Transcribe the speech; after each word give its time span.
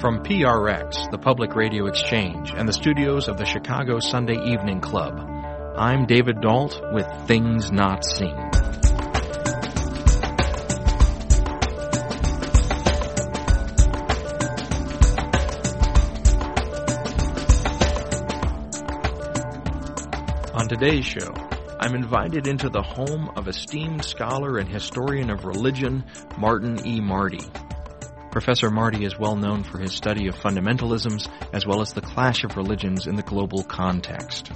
From 0.00 0.22
PRX, 0.22 1.10
the 1.10 1.18
Public 1.18 1.56
Radio 1.56 1.86
Exchange, 1.86 2.52
and 2.56 2.68
the 2.68 2.72
studios 2.72 3.26
of 3.26 3.36
the 3.36 3.44
Chicago 3.44 3.98
Sunday 3.98 4.36
Evening 4.36 4.80
Club, 4.80 5.18
I'm 5.76 6.06
David 6.06 6.40
Dault 6.40 6.80
with 6.92 7.04
Things 7.26 7.72
Not 7.72 8.04
Seen. 8.04 8.28
On 20.54 20.68
today's 20.68 21.04
show, 21.04 21.34
I'm 21.80 21.96
invited 21.96 22.46
into 22.46 22.68
the 22.68 22.82
home 22.82 23.32
of 23.34 23.48
esteemed 23.48 24.04
scholar 24.04 24.58
and 24.58 24.68
historian 24.68 25.28
of 25.28 25.44
religion, 25.44 26.04
Martin 26.38 26.86
E. 26.86 27.00
Marty. 27.00 27.40
Professor 28.38 28.70
Marty 28.70 29.04
is 29.04 29.18
well 29.18 29.34
known 29.34 29.64
for 29.64 29.80
his 29.80 29.92
study 29.92 30.28
of 30.28 30.36
fundamentalisms 30.36 31.28
as 31.52 31.66
well 31.66 31.80
as 31.80 31.92
the 31.92 32.00
clash 32.00 32.44
of 32.44 32.56
religions 32.56 33.08
in 33.08 33.16
the 33.16 33.22
global 33.24 33.64
context. 33.64 34.52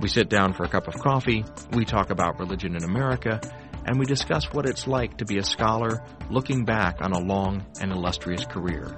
We 0.00 0.08
sit 0.08 0.28
down 0.28 0.52
for 0.52 0.64
a 0.64 0.68
cup 0.68 0.88
of 0.88 0.94
coffee, 0.94 1.44
we 1.70 1.84
talk 1.84 2.10
about 2.10 2.40
religion 2.40 2.74
in 2.74 2.82
America, 2.82 3.40
and 3.84 4.00
we 4.00 4.04
discuss 4.04 4.52
what 4.52 4.66
it's 4.66 4.88
like 4.88 5.18
to 5.18 5.24
be 5.24 5.38
a 5.38 5.44
scholar 5.44 6.02
looking 6.28 6.64
back 6.64 6.96
on 7.02 7.12
a 7.12 7.20
long 7.20 7.64
and 7.80 7.92
illustrious 7.92 8.44
career. 8.44 8.96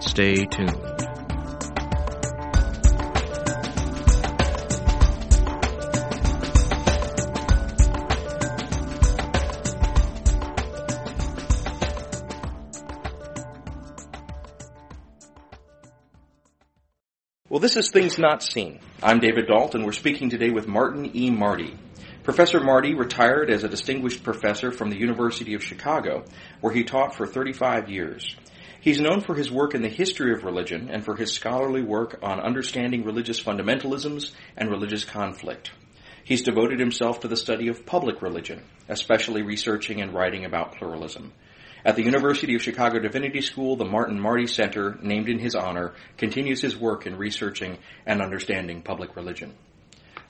Stay 0.00 0.46
tuned. 0.46 1.09
Well, 17.60 17.68
this 17.68 17.76
is 17.76 17.90
Things 17.90 18.18
Not 18.18 18.42
Seen. 18.42 18.80
I'm 19.02 19.18
David 19.18 19.46
Dault, 19.46 19.74
and 19.74 19.84
we're 19.84 19.92
speaking 19.92 20.30
today 20.30 20.48
with 20.48 20.66
Martin 20.66 21.14
E. 21.14 21.28
Marty. 21.28 21.76
Professor 22.22 22.58
Marty 22.58 22.94
retired 22.94 23.50
as 23.50 23.64
a 23.64 23.68
distinguished 23.68 24.24
professor 24.24 24.72
from 24.72 24.88
the 24.88 24.96
University 24.96 25.52
of 25.52 25.62
Chicago, 25.62 26.24
where 26.62 26.72
he 26.72 26.84
taught 26.84 27.14
for 27.14 27.26
35 27.26 27.90
years. 27.90 28.34
He's 28.80 28.98
known 28.98 29.20
for 29.20 29.34
his 29.34 29.52
work 29.52 29.74
in 29.74 29.82
the 29.82 29.90
history 29.90 30.32
of 30.32 30.44
religion 30.44 30.88
and 30.88 31.04
for 31.04 31.16
his 31.16 31.34
scholarly 31.34 31.82
work 31.82 32.18
on 32.22 32.40
understanding 32.40 33.04
religious 33.04 33.42
fundamentalisms 33.42 34.32
and 34.56 34.70
religious 34.70 35.04
conflict. 35.04 35.70
He's 36.24 36.42
devoted 36.42 36.80
himself 36.80 37.20
to 37.20 37.28
the 37.28 37.36
study 37.36 37.68
of 37.68 37.84
public 37.84 38.22
religion, 38.22 38.62
especially 38.88 39.42
researching 39.42 40.00
and 40.00 40.14
writing 40.14 40.46
about 40.46 40.76
pluralism. 40.76 41.34
At 41.84 41.96
the 41.96 42.04
University 42.04 42.54
of 42.54 42.62
Chicago 42.62 42.98
Divinity 42.98 43.40
School, 43.40 43.76
the 43.76 43.86
Martin 43.86 44.20
Marty 44.20 44.46
Center, 44.46 44.98
named 45.00 45.28
in 45.28 45.38
his 45.38 45.54
honor, 45.54 45.94
continues 46.18 46.60
his 46.60 46.76
work 46.76 47.06
in 47.06 47.16
researching 47.16 47.78
and 48.04 48.20
understanding 48.20 48.82
public 48.82 49.16
religion. 49.16 49.54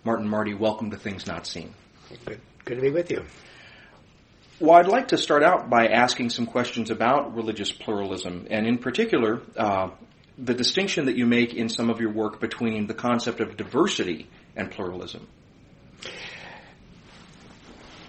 Martin 0.04 0.28
Marty, 0.28 0.54
welcome 0.54 0.90
to 0.92 0.96
Things 0.96 1.26
Not 1.26 1.46
Seen. 1.46 1.74
Good, 2.24 2.40
good 2.64 2.76
to 2.76 2.80
be 2.80 2.90
with 2.90 3.10
you. 3.10 3.24
Well, 4.60 4.78
I'd 4.78 4.86
like 4.86 5.08
to 5.08 5.18
start 5.18 5.42
out 5.42 5.68
by 5.68 5.88
asking 5.88 6.30
some 6.30 6.46
questions 6.46 6.90
about 6.90 7.34
religious 7.34 7.72
pluralism, 7.72 8.46
and 8.48 8.66
in 8.66 8.78
particular, 8.78 9.40
uh, 9.56 9.90
the 10.38 10.54
distinction 10.54 11.06
that 11.06 11.16
you 11.16 11.26
make 11.26 11.54
in 11.54 11.68
some 11.68 11.90
of 11.90 12.00
your 12.00 12.12
work 12.12 12.40
between 12.40 12.86
the 12.86 12.94
concept 12.94 13.40
of 13.40 13.56
diversity 13.56 14.28
and 14.54 14.70
pluralism. 14.70 15.26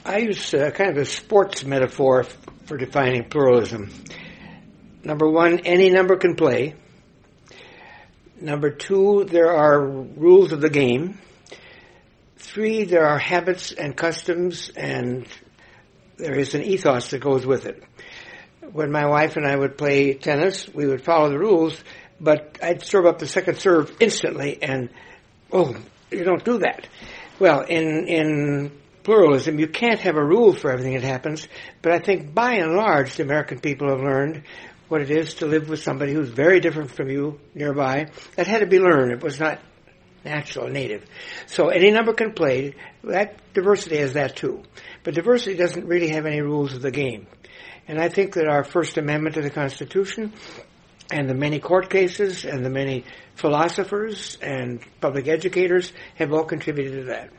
I 0.05 0.17
use 0.17 0.53
uh, 0.53 0.71
kind 0.71 0.91
of 0.91 0.97
a 0.97 1.05
sports 1.05 1.63
metaphor 1.63 2.25
for 2.65 2.77
defining 2.77 3.23
pluralism. 3.25 3.89
Number 5.03 5.29
one, 5.29 5.59
any 5.59 5.89
number 5.89 6.15
can 6.17 6.35
play. 6.35 6.75
Number 8.39 8.71
two, 8.71 9.25
there 9.25 9.51
are 9.55 9.85
rules 9.87 10.51
of 10.51 10.61
the 10.61 10.69
game. 10.69 11.19
Three, 12.37 12.85
there 12.85 13.05
are 13.05 13.19
habits 13.19 13.71
and 13.71 13.95
customs 13.95 14.69
and 14.75 15.27
there 16.17 16.37
is 16.37 16.53
an 16.53 16.63
ethos 16.63 17.11
that 17.11 17.19
goes 17.19 17.45
with 17.45 17.65
it. 17.65 17.83
When 18.71 18.91
my 18.91 19.05
wife 19.07 19.37
and 19.37 19.45
I 19.45 19.55
would 19.55 19.77
play 19.77 20.13
tennis, 20.13 20.67
we 20.73 20.87
would 20.87 21.03
follow 21.03 21.29
the 21.29 21.39
rules, 21.39 21.83
but 22.19 22.57
I'd 22.61 22.83
serve 22.83 23.05
up 23.05 23.19
the 23.19 23.27
second 23.27 23.57
serve 23.57 23.95
instantly 23.99 24.61
and, 24.61 24.89
oh, 25.51 25.75
you 26.11 26.23
don't 26.23 26.43
do 26.43 26.59
that. 26.59 26.87
Well, 27.39 27.61
in, 27.61 28.07
in 28.07 28.71
pluralism. 29.03 29.59
You 29.59 29.67
can't 29.67 29.99
have 29.99 30.15
a 30.15 30.23
rule 30.23 30.53
for 30.53 30.71
everything 30.71 30.93
that 30.93 31.03
happens, 31.03 31.47
but 31.81 31.91
I 31.91 31.99
think 31.99 32.33
by 32.33 32.53
and 32.55 32.75
large 32.75 33.15
the 33.15 33.23
American 33.23 33.59
people 33.59 33.89
have 33.89 34.01
learned 34.01 34.43
what 34.87 35.01
it 35.01 35.09
is 35.09 35.35
to 35.35 35.45
live 35.45 35.69
with 35.69 35.81
somebody 35.81 36.13
who's 36.13 36.29
very 36.29 36.59
different 36.59 36.91
from 36.91 37.09
you 37.09 37.39
nearby. 37.55 38.07
That 38.35 38.47
had 38.47 38.59
to 38.59 38.67
be 38.67 38.79
learned. 38.79 39.13
It 39.13 39.23
was 39.23 39.39
not 39.39 39.59
natural, 40.25 40.67
native. 40.67 41.05
So 41.47 41.69
any 41.69 41.91
number 41.91 42.13
can 42.13 42.33
play. 42.33 42.75
That 43.03 43.39
diversity 43.53 43.97
has 43.97 44.13
that 44.13 44.35
too. 44.35 44.63
But 45.03 45.15
diversity 45.15 45.55
doesn't 45.55 45.85
really 45.87 46.09
have 46.09 46.25
any 46.25 46.41
rules 46.41 46.73
of 46.73 46.81
the 46.81 46.91
game. 46.91 47.27
And 47.87 47.99
I 47.99 48.09
think 48.09 48.33
that 48.35 48.47
our 48.47 48.63
First 48.63 48.97
Amendment 48.97 49.35
to 49.35 49.41
the 49.41 49.49
Constitution 49.49 50.33
and 51.09 51.29
the 51.29 51.35
many 51.35 51.59
court 51.59 51.89
cases 51.89 52.45
and 52.45 52.63
the 52.63 52.69
many 52.69 53.05
philosophers 53.35 54.37
and 54.41 54.81
public 55.01 55.27
educators 55.27 55.91
have 56.15 56.31
all 56.31 56.43
contributed 56.43 56.99
to 56.99 57.03
that. 57.05 57.31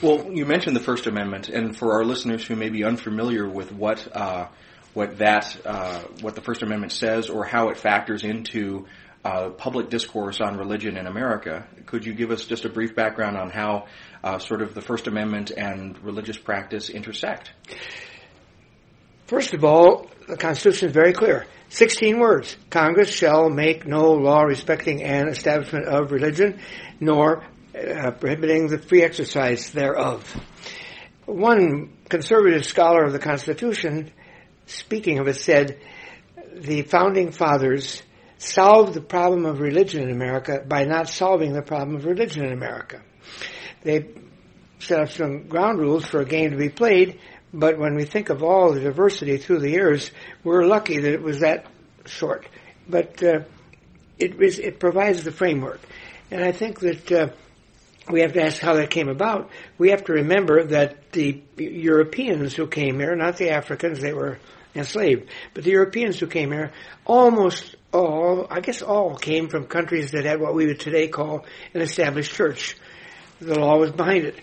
Well, 0.00 0.32
you 0.32 0.46
mentioned 0.46 0.76
the 0.76 0.80
First 0.80 1.08
Amendment, 1.08 1.48
and 1.48 1.76
for 1.76 1.94
our 1.94 2.04
listeners 2.04 2.46
who 2.46 2.54
may 2.54 2.68
be 2.68 2.84
unfamiliar 2.84 3.48
with 3.48 3.72
what 3.72 4.06
uh, 4.14 4.46
what 4.94 5.18
that 5.18 5.60
uh, 5.66 6.02
what 6.20 6.36
the 6.36 6.40
First 6.40 6.62
Amendment 6.62 6.92
says 6.92 7.28
or 7.28 7.44
how 7.44 7.70
it 7.70 7.78
factors 7.78 8.22
into 8.22 8.86
uh, 9.24 9.50
public 9.50 9.90
discourse 9.90 10.40
on 10.40 10.56
religion 10.56 10.96
in 10.96 11.08
America, 11.08 11.66
could 11.86 12.06
you 12.06 12.14
give 12.14 12.30
us 12.30 12.44
just 12.44 12.64
a 12.64 12.68
brief 12.68 12.94
background 12.94 13.36
on 13.36 13.50
how 13.50 13.86
uh, 14.22 14.38
sort 14.38 14.62
of 14.62 14.72
the 14.72 14.80
First 14.80 15.08
Amendment 15.08 15.50
and 15.50 15.98
religious 16.04 16.38
practice 16.38 16.90
intersect? 16.90 17.50
First 19.26 19.52
of 19.52 19.64
all, 19.64 20.08
the 20.28 20.36
Constitution 20.36 20.90
is 20.90 20.94
very 20.94 21.12
clear. 21.12 21.44
16 21.70 22.20
words. 22.20 22.56
Congress 22.70 23.10
shall 23.10 23.50
make 23.50 23.84
no 23.84 24.12
law 24.12 24.42
respecting 24.42 25.02
an 25.02 25.28
establishment 25.28 25.86
of 25.86 26.12
religion, 26.12 26.60
nor 27.00 27.44
uh, 27.78 28.10
prohibiting 28.12 28.68
the 28.68 28.78
free 28.78 29.02
exercise 29.02 29.70
thereof. 29.70 30.24
One 31.26 31.92
conservative 32.08 32.64
scholar 32.64 33.04
of 33.04 33.12
the 33.12 33.18
Constitution, 33.18 34.10
speaking 34.66 35.18
of 35.18 35.28
it, 35.28 35.36
said 35.36 35.78
the 36.54 36.82
founding 36.82 37.32
fathers 37.32 38.02
solved 38.38 38.94
the 38.94 39.00
problem 39.00 39.46
of 39.46 39.60
religion 39.60 40.02
in 40.02 40.10
America 40.10 40.64
by 40.66 40.84
not 40.84 41.08
solving 41.08 41.52
the 41.52 41.62
problem 41.62 41.96
of 41.96 42.04
religion 42.04 42.44
in 42.44 42.52
America. 42.52 43.02
They 43.82 44.08
set 44.78 45.00
up 45.00 45.10
some 45.10 45.48
ground 45.48 45.78
rules 45.78 46.04
for 46.04 46.20
a 46.20 46.24
game 46.24 46.52
to 46.52 46.56
be 46.56 46.68
played, 46.68 47.20
but 47.52 47.78
when 47.78 47.94
we 47.94 48.04
think 48.04 48.30
of 48.30 48.42
all 48.42 48.72
the 48.72 48.80
diversity 48.80 49.38
through 49.38 49.60
the 49.60 49.70
years, 49.70 50.10
we're 50.44 50.64
lucky 50.64 50.98
that 50.98 51.12
it 51.12 51.22
was 51.22 51.40
that 51.40 51.66
short. 52.06 52.46
But 52.88 53.22
uh, 53.22 53.40
it, 54.18 54.40
it 54.40 54.80
provides 54.80 55.24
the 55.24 55.32
framework. 55.32 55.80
And 56.30 56.44
I 56.44 56.52
think 56.52 56.80
that 56.80 57.12
uh, 57.12 57.28
we 58.10 58.20
have 58.20 58.32
to 58.34 58.42
ask 58.42 58.60
how 58.60 58.74
that 58.74 58.90
came 58.90 59.08
about. 59.08 59.50
We 59.76 59.90
have 59.90 60.04
to 60.04 60.12
remember 60.12 60.64
that 60.64 61.12
the 61.12 61.42
Europeans 61.56 62.54
who 62.54 62.66
came 62.66 62.98
here, 62.98 63.14
not 63.16 63.36
the 63.36 63.50
Africans, 63.50 64.00
they 64.00 64.12
were 64.12 64.38
enslaved, 64.74 65.28
but 65.54 65.64
the 65.64 65.70
Europeans 65.70 66.18
who 66.18 66.26
came 66.26 66.52
here, 66.52 66.72
almost 67.04 67.76
all, 67.92 68.46
I 68.50 68.60
guess 68.60 68.82
all, 68.82 69.16
came 69.16 69.48
from 69.48 69.66
countries 69.66 70.12
that 70.12 70.24
had 70.24 70.40
what 70.40 70.54
we 70.54 70.66
would 70.66 70.80
today 70.80 71.08
call 71.08 71.44
an 71.74 71.80
established 71.80 72.32
church. 72.32 72.76
The 73.40 73.58
law 73.58 73.78
was 73.78 73.92
behind 73.92 74.24
it. 74.24 74.36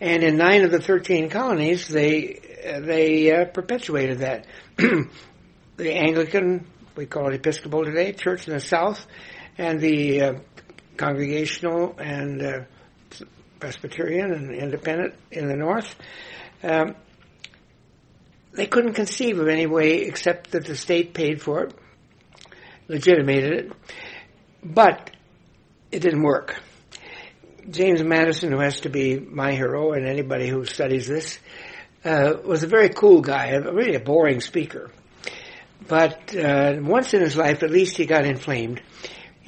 And 0.00 0.22
in 0.22 0.36
nine 0.36 0.64
of 0.64 0.70
the 0.70 0.80
13 0.80 1.28
colonies, 1.28 1.88
they, 1.88 2.40
they 2.62 3.32
uh, 3.32 3.44
perpetuated 3.46 4.18
that. 4.20 4.46
the 4.76 5.92
Anglican, 5.92 6.66
we 6.94 7.06
call 7.06 7.28
it 7.28 7.34
Episcopal 7.34 7.84
today, 7.84 8.12
church 8.12 8.46
in 8.46 8.54
the 8.54 8.60
south, 8.60 9.06
and 9.56 9.80
the 9.80 10.22
uh, 10.22 10.34
Congregational 10.96 11.96
and 11.98 12.42
uh, 12.42 12.60
Presbyterian 13.60 14.32
and 14.32 14.54
Independent 14.54 15.14
in 15.30 15.48
the 15.48 15.56
North. 15.56 15.94
Um, 16.62 16.94
they 18.52 18.66
couldn't 18.66 18.94
conceive 18.94 19.38
of 19.38 19.48
any 19.48 19.66
way 19.66 20.02
except 20.02 20.52
that 20.52 20.64
the 20.64 20.76
state 20.76 21.14
paid 21.14 21.40
for 21.40 21.64
it, 21.64 21.74
legitimated 22.88 23.52
it, 23.52 23.72
but 24.64 25.10
it 25.92 26.00
didn't 26.00 26.22
work. 26.22 26.60
James 27.70 28.02
Madison, 28.02 28.50
who 28.50 28.60
has 28.60 28.80
to 28.80 28.88
be 28.88 29.18
my 29.18 29.52
hero 29.52 29.92
and 29.92 30.06
anybody 30.06 30.48
who 30.48 30.64
studies 30.64 31.06
this, 31.06 31.38
uh, 32.04 32.34
was 32.44 32.62
a 32.62 32.66
very 32.66 32.88
cool 32.88 33.20
guy, 33.20 33.50
really 33.50 33.94
a 33.94 34.00
boring 34.00 34.40
speaker. 34.40 34.90
But 35.86 36.34
uh, 36.34 36.76
once 36.80 37.14
in 37.14 37.20
his 37.20 37.36
life, 37.36 37.62
at 37.62 37.70
least 37.70 37.96
he 37.96 38.06
got 38.06 38.24
inflamed 38.24 38.82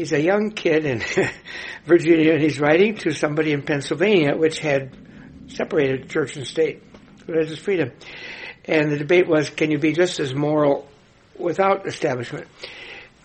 he's 0.01 0.13
a 0.13 0.21
young 0.21 0.51
kid 0.51 0.87
in 0.87 1.03
Virginia, 1.85 2.33
and 2.33 2.43
he's 2.43 2.59
writing 2.59 2.97
to 2.97 3.11
somebody 3.11 3.53
in 3.53 3.61
Pennsylvania, 3.61 4.35
which 4.35 4.59
had 4.59 4.97
separated 5.49 6.09
church 6.09 6.37
and 6.37 6.47
state, 6.47 6.83
religious 7.27 7.59
freedom. 7.59 7.93
And 8.65 8.91
the 8.91 8.97
debate 8.97 9.29
was, 9.29 9.51
can 9.51 9.71
you 9.71 9.79
be 9.79 9.93
just 9.93 10.19
as 10.19 10.35
moral 10.35 10.89
without 11.39 11.87
establishment? 11.87 12.47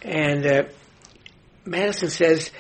And 0.02 0.46
uh, 0.46 0.64
Madison 1.64 2.10
says 2.10 2.52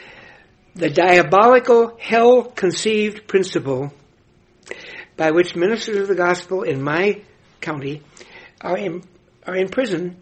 the 0.76 0.90
diabolical 0.90 1.98
hell 2.00 2.44
conceived 2.44 3.28
principle 3.28 3.94
by 5.18 5.32
which 5.32 5.58
ministers 5.58 5.98
of 5.98 6.08
the 6.08 6.16
gospel 6.16 6.64
in 6.64 6.82
my 6.82 7.22
county 7.60 8.02
are 8.62 8.78
in, 8.78 9.04
are 9.46 9.56
in 9.56 9.68
prison 9.68 10.22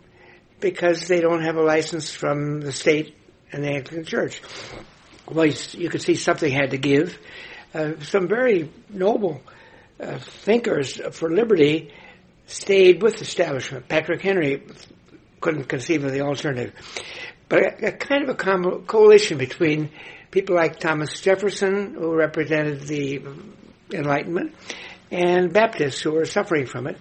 because 0.59 1.07
they 1.07 1.21
don't 1.21 1.43
have 1.43 1.57
a 1.57 1.61
license 1.61 2.09
from 2.09 2.61
the 2.61 2.71
state 2.71 3.15
and 3.53 3.63
the 3.63 3.69
Anglican 3.69 4.05
Church. 4.05 4.41
Well, 5.29 5.45
you 5.45 5.89
could 5.89 6.01
see 6.01 6.15
something 6.15 6.51
had 6.51 6.71
to 6.71 6.77
give. 6.77 7.17
Uh, 7.73 7.93
some 8.01 8.27
very 8.27 8.69
noble 8.89 9.41
uh, 9.99 10.19
thinkers 10.19 10.99
for 11.11 11.29
liberty 11.31 11.93
stayed 12.45 13.01
with 13.01 13.15
the 13.15 13.21
establishment. 13.21 13.87
Patrick 13.87 14.21
Henry 14.21 14.63
couldn't 15.39 15.65
conceive 15.65 16.03
of 16.03 16.11
the 16.11 16.21
alternative. 16.21 16.73
But 17.49 17.59
a, 17.59 17.87
a 17.87 17.91
kind 17.91 18.23
of 18.23 18.29
a 18.29 18.35
com- 18.35 18.83
coalition 18.85 19.37
between 19.37 19.89
people 20.31 20.55
like 20.55 20.79
Thomas 20.79 21.21
Jefferson, 21.21 21.93
who 21.93 22.13
represented 22.13 22.81
the 22.81 23.21
Enlightenment, 23.91 24.55
and 25.11 25.53
Baptists 25.53 26.01
who 26.01 26.11
were 26.11 26.25
suffering 26.25 26.65
from 26.65 26.87
it. 26.87 26.97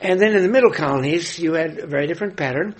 And 0.00 0.20
then 0.20 0.34
in 0.34 0.42
the 0.42 0.48
middle 0.48 0.72
colonies, 0.72 1.38
you 1.38 1.54
had 1.54 1.78
a 1.78 1.86
very 1.86 2.06
different 2.06 2.36
pattern. 2.36 2.74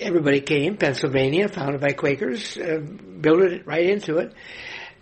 Everybody 0.00 0.40
came, 0.40 0.76
Pennsylvania, 0.76 1.48
founded 1.48 1.80
by 1.80 1.92
Quakers, 1.92 2.56
uh, 2.56 2.78
built 2.78 3.42
it 3.42 3.66
right 3.66 3.88
into 3.88 4.18
it. 4.18 4.32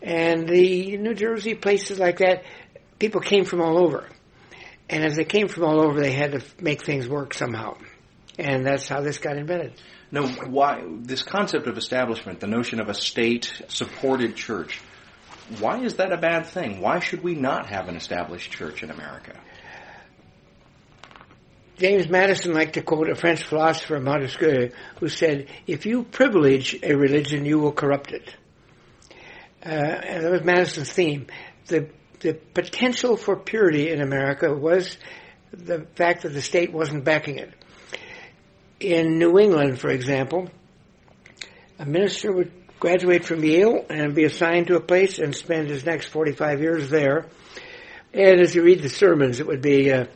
And 0.02 0.46
the 0.46 0.96
New 0.98 1.14
Jersey, 1.14 1.54
places 1.54 1.98
like 1.98 2.18
that, 2.18 2.44
people 2.98 3.20
came 3.20 3.44
from 3.44 3.62
all 3.62 3.78
over. 3.78 4.06
And 4.90 5.04
as 5.04 5.16
they 5.16 5.24
came 5.24 5.48
from 5.48 5.64
all 5.64 5.80
over, 5.80 5.98
they 6.00 6.12
had 6.12 6.32
to 6.32 6.42
make 6.60 6.84
things 6.84 7.08
work 7.08 7.32
somehow. 7.32 7.78
And 8.38 8.66
that's 8.66 8.86
how 8.88 9.00
this 9.00 9.18
got 9.18 9.36
invented. 9.36 9.72
No, 10.10 10.26
why 10.26 10.84
this 11.00 11.22
concept 11.22 11.66
of 11.66 11.78
establishment, 11.78 12.40
the 12.40 12.46
notion 12.46 12.80
of 12.80 12.88
a 12.90 12.94
state-supported 12.94 14.36
church, 14.36 14.80
why 15.58 15.80
is 15.80 15.94
that 15.94 16.12
a 16.12 16.18
bad 16.18 16.46
thing? 16.46 16.80
Why 16.80 16.98
should 16.98 17.22
we 17.22 17.34
not 17.34 17.70
have 17.70 17.88
an 17.88 17.96
established 17.96 18.50
church 18.52 18.82
in 18.82 18.90
America? 18.90 19.40
James 21.78 22.08
Madison 22.08 22.52
liked 22.52 22.74
to 22.74 22.82
quote 22.82 23.08
a 23.08 23.14
French 23.14 23.42
philosopher, 23.42 23.98
Montesquieu, 23.98 24.70
who 25.00 25.08
said, 25.08 25.48
if 25.66 25.86
you 25.86 26.04
privilege 26.04 26.78
a 26.82 26.94
religion, 26.94 27.44
you 27.44 27.58
will 27.58 27.72
corrupt 27.72 28.12
it. 28.12 28.34
Uh, 29.64 29.68
and 29.68 30.24
that 30.24 30.30
was 30.30 30.44
Madison's 30.44 30.92
theme. 30.92 31.26
The, 31.66 31.88
the 32.20 32.34
potential 32.34 33.16
for 33.16 33.36
purity 33.36 33.90
in 33.90 34.00
America 34.00 34.52
was 34.52 34.96
the 35.52 35.86
fact 35.94 36.22
that 36.22 36.30
the 36.30 36.42
state 36.42 36.72
wasn't 36.72 37.04
backing 37.04 37.38
it. 37.38 37.52
In 38.80 39.18
New 39.18 39.38
England, 39.38 39.78
for 39.78 39.90
example, 39.90 40.50
a 41.78 41.86
minister 41.86 42.32
would 42.32 42.52
graduate 42.80 43.24
from 43.24 43.44
Yale 43.44 43.86
and 43.88 44.14
be 44.14 44.24
assigned 44.24 44.66
to 44.66 44.76
a 44.76 44.80
place 44.80 45.18
and 45.20 45.34
spend 45.34 45.68
his 45.68 45.84
next 45.84 46.06
45 46.08 46.60
years 46.60 46.90
there. 46.90 47.26
And 48.12 48.40
as 48.40 48.54
you 48.54 48.62
read 48.62 48.82
the 48.82 48.88
sermons, 48.88 49.38
it 49.38 49.46
would 49.46 49.62
be, 49.62 49.92
uh, 49.92 50.06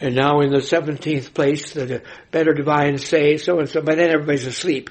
and 0.00 0.14
now 0.14 0.40
in 0.40 0.50
the 0.50 0.58
17th 0.58 1.34
place, 1.34 1.72
the 1.72 2.02
better 2.30 2.52
divine 2.52 2.98
say 2.98 3.36
so 3.36 3.60
and 3.60 3.68
so, 3.68 3.80
but 3.80 3.96
then 3.96 4.10
everybody's 4.10 4.46
asleep. 4.46 4.90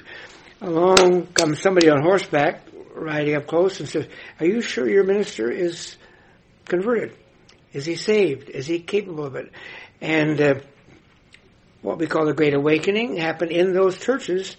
Along 0.60 1.26
comes 1.26 1.60
somebody 1.60 1.90
on 1.90 2.02
horseback 2.02 2.66
riding 2.94 3.34
up 3.34 3.46
close 3.46 3.80
and 3.80 3.88
says, 3.88 4.06
are 4.40 4.46
you 4.46 4.60
sure 4.60 4.88
your 4.88 5.04
minister 5.04 5.50
is 5.50 5.96
converted? 6.66 7.16
Is 7.72 7.84
he 7.84 7.96
saved? 7.96 8.48
Is 8.48 8.66
he 8.66 8.80
capable 8.80 9.24
of 9.24 9.34
it? 9.34 9.50
And 10.00 10.40
uh, 10.40 10.54
what 11.82 11.98
we 11.98 12.06
call 12.06 12.24
the 12.24 12.32
Great 12.32 12.54
Awakening 12.54 13.16
happened 13.16 13.50
in 13.50 13.72
those 13.72 13.98
churches 13.98 14.56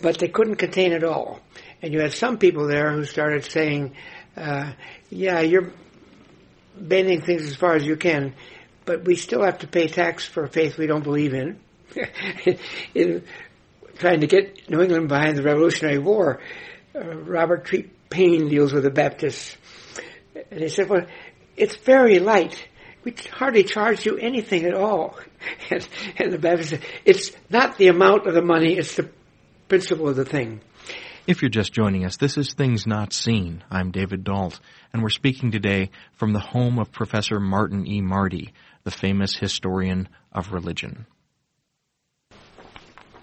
but 0.00 0.18
they 0.18 0.28
couldn't 0.28 0.56
contain 0.56 0.92
it 0.92 1.04
all. 1.04 1.40
And 1.82 1.92
you 1.92 2.00
had 2.00 2.12
some 2.12 2.38
people 2.38 2.66
there 2.66 2.92
who 2.92 3.04
started 3.04 3.44
saying, 3.44 3.94
uh, 4.36 4.72
yeah, 5.10 5.40
you're 5.40 5.72
bending 6.76 7.22
things 7.22 7.42
as 7.42 7.56
far 7.56 7.74
as 7.74 7.84
you 7.84 7.96
can, 7.96 8.34
but 8.88 9.04
we 9.04 9.16
still 9.16 9.44
have 9.44 9.58
to 9.58 9.66
pay 9.66 9.86
tax 9.86 10.24
for 10.24 10.44
a 10.44 10.48
faith 10.48 10.78
we 10.78 10.86
don't 10.86 11.04
believe 11.04 11.34
in. 11.34 11.60
in 12.94 13.22
trying 13.98 14.22
to 14.22 14.26
get 14.26 14.70
New 14.70 14.80
England 14.80 15.08
behind 15.08 15.36
the 15.36 15.42
Revolutionary 15.42 15.98
War, 15.98 16.40
uh, 16.94 17.00
Robert 17.00 17.66
Treat 17.66 18.08
Paine 18.08 18.48
deals 18.48 18.72
with 18.72 18.84
the 18.84 18.90
Baptists. 18.90 19.58
And 20.50 20.60
he 20.60 20.68
said, 20.70 20.88
well, 20.88 21.04
it's 21.54 21.76
very 21.76 22.18
light. 22.18 22.66
We 23.04 23.14
hardly 23.30 23.64
charge 23.64 24.06
you 24.06 24.16
anything 24.16 24.64
at 24.64 24.74
all. 24.74 25.18
And, 25.70 25.86
and 26.16 26.32
the 26.32 26.38
Baptist 26.38 26.70
said, 26.70 26.82
it's 27.04 27.30
not 27.48 27.78
the 27.78 27.88
amount 27.88 28.26
of 28.26 28.34
the 28.34 28.42
money, 28.42 28.76
it's 28.76 28.96
the 28.96 29.08
principle 29.68 30.08
of 30.08 30.16
the 30.16 30.24
thing. 30.24 30.60
If 31.28 31.42
you're 31.42 31.50
just 31.50 31.74
joining 31.74 32.06
us, 32.06 32.16
this 32.16 32.38
is 32.38 32.54
Things 32.54 32.86
Not 32.86 33.12
Seen. 33.12 33.62
I'm 33.70 33.90
David 33.90 34.24
Dault, 34.24 34.58
and 34.94 35.02
we're 35.02 35.10
speaking 35.10 35.50
today 35.50 35.90
from 36.14 36.32
the 36.32 36.40
home 36.40 36.78
of 36.78 36.90
Professor 36.90 37.38
Martin 37.38 37.86
E. 37.86 38.00
Marty, 38.00 38.54
the 38.84 38.90
famous 38.90 39.36
historian 39.36 40.08
of 40.32 40.52
religion. 40.52 41.06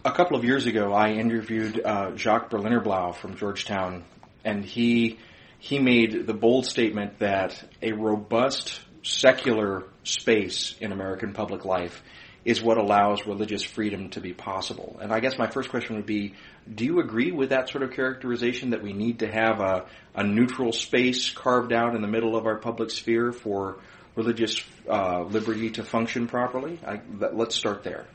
A 0.03 0.11
couple 0.11 0.37
of 0.37 0.43
years 0.43 0.67
ago, 0.67 0.93
I 0.93 1.13
interviewed 1.13 1.81
uh, 1.83 2.15
Jacques 2.15 2.51
Berlinerblau 2.51 3.15
from 3.15 3.35
Georgetown, 3.37 4.03
and 4.43 4.63
he 4.63 5.17
he 5.57 5.79
made 5.79 6.27
the 6.27 6.33
bold 6.33 6.67
statement 6.67 7.19
that 7.19 7.63
a 7.81 7.93
robust 7.93 8.79
secular 9.01 9.83
space 10.03 10.75
in 10.79 10.91
American 10.91 11.33
public 11.33 11.65
life 11.65 12.03
is 12.45 12.61
what 12.61 12.77
allows 12.77 13.25
religious 13.25 13.63
freedom 13.63 14.09
to 14.11 14.21
be 14.21 14.31
possible. 14.31 14.99
And 15.01 15.11
I 15.11 15.19
guess 15.19 15.39
my 15.39 15.49
first 15.49 15.69
question 15.69 15.95
would 15.95 16.05
be, 16.05 16.35
do 16.71 16.85
you 16.85 16.99
agree 16.99 17.31
with 17.31 17.49
that 17.49 17.69
sort 17.69 17.83
of 17.83 17.91
characterization 17.91 18.69
that 18.69 18.83
we 18.83 18.93
need 18.93 19.19
to 19.19 19.27
have 19.27 19.59
a, 19.59 19.85
a 20.13 20.23
neutral 20.23 20.71
space 20.71 21.31
carved 21.31 21.73
out 21.73 21.95
in 21.95 22.03
the 22.03 22.07
middle 22.07 22.35
of 22.35 22.45
our 22.45 22.57
public 22.57 22.91
sphere 22.91 23.31
for 23.31 23.79
religious 24.15 24.63
uh, 24.89 25.23
liberty 25.23 25.71
to 25.71 25.83
function 25.83 26.27
properly? 26.27 26.79
I, 26.85 27.01
let's 27.33 27.55
start 27.55 27.83
there. 27.83 28.05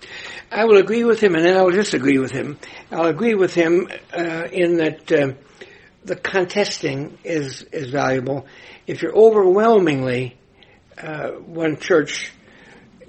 I 0.51 0.65
will 0.65 0.79
agree 0.79 1.05
with 1.05 1.21
him, 1.21 1.35
and 1.35 1.45
then 1.45 1.57
I 1.57 1.63
will 1.63 1.73
disagree 1.73 2.19
with 2.19 2.31
him. 2.31 2.59
I'll 2.91 3.07
agree 3.07 3.35
with 3.35 3.55
him 3.55 3.89
uh, 4.13 4.49
in 4.51 4.77
that 4.79 5.13
uh, 5.13 5.33
the 6.05 6.17
contesting 6.17 7.19
is 7.25 7.63
is 7.63 7.91
valuable. 7.91 8.47
If 8.87 9.03
you're 9.03 9.17
overwhelmingly 9.17 10.37
uh, 10.99 11.31
one 11.31 11.79
church 11.79 12.33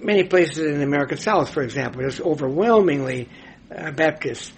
many 0.04 0.24
places 0.24 0.58
in 0.60 0.78
the 0.80 0.84
American 0.84 1.18
South, 1.18 1.54
for 1.54 1.62
example, 1.62 2.04
is 2.04 2.20
overwhelmingly 2.20 3.30
uh, 3.76 3.92
Baptist 3.92 4.54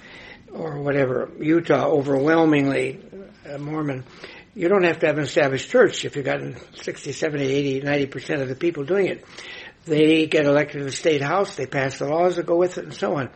or 0.52 0.82
whatever. 0.82 1.30
Utah, 1.40 1.88
overwhelmingly 1.88 3.00
uh, 3.50 3.58
Mormon. 3.58 4.04
You 4.56 4.70
don't 4.70 4.84
have 4.84 5.00
to 5.00 5.08
have 5.08 5.18
an 5.18 5.24
established 5.24 5.70
church 5.70 6.06
if 6.06 6.16
you've 6.16 6.26
got 6.26 6.42
60, 6.76 7.12
70, 7.12 7.44
80, 7.44 7.82
90% 7.82 8.42
of 8.42 8.50
the 8.50 8.56
people 8.56 8.84
doing 8.84 9.08
it. 9.08 9.26
They 9.86 10.28
get 10.28 10.46
elected 10.46 10.80
to 10.80 10.86
the 10.86 10.92
state 10.92 11.22
house, 11.22 11.56
they 11.56 11.66
pass 11.66 12.00
the 12.00 12.08
laws 12.08 12.36
that 12.36 12.46
go 12.46 12.56
with 12.56 12.78
it, 12.78 12.86
and 12.86 12.94
so 12.94 13.18
on. 13.18 13.30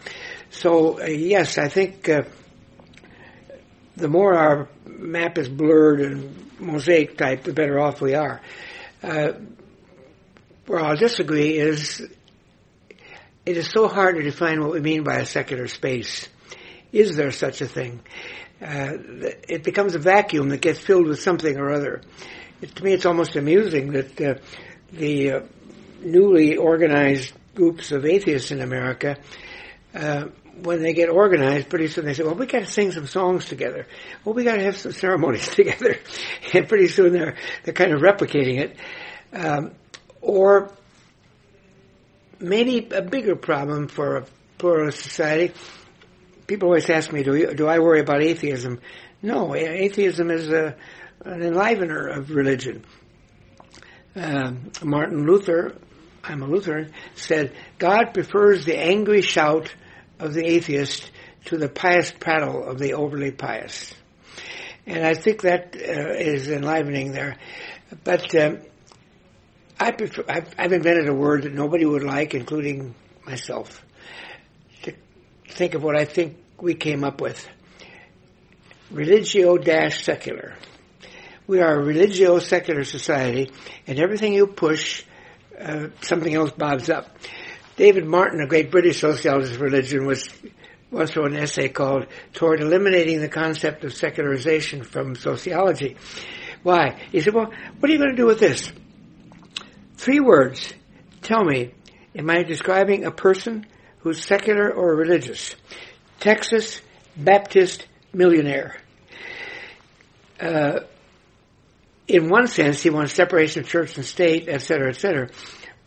So, 0.51 1.01
uh, 1.01 1.05
yes, 1.05 1.57
I 1.57 1.67
think 1.67 2.07
uh, 2.07 2.23
the 3.95 4.07
more 4.07 4.35
our 4.35 4.69
map 4.85 5.37
is 5.37 5.49
blurred 5.49 6.01
and 6.01 6.51
mosaic 6.59 7.17
type, 7.17 7.43
the 7.43 7.53
better 7.53 7.79
off 7.79 7.99
we 7.99 8.13
are. 8.13 8.41
Uh, 9.03 9.33
where 10.67 10.79
I'll 10.79 10.95
disagree 10.95 11.57
is 11.57 12.01
it 13.45 13.57
is 13.57 13.69
so 13.69 13.87
hard 13.87 14.15
to 14.17 14.23
define 14.23 14.61
what 14.61 14.71
we 14.71 14.81
mean 14.81 15.03
by 15.03 15.15
a 15.17 15.25
secular 15.25 15.67
space. 15.67 16.27
Is 16.91 17.15
there 17.15 17.31
such 17.31 17.61
a 17.61 17.67
thing? 17.67 18.01
Uh, 18.61 18.97
it 19.47 19.63
becomes 19.63 19.93
a 19.93 19.99
vacuum 19.99 20.49
that 20.49 20.61
gets 20.61 20.79
filled 20.79 21.07
with 21.07 21.21
something 21.21 21.57
or 21.57 21.71
other. 21.71 22.01
It, 22.61 22.75
to 22.75 22.83
me, 22.83 22.93
it's 22.93 23.05
almost 23.05 23.35
amusing 23.35 23.91
that 23.91 24.19
uh, 24.21 24.33
the 24.91 25.31
uh, 25.31 25.39
newly 26.01 26.57
organized 26.57 27.33
groups 27.53 27.91
of 27.91 28.05
atheists 28.05 28.51
in 28.51 28.61
America, 28.61 29.17
uh, 29.93 30.25
when 30.63 30.81
they 30.81 30.93
get 30.93 31.09
organized, 31.09 31.69
pretty 31.69 31.87
soon 31.87 32.05
they 32.05 32.15
say, 32.15 32.23
"Well, 32.23 32.33
we 32.33 32.47
got 32.47 32.59
to 32.59 32.65
sing 32.65 32.91
some 32.91 33.05
songs 33.05 33.45
together. 33.45 33.85
Well, 34.25 34.33
we 34.33 34.43
got 34.43 34.55
to 34.55 34.63
have 34.63 34.77
some 34.77 34.91
ceremonies 34.91 35.47
together," 35.55 35.97
and 36.53 36.67
pretty 36.67 36.87
soon 36.87 37.13
they're 37.13 37.35
they're 37.63 37.73
kind 37.75 37.93
of 37.93 38.01
replicating 38.01 38.59
it. 38.59 38.77
Um, 39.33 39.73
or 40.21 40.71
maybe 42.39 42.89
a 42.91 43.01
bigger 43.01 43.35
problem 43.35 43.87
for 43.87 44.17
a 44.17 44.25
pluralist 44.57 45.03
society. 45.03 45.53
People 46.47 46.69
always 46.69 46.89
ask 46.89 47.11
me, 47.11 47.23
do, 47.23 47.53
do 47.53 47.67
I 47.67 47.79
worry 47.79 47.99
about 47.99 48.23
atheism? 48.23 48.79
No, 49.21 49.53
atheism 49.53 50.31
is 50.31 50.49
a, 50.49 50.75
an 51.25 51.41
enlivener 51.41 52.17
of 52.17 52.31
religion. 52.31 52.85
Um, 54.15 54.71
Martin 54.81 55.25
Luther, 55.27 55.75
I'm 56.23 56.41
a 56.41 56.47
Lutheran, 56.47 56.93
said, 57.15 57.53
God 57.77 58.13
prefers 58.13 58.65
the 58.65 58.77
angry 58.77 59.21
shout 59.21 59.73
of 60.19 60.33
the 60.33 60.45
atheist 60.45 61.11
to 61.45 61.57
the 61.57 61.69
pious 61.69 62.11
prattle 62.11 62.63
of 62.63 62.79
the 62.79 62.93
overly 62.93 63.31
pious. 63.31 63.93
And 64.85 65.05
I 65.05 65.13
think 65.13 65.41
that 65.41 65.75
uh, 65.75 66.13
is 66.13 66.47
enlivening 66.47 67.11
there. 67.11 67.35
But 68.03 68.33
um, 68.35 68.59
I 69.79 69.91
prefer, 69.91 70.23
I've, 70.27 70.53
I've, 70.57 70.71
invented 70.71 71.07
a 71.09 71.13
word 71.13 71.43
that 71.43 71.53
nobody 71.53 71.85
would 71.85 72.03
like, 72.03 72.33
including 72.33 72.95
myself. 73.25 73.83
Think 75.49 75.73
of 75.73 75.83
what 75.83 75.95
I 75.95 76.05
think 76.05 76.37
we 76.59 76.75
came 76.75 77.03
up 77.03 77.21
with. 77.21 77.47
Religio-secular. 78.91 80.55
We 81.47 81.61
are 81.61 81.79
a 81.79 81.83
religio-secular 81.83 82.83
society, 82.83 83.51
and 83.85 83.99
everything 83.99 84.33
you 84.33 84.47
push, 84.47 85.03
uh, 85.59 85.87
something 86.01 86.33
else 86.33 86.51
bobs 86.51 86.89
up. 86.89 87.17
David 87.75 88.05
Martin, 88.05 88.41
a 88.41 88.47
great 88.47 88.71
British 88.71 88.99
sociologist 88.99 89.55
of 89.55 89.61
religion, 89.61 90.05
was 90.05 90.27
once 90.89 91.15
wrote 91.15 91.31
an 91.31 91.37
essay 91.37 91.69
called 91.69 92.07
Toward 92.33 92.61
Eliminating 92.61 93.19
the 93.19 93.27
Concept 93.27 93.83
of 93.83 93.93
Secularization 93.93 94.83
from 94.83 95.15
Sociology. 95.15 95.97
Why? 96.63 96.99
He 97.11 97.21
said, 97.21 97.33
well, 97.33 97.51
what 97.79 97.89
are 97.89 97.93
you 97.93 97.99
going 97.99 98.11
to 98.11 98.15
do 98.15 98.25
with 98.25 98.39
this? 98.39 98.71
Three 99.97 100.19
words. 100.19 100.73
Tell 101.21 101.43
me, 101.43 101.73
am 102.15 102.29
I 102.29 102.43
describing 102.43 103.05
a 103.05 103.11
person 103.11 103.65
who's 104.07 104.25
secular 104.25 104.71
or 104.71 104.95
religious? 104.95 105.55
Texas 106.21 106.81
Baptist 107.17 107.85
millionaire. 108.13 108.77
Uh, 110.39 110.79
in 112.07 112.29
one 112.29 112.47
sense, 112.47 112.81
he 112.81 112.89
wants 112.89 113.13
separation 113.13 113.63
of 113.63 113.67
church 113.67 113.97
and 113.97 114.05
state, 114.05 114.47
et 114.47 114.61
cetera, 114.61 114.89
et 114.89 114.95
cetera. 114.95 115.29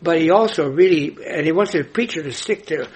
But 0.03 0.21
he 0.21 0.29
also 0.29 0.69
really, 0.69 1.17
and 1.25 1.47
he 1.47 1.51
wants 1.51 1.73
a 1.73 1.83
preacher 1.83 2.21
to 2.21 2.31
stick 2.31 2.67
to 2.67 2.87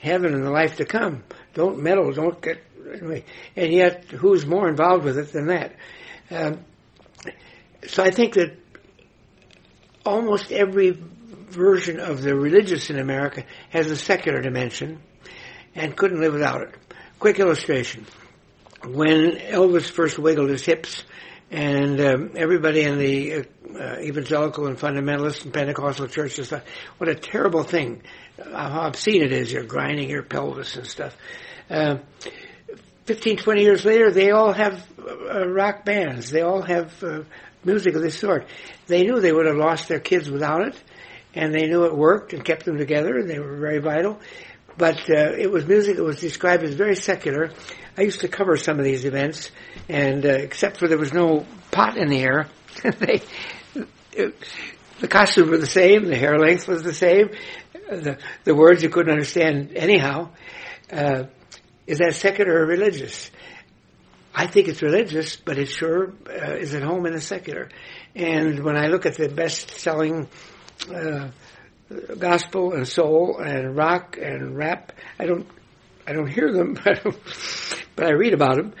heaven 0.00 0.34
and 0.34 0.44
the 0.44 0.50
life 0.50 0.78
to 0.78 0.84
come. 0.84 1.22
Don't 1.54 1.78
meddle, 1.78 2.10
don't 2.12 2.42
get, 2.42 2.60
anyway. 2.92 3.24
And 3.54 3.72
yet, 3.72 4.06
who's 4.06 4.44
more 4.44 4.68
involved 4.68 5.04
with 5.04 5.16
it 5.16 5.32
than 5.32 5.46
that? 5.46 5.76
Um, 6.28 6.64
so 7.86 8.02
I 8.02 8.10
think 8.10 8.34
that 8.34 8.58
almost 10.04 10.50
every 10.50 10.98
version 11.46 12.00
of 12.00 12.22
the 12.22 12.34
religious 12.34 12.90
in 12.90 12.98
America 12.98 13.44
has 13.70 13.90
a 13.90 13.96
secular 13.96 14.40
dimension 14.40 15.00
and 15.74 15.96
couldn't 15.96 16.20
live 16.20 16.32
without 16.32 16.62
it. 16.62 16.74
Quick 17.18 17.38
illustration. 17.38 18.06
When 18.84 19.32
Elvis 19.32 19.90
first 19.90 20.18
wiggled 20.18 20.50
his 20.50 20.64
hips 20.64 21.04
and 21.50 22.00
um, 22.00 22.30
everybody 22.36 22.82
in 22.82 22.98
the 22.98 23.34
uh, 23.34 23.42
uh, 23.78 23.98
evangelical 24.00 24.66
and 24.66 24.76
fundamentalist 24.76 25.44
and 25.44 25.52
Pentecostal 25.52 26.08
churches 26.08 26.50
thought, 26.50 26.64
what 26.98 27.08
a 27.08 27.14
terrible 27.14 27.62
thing. 27.62 28.02
How 28.42 28.86
obscene 28.86 29.22
it 29.22 29.32
is. 29.32 29.52
You're 29.52 29.64
grinding 29.64 30.10
your 30.10 30.22
pelvis 30.22 30.76
and 30.76 30.86
stuff. 30.86 31.16
Uh, 31.70 31.98
15, 33.06 33.36
20 33.36 33.62
years 33.62 33.84
later, 33.84 34.10
they 34.10 34.30
all 34.30 34.52
have 34.52 34.84
uh, 34.98 35.46
rock 35.48 35.84
bands. 35.84 36.30
They 36.30 36.42
all 36.42 36.62
have 36.62 37.02
uh, 37.02 37.22
music 37.64 37.94
of 37.94 38.02
this 38.02 38.18
sort. 38.18 38.46
They 38.86 39.02
knew 39.02 39.20
they 39.20 39.32
would 39.32 39.46
have 39.46 39.56
lost 39.56 39.88
their 39.88 40.00
kids 40.00 40.30
without 40.30 40.66
it, 40.66 40.82
and 41.36 41.54
they 41.54 41.66
knew 41.66 41.84
it 41.84 41.94
worked 41.94 42.32
and 42.32 42.44
kept 42.44 42.64
them 42.64 42.78
together, 42.78 43.18
and 43.18 43.28
they 43.28 43.38
were 43.38 43.56
very 43.56 43.78
vital. 43.78 44.18
But 44.78 44.98
uh, 45.08 45.32
it 45.38 45.50
was 45.50 45.66
music 45.66 45.96
that 45.96 46.02
was 46.02 46.18
described 46.18 46.64
as 46.64 46.74
very 46.74 46.96
secular. 46.96 47.50
I 47.96 48.02
used 48.02 48.20
to 48.20 48.28
cover 48.28 48.56
some 48.56 48.78
of 48.78 48.84
these 48.84 49.04
events, 49.04 49.50
and 49.88 50.24
uh, 50.24 50.30
except 50.30 50.78
for 50.78 50.88
there 50.88 50.98
was 50.98 51.12
no 51.12 51.46
pot 51.70 51.96
in 51.96 52.08
the 52.08 52.20
air, 52.20 52.48
they, 52.82 53.22
it, 54.12 54.34
the 55.00 55.08
costumes 55.08 55.50
were 55.50 55.58
the 55.58 55.66
same, 55.66 56.06
the 56.06 56.16
hair 56.16 56.38
length 56.38 56.66
was 56.66 56.82
the 56.82 56.94
same, 56.94 57.30
the, 57.72 58.18
the 58.44 58.54
words 58.54 58.82
you 58.82 58.88
couldn't 58.88 59.12
understand 59.12 59.72
anyhow. 59.76 60.30
Uh, 60.90 61.24
is 61.86 61.98
that 61.98 62.14
secular 62.14 62.62
or 62.62 62.66
religious? 62.66 63.30
I 64.34 64.46
think 64.46 64.68
it's 64.68 64.82
religious, 64.82 65.36
but 65.36 65.58
it 65.58 65.66
sure 65.66 66.12
uh, 66.28 66.54
is 66.54 66.74
at 66.74 66.82
home 66.82 67.06
in 67.06 67.12
the 67.12 67.20
secular. 67.20 67.68
And 68.14 68.64
when 68.64 68.76
I 68.76 68.88
look 68.88 69.06
at 69.06 69.16
the 69.16 69.28
best-selling 69.28 70.28
uh, 70.92 71.28
gospel 72.18 72.72
and 72.74 72.86
soul 72.86 73.38
and 73.38 73.76
rock 73.76 74.18
and 74.20 74.56
rap, 74.56 74.92
I 75.18 75.26
don't, 75.26 75.46
I 76.06 76.12
don't 76.12 76.26
hear 76.26 76.52
them, 76.52 76.74
but 77.96 78.06
I 78.06 78.10
read 78.10 78.34
about 78.34 78.56
them. 78.56 78.74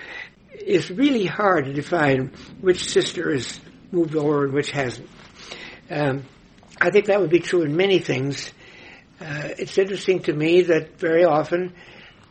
It's 0.52 0.90
really 0.90 1.26
hard 1.26 1.66
to 1.66 1.72
define 1.72 2.32
which 2.60 2.88
sister 2.90 3.30
is 3.30 3.60
moved 3.92 4.16
over 4.16 4.44
and 4.44 4.52
which 4.52 4.70
hasn't. 4.70 5.08
Um, 5.90 6.24
I 6.80 6.90
think 6.90 7.06
that 7.06 7.20
would 7.20 7.30
be 7.30 7.40
true 7.40 7.62
in 7.62 7.76
many 7.76 7.98
things. 7.98 8.52
Uh, 9.20 9.48
it's 9.58 9.78
interesting 9.78 10.22
to 10.24 10.32
me 10.32 10.62
that 10.62 10.98
very 10.98 11.24
often 11.24 11.72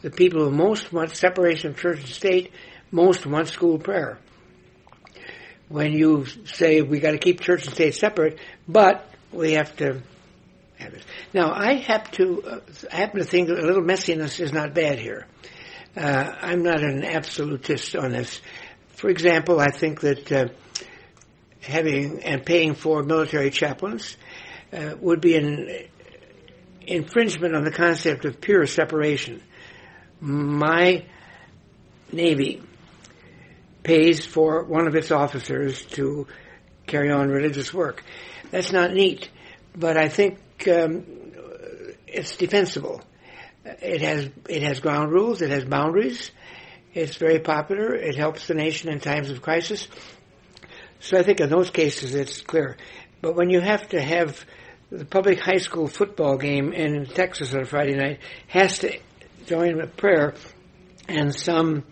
the 0.01 0.12
people 0.12 0.43
who 0.43 0.51
most 0.51 0.93
want 0.93 1.15
separation 1.15 1.72
of 1.72 1.77
church 1.79 2.00
and 2.00 2.07
state 2.07 2.51
most 2.91 3.25
want 3.25 3.48
school 3.48 3.79
prayer. 3.79 4.19
When 5.67 5.93
you 5.93 6.25
say 6.45 6.81
we 6.81 7.00
got 7.00 7.12
to 7.12 7.17
keep 7.17 7.41
church 7.41 7.65
and 7.65 7.74
state 7.74 7.95
separate, 7.95 8.38
but 8.67 9.10
we 9.36 9.54
have 9.54 9.75
to 9.77 10.01
have 10.77 10.94
it. 10.94 11.06
Now, 11.34 11.51
I 11.54 11.75
have 11.75 12.10
to 12.12 12.44
uh, 12.44 12.60
happen 12.89 13.20
to 13.20 13.25
think 13.25 13.50
a 13.50 13.54
little 13.54 13.84
messiness 13.84 14.39
is 14.39 14.51
not 14.54 14.74
bad 14.74 15.00
here. 15.00 15.27
Uh, 15.96 16.34
I'm 16.42 16.63
not 16.63 16.82
an 16.82 17.04
absolutist 17.04 17.96
on 17.96 18.12
this. 18.12 18.42
For 18.89 19.10
example, 19.10 19.60
I 19.60 19.72
think 19.72 20.01
that 20.01 20.32
uh, 20.32 20.48
having 21.62 22.24
and 22.24 22.46
paying 22.46 22.75
for 22.75 23.04
military 23.04 23.50
chaplains 23.50 24.18
uh, 24.74 24.96
would 25.00 25.22
be 25.22 25.36
an 25.36 25.70
infringement 26.82 27.56
on 27.56 27.63
the 27.63 27.72
concept 27.72 28.25
of 28.25 28.42
pure 28.42 28.68
separation. 28.68 29.42
My 30.20 31.06
Navy 32.12 32.62
pays 33.84 34.25
for 34.25 34.63
one 34.63 34.88
of 34.88 34.96
its 34.96 35.12
officers 35.12 35.86
to 35.86 36.27
carry 36.88 37.12
on 37.12 37.30
religious 37.30 37.74
work. 37.74 38.04
That's 38.55 38.71
not 38.71 38.93
neat, 38.93 39.29
but 39.75 39.97
I 39.97 40.07
think 40.07 40.39
um, 40.69 41.03
it's 42.07 42.38
defensible. 42.38 43.01
It 43.65 44.00
has 44.00 44.29
it 44.47 44.63
has 44.63 44.79
ground 44.79 45.12
rules. 45.12 45.41
It 45.41 45.50
has 45.50 45.65
boundaries. 45.65 46.31
It's 46.93 47.17
very 47.17 47.39
popular. 47.39 47.93
It 47.93 48.15
helps 48.15 48.47
the 48.47 48.53
nation 48.53 48.88
in 48.88 49.01
times 49.01 49.29
of 49.29 49.41
crisis. 49.41 49.89
So 51.01 51.17
I 51.17 51.24
think 51.24 51.41
in 51.41 51.50
those 51.50 51.69
cases 51.69 52.15
it's 52.15 52.39
clear. 52.39 52.77
But 53.19 53.35
when 53.35 53.50
you 53.50 53.59
have 53.59 53.89
to 53.89 54.01
have 54.01 54.45
the 54.89 55.03
public 55.03 55.41
high 55.41 55.57
school 55.57 55.89
football 55.89 56.38
game 56.38 56.71
in 56.71 57.07
Texas 57.07 57.53
on 57.53 57.63
a 57.63 57.65
Friday 57.65 57.95
night 57.95 58.19
has 58.47 58.79
to 58.79 58.97
join 59.47 59.75
with 59.75 59.97
prayer, 59.97 60.33
and 61.09 61.35
some 61.35 61.83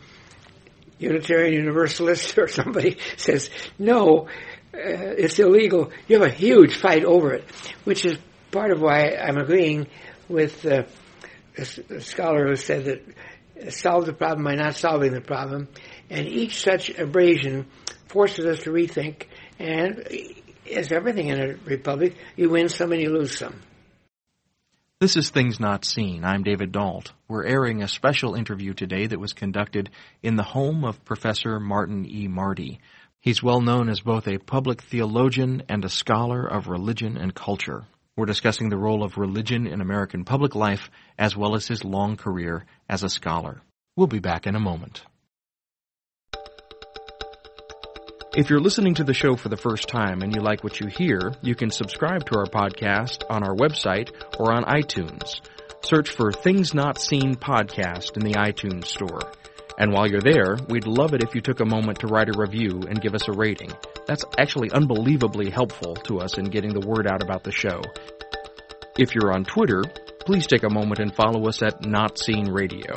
Unitarian 0.97 1.55
Universalist 1.55 2.37
or 2.37 2.47
somebody 2.47 2.99
says, 3.17 3.49
no, 3.77 4.29
Uh, 4.73 5.13
it's 5.17 5.37
illegal. 5.37 5.91
You 6.07 6.19
have 6.19 6.27
a 6.27 6.33
huge 6.33 6.75
fight 6.77 7.05
over 7.05 7.33
it, 7.33 7.45
which 7.83 8.05
is 8.05 8.17
part 8.51 8.71
of 8.71 8.81
why 8.81 9.15
I'm 9.15 9.37
agreeing 9.37 9.87
with 10.27 10.65
uh, 10.65 10.83
a, 11.57 12.01
scholar 12.01 12.47
who 12.47 12.55
said 12.55 12.85
that 12.85 13.67
uh, 13.67 13.69
solve 13.69 14.07
the 14.07 14.13
problem 14.13 14.45
by 14.45 14.55
not 14.55 14.75
solving 14.75 15.13
the 15.13 15.21
problem, 15.21 15.67
and 16.09 16.27
each 16.27 16.61
such 16.63 16.89
abrasion 16.89 17.67
forces 18.07 18.45
us 18.45 18.63
to 18.63 18.71
rethink, 18.71 19.27
and 19.59 19.99
uh, 19.99 20.73
as 20.73 20.91
everything 20.91 21.27
in 21.27 21.39
a 21.39 21.53
republic, 21.65 22.15
you 22.35 22.49
win 22.49 22.67
some 22.67 22.91
and 22.93 23.01
you 23.01 23.09
lose 23.09 23.37
some. 23.37 23.61
This 24.99 25.17
is 25.17 25.29
Things 25.29 25.59
Not 25.59 25.83
Seen. 25.85 26.23
I'm 26.23 26.43
David 26.43 26.71
Dault. 26.71 27.11
We're 27.27 27.45
airing 27.45 27.83
a 27.83 27.87
special 27.87 28.35
interview 28.35 28.73
today 28.73 29.05
that 29.05 29.19
was 29.19 29.33
conducted 29.33 29.89
in 30.23 30.37
the 30.37 30.43
home 30.43 30.85
of 30.85 31.03
Professor 31.03 31.59
Martin 31.59 32.07
E. 32.09 32.27
Marty. 32.27 32.79
He's 33.23 33.41
well 33.41 33.61
known 33.61 33.87
as 33.87 34.01
both 34.01 34.27
a 34.27 34.37
public 34.37 34.81
theologian 34.81 35.63
and 35.69 35.85
a 35.85 35.89
scholar 35.89 36.45
of 36.45 36.67
religion 36.67 37.15
and 37.15 37.33
culture. 37.33 37.85
We're 38.17 38.25
discussing 38.25 38.67
the 38.67 38.75
role 38.77 39.01
of 39.01 39.17
religion 39.17 39.65
in 39.65 39.79
American 39.79 40.25
public 40.25 40.55
life 40.55 40.89
as 41.17 41.33
well 41.33 41.55
as 41.55 41.65
his 41.65 41.85
long 41.85 42.17
career 42.17 42.65
as 42.89 43.01
a 43.01 43.07
scholar. 43.07 43.61
We'll 43.95 44.07
be 44.07 44.19
back 44.19 44.45
in 44.45 44.57
a 44.57 44.59
moment. 44.59 45.03
If 48.35 48.49
you're 48.49 48.59
listening 48.59 48.95
to 48.95 49.05
the 49.05 49.13
show 49.13 49.37
for 49.37 49.47
the 49.47 49.55
first 49.55 49.87
time 49.87 50.21
and 50.21 50.35
you 50.35 50.41
like 50.41 50.61
what 50.61 50.81
you 50.81 50.87
hear, 50.87 51.31
you 51.41 51.55
can 51.55 51.69
subscribe 51.69 52.25
to 52.25 52.37
our 52.37 52.47
podcast 52.47 53.23
on 53.29 53.41
our 53.41 53.55
website 53.55 54.11
or 54.37 54.51
on 54.51 54.65
iTunes. 54.65 55.39
Search 55.85 56.09
for 56.09 56.33
Things 56.33 56.73
Not 56.73 56.99
Seen 56.99 57.35
Podcast 57.35 58.17
in 58.17 58.23
the 58.25 58.33
iTunes 58.33 58.87
Store. 58.87 59.21
And 59.77 59.91
while 59.91 60.07
you're 60.07 60.21
there, 60.21 60.57
we'd 60.69 60.85
love 60.85 61.13
it 61.13 61.23
if 61.23 61.33
you 61.33 61.41
took 61.41 61.59
a 61.59 61.65
moment 61.65 61.99
to 61.99 62.07
write 62.07 62.29
a 62.29 62.37
review 62.37 62.81
and 62.87 63.01
give 63.01 63.15
us 63.15 63.27
a 63.27 63.31
rating. 63.31 63.71
That's 64.07 64.23
actually 64.37 64.71
unbelievably 64.71 65.49
helpful 65.49 65.95
to 65.95 66.19
us 66.19 66.37
in 66.37 66.45
getting 66.45 66.73
the 66.73 66.87
word 66.87 67.07
out 67.07 67.23
about 67.23 67.43
the 67.43 67.51
show. 67.51 67.81
If 68.97 69.15
you're 69.15 69.33
on 69.33 69.45
Twitter, 69.45 69.83
please 70.25 70.45
take 70.45 70.63
a 70.63 70.69
moment 70.69 70.99
and 70.99 71.15
follow 71.15 71.47
us 71.47 71.63
at 71.63 71.85
Not 71.85 72.19
Seen 72.19 72.51
Radio. 72.51 72.93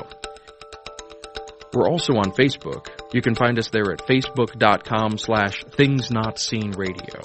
We're 1.73 1.89
also 1.89 2.15
on 2.15 2.33
Facebook. 2.33 2.89
You 3.13 3.23
can 3.23 3.35
find 3.35 3.59
us 3.59 3.69
there 3.69 3.93
at 3.93 4.07
facebook.com 4.07 5.19
slash 5.19 5.65
things 5.65 6.11
not 6.11 6.39
seen 6.39 6.73
radio. 6.73 7.21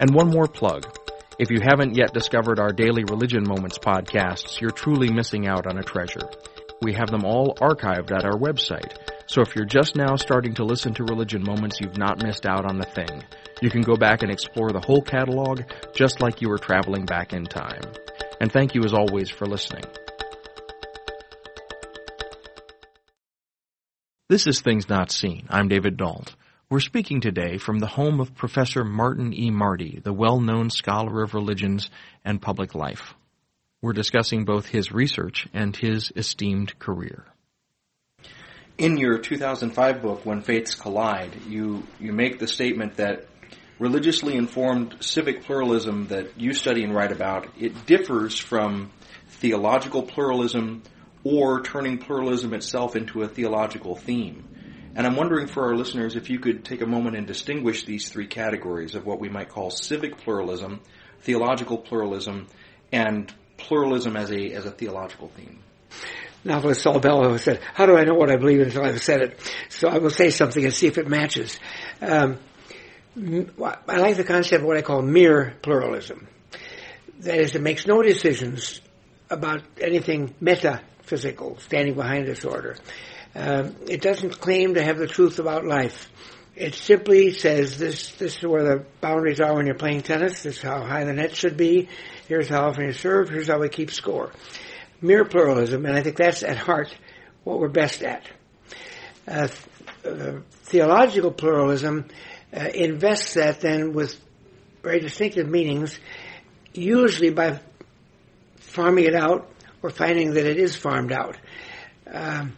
And 0.00 0.14
one 0.14 0.30
more 0.30 0.46
plug. 0.46 0.86
If 1.38 1.50
you 1.50 1.60
haven't 1.62 1.96
yet 1.96 2.12
discovered 2.12 2.58
our 2.58 2.72
Daily 2.72 3.04
Religion 3.04 3.44
Moments 3.46 3.78
podcasts, 3.78 4.60
you're 4.60 4.70
truly 4.70 5.10
missing 5.10 5.46
out 5.46 5.66
on 5.66 5.78
a 5.78 5.82
treasure. 5.82 6.28
We 6.82 6.94
have 6.94 7.10
them 7.10 7.26
all 7.26 7.54
archived 7.56 8.10
at 8.10 8.24
our 8.24 8.38
website. 8.38 8.96
So 9.26 9.42
if 9.42 9.54
you're 9.54 9.66
just 9.66 9.96
now 9.96 10.16
starting 10.16 10.54
to 10.54 10.64
listen 10.64 10.94
to 10.94 11.04
Religion 11.04 11.42
Moments, 11.44 11.78
you've 11.78 11.98
not 11.98 12.22
missed 12.22 12.46
out 12.46 12.64
on 12.64 12.78
the 12.78 12.86
thing. 12.86 13.22
You 13.60 13.68
can 13.68 13.82
go 13.82 13.96
back 13.96 14.22
and 14.22 14.32
explore 14.32 14.72
the 14.72 14.80
whole 14.80 15.02
catalog 15.02 15.60
just 15.94 16.22
like 16.22 16.40
you 16.40 16.48
were 16.48 16.56
traveling 16.56 17.04
back 17.04 17.34
in 17.34 17.44
time. 17.44 17.82
And 18.40 18.50
thank 18.50 18.74
you 18.74 18.82
as 18.82 18.94
always 18.94 19.28
for 19.28 19.44
listening. 19.44 19.84
This 24.30 24.46
is 24.46 24.62
Things 24.62 24.88
Not 24.88 25.12
Seen. 25.12 25.48
I'm 25.50 25.68
David 25.68 25.98
Dault. 25.98 26.34
We're 26.70 26.80
speaking 26.80 27.20
today 27.20 27.58
from 27.58 27.78
the 27.78 27.88
home 27.88 28.20
of 28.20 28.34
Professor 28.34 28.84
Martin 28.84 29.34
E. 29.34 29.50
Marty, 29.50 30.00
the 30.02 30.14
well-known 30.14 30.70
scholar 30.70 31.22
of 31.22 31.34
religions 31.34 31.90
and 32.24 32.40
public 32.40 32.74
life. 32.74 33.14
We're 33.82 33.94
discussing 33.94 34.44
both 34.44 34.66
his 34.66 34.92
research 34.92 35.48
and 35.54 35.74
his 35.74 36.12
esteemed 36.14 36.78
career. 36.78 37.24
In 38.76 38.98
your 38.98 39.18
2005 39.18 40.02
book, 40.02 40.26
When 40.26 40.42
Faiths 40.42 40.74
Collide, 40.74 41.34
you, 41.48 41.86
you 41.98 42.12
make 42.12 42.38
the 42.38 42.46
statement 42.46 42.96
that 42.96 43.26
religiously 43.78 44.36
informed 44.36 44.96
civic 45.00 45.44
pluralism 45.44 46.08
that 46.08 46.38
you 46.38 46.52
study 46.52 46.84
and 46.84 46.94
write 46.94 47.10
about, 47.10 47.48
it 47.58 47.86
differs 47.86 48.38
from 48.38 48.90
theological 49.28 50.02
pluralism 50.02 50.82
or 51.24 51.62
turning 51.62 51.96
pluralism 51.96 52.52
itself 52.52 52.96
into 52.96 53.22
a 53.22 53.28
theological 53.28 53.96
theme. 53.96 54.46
And 54.94 55.06
I'm 55.06 55.16
wondering 55.16 55.46
for 55.46 55.66
our 55.66 55.76
listeners 55.76 56.16
if 56.16 56.28
you 56.28 56.38
could 56.38 56.64
take 56.64 56.82
a 56.82 56.86
moment 56.86 57.16
and 57.16 57.26
distinguish 57.26 57.84
these 57.84 58.10
three 58.10 58.26
categories 58.26 58.94
of 58.94 59.06
what 59.06 59.20
we 59.20 59.30
might 59.30 59.48
call 59.48 59.70
civic 59.70 60.18
pluralism, 60.18 60.80
theological 61.20 61.78
pluralism, 61.78 62.46
and 62.92 63.32
pluralism 63.60 64.16
as 64.16 64.30
a, 64.30 64.52
as 64.52 64.66
a 64.66 64.70
theological 64.70 65.28
theme. 65.36 65.58
Novelist 66.44 66.82
Saul 66.82 67.00
Bellow 67.00 67.36
said, 67.36 67.60
how 67.74 67.86
do 67.86 67.96
I 67.96 68.04
know 68.04 68.14
what 68.14 68.30
I 68.30 68.36
believe 68.36 68.60
until 68.60 68.84
I've 68.84 69.02
said 69.02 69.20
it? 69.20 69.54
So 69.68 69.88
I 69.88 69.98
will 69.98 70.10
say 70.10 70.30
something 70.30 70.64
and 70.64 70.72
see 70.72 70.86
if 70.86 70.96
it 70.96 71.06
matches. 71.06 71.58
Um, 72.00 72.38
I 73.16 73.98
like 73.98 74.16
the 74.16 74.24
concept 74.24 74.62
of 74.62 74.66
what 74.66 74.78
I 74.78 74.82
call 74.82 75.02
mere 75.02 75.54
pluralism. 75.62 76.28
That 77.20 77.38
is, 77.38 77.54
it 77.54 77.60
makes 77.60 77.86
no 77.86 78.02
decisions 78.02 78.80
about 79.28 79.62
anything 79.78 80.34
metaphysical 80.40 81.58
standing 81.58 81.94
behind 81.94 82.26
this 82.26 82.44
order. 82.44 82.76
Um, 83.34 83.76
it 83.86 84.00
doesn't 84.00 84.40
claim 84.40 84.74
to 84.74 84.82
have 84.82 84.96
the 84.96 85.06
truth 85.06 85.38
about 85.38 85.66
life. 85.66 86.10
It 86.56 86.74
simply 86.74 87.32
says 87.32 87.78
this, 87.78 88.12
this 88.12 88.38
is 88.38 88.46
where 88.46 88.64
the 88.64 88.84
boundaries 89.00 89.40
are 89.40 89.54
when 89.54 89.66
you're 89.66 89.74
playing 89.74 90.02
tennis. 90.02 90.42
This 90.42 90.56
is 90.56 90.62
how 90.62 90.82
high 90.82 91.04
the 91.04 91.12
net 91.12 91.36
should 91.36 91.56
be. 91.56 91.88
Here's 92.30 92.48
how 92.48 92.68
often 92.68 92.84
you 92.84 92.92
serve. 92.92 93.28
Here's 93.28 93.48
how 93.48 93.58
we 93.58 93.68
keep 93.68 93.90
score. 93.90 94.30
Mere 95.00 95.24
pluralism, 95.24 95.84
and 95.84 95.96
I 95.96 96.02
think 96.04 96.16
that's 96.16 96.44
at 96.44 96.56
heart 96.56 96.94
what 97.42 97.58
we're 97.58 97.66
best 97.66 98.04
at. 98.04 98.22
Uh, 99.26 99.48
uh, 100.04 100.34
theological 100.62 101.32
pluralism 101.32 102.04
uh, 102.56 102.68
invests 102.72 103.34
that 103.34 103.60
then 103.60 103.94
with 103.94 104.16
very 104.80 105.00
distinctive 105.00 105.48
meanings, 105.48 105.98
usually 106.72 107.30
by 107.30 107.58
farming 108.58 109.06
it 109.06 109.16
out 109.16 109.50
or 109.82 109.90
finding 109.90 110.34
that 110.34 110.46
it 110.46 110.56
is 110.56 110.76
farmed 110.76 111.10
out. 111.10 111.36
Um, 112.06 112.56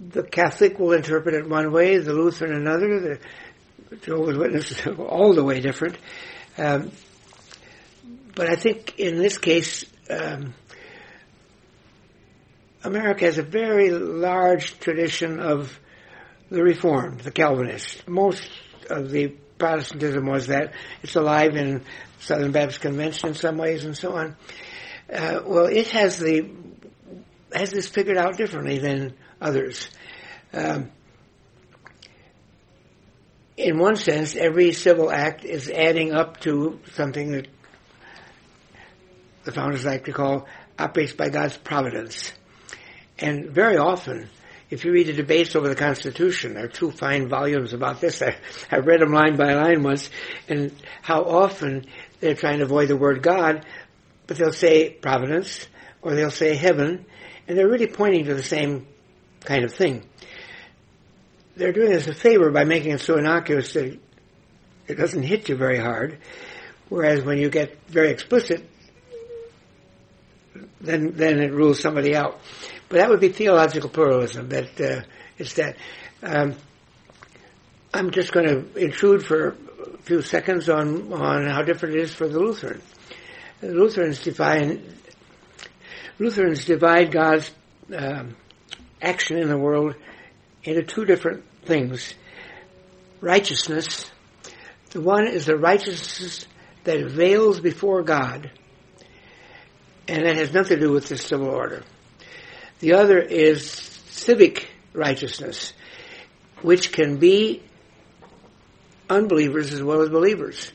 the 0.00 0.24
Catholic 0.24 0.80
will 0.80 0.94
interpret 0.94 1.36
it 1.36 1.48
one 1.48 1.70
way, 1.70 1.98
the 1.98 2.12
Lutheran 2.12 2.52
another, 2.52 3.20
the 3.88 3.96
Jehovah's 3.98 4.36
Witnesses 4.36 4.84
all 4.98 5.32
the 5.32 5.44
way 5.44 5.60
different. 5.60 5.96
Um, 6.58 6.90
but 8.34 8.48
I 8.48 8.56
think 8.56 8.98
in 8.98 9.18
this 9.18 9.38
case, 9.38 9.84
um, 10.10 10.54
America 12.82 13.24
has 13.24 13.38
a 13.38 13.42
very 13.42 13.90
large 13.90 14.78
tradition 14.78 15.40
of 15.40 15.78
the 16.50 16.62
Reformed, 16.62 17.20
the 17.20 17.30
Calvinists. 17.30 18.02
Most 18.06 18.48
of 18.90 19.10
the 19.10 19.34
Protestantism 19.58 20.26
was 20.26 20.48
that. 20.48 20.74
It's 21.02 21.16
alive 21.16 21.56
in 21.56 21.82
Southern 22.18 22.52
Baptist 22.52 22.80
Convention 22.80 23.30
in 23.30 23.34
some 23.34 23.56
ways 23.56 23.84
and 23.84 23.96
so 23.96 24.16
on. 24.16 24.36
Uh, 25.12 25.40
well, 25.44 25.66
it 25.66 25.88
has 25.90 26.18
the 26.18 26.50
has 27.52 27.70
this 27.70 27.88
figured 27.88 28.16
out 28.16 28.36
differently 28.36 28.78
than 28.78 29.14
others. 29.40 29.88
Um, 30.52 30.90
in 33.56 33.78
one 33.78 33.94
sense, 33.96 34.34
every 34.34 34.72
civil 34.72 35.10
act 35.10 35.44
is 35.44 35.70
adding 35.70 36.12
up 36.12 36.40
to 36.40 36.80
something 36.94 37.32
that 37.32 37.46
the 39.44 39.52
founders 39.52 39.84
like 39.84 40.04
to 40.04 40.12
call 40.12 40.46
operates 40.78 41.12
by 41.12 41.28
God's 41.28 41.56
providence. 41.56 42.32
And 43.18 43.50
very 43.50 43.76
often, 43.76 44.28
if 44.70 44.84
you 44.84 44.92
read 44.92 45.06
the 45.06 45.12
debates 45.12 45.54
over 45.54 45.68
the 45.68 45.76
Constitution, 45.76 46.54
there 46.54 46.64
are 46.64 46.68
two 46.68 46.90
fine 46.90 47.28
volumes 47.28 47.72
about 47.72 48.00
this. 48.00 48.22
I, 48.22 48.36
I 48.70 48.78
read 48.78 49.00
them 49.00 49.12
line 49.12 49.36
by 49.36 49.54
line 49.54 49.82
once, 49.82 50.10
and 50.48 50.72
how 51.02 51.22
often 51.22 51.86
they're 52.20 52.34
trying 52.34 52.58
to 52.58 52.64
avoid 52.64 52.88
the 52.88 52.96
word 52.96 53.22
God, 53.22 53.64
but 54.26 54.36
they'll 54.36 54.52
say 54.52 54.90
providence, 54.90 55.68
or 56.02 56.14
they'll 56.14 56.30
say 56.30 56.56
heaven, 56.56 57.04
and 57.46 57.56
they're 57.56 57.68
really 57.68 57.86
pointing 57.86 58.24
to 58.24 58.34
the 58.34 58.42
same 58.42 58.86
kind 59.40 59.64
of 59.64 59.72
thing. 59.72 60.02
They're 61.56 61.72
doing 61.72 61.92
us 61.92 62.08
a 62.08 62.14
favor 62.14 62.50
by 62.50 62.64
making 62.64 62.92
it 62.92 63.00
so 63.00 63.16
innocuous 63.16 63.74
that 63.74 63.98
it 64.88 64.94
doesn't 64.94 65.22
hit 65.22 65.48
you 65.48 65.56
very 65.56 65.78
hard, 65.78 66.18
whereas 66.88 67.22
when 67.22 67.38
you 67.38 67.48
get 67.48 67.78
very 67.86 68.10
explicit, 68.10 68.68
then 70.80 71.12
then 71.14 71.40
it 71.40 71.52
rules 71.52 71.80
somebody 71.80 72.14
out. 72.14 72.40
But 72.88 72.98
that 72.98 73.08
would 73.08 73.20
be 73.20 73.30
theological 73.30 73.90
pluralism. 73.90 74.48
That 74.48 74.80
uh, 74.80 75.02
it's 75.38 75.54
that. 75.54 75.76
Um, 76.22 76.54
I'm 77.92 78.10
just 78.10 78.32
going 78.32 78.46
to 78.46 78.76
intrude 78.76 79.24
for 79.24 79.48
a 79.50 79.98
few 80.02 80.22
seconds 80.22 80.68
on 80.68 81.12
on 81.12 81.46
how 81.46 81.62
different 81.62 81.96
it 81.96 82.00
is 82.02 82.14
for 82.14 82.28
the 82.28 82.38
Lutheran. 82.38 82.82
The 83.60 83.68
Lutherans 83.68 84.22
define 84.22 84.82
Lutherans 86.18 86.64
divide 86.64 87.10
God's 87.12 87.50
um, 87.94 88.36
action 89.00 89.38
in 89.38 89.48
the 89.48 89.58
world 89.58 89.94
into 90.62 90.82
two 90.82 91.04
different 91.04 91.44
things. 91.64 92.14
Righteousness. 93.20 94.10
The 94.90 95.00
one 95.00 95.26
is 95.26 95.46
the 95.46 95.56
righteousness 95.56 96.46
that 96.84 97.10
veils 97.10 97.60
before 97.60 98.02
God, 98.02 98.50
and 100.08 100.26
that 100.26 100.36
has 100.36 100.52
nothing 100.52 100.78
to 100.78 100.86
do 100.86 100.92
with 100.92 101.08
the 101.08 101.16
civil 101.16 101.48
order. 101.48 101.82
The 102.80 102.94
other 102.94 103.18
is 103.18 103.70
civic 103.70 104.68
righteousness, 104.92 105.72
which 106.62 106.92
can 106.92 107.16
be 107.18 107.62
unbelievers 109.08 109.72
as 109.72 109.82
well 109.82 110.02
as 110.02 110.08
believers. 110.08 110.72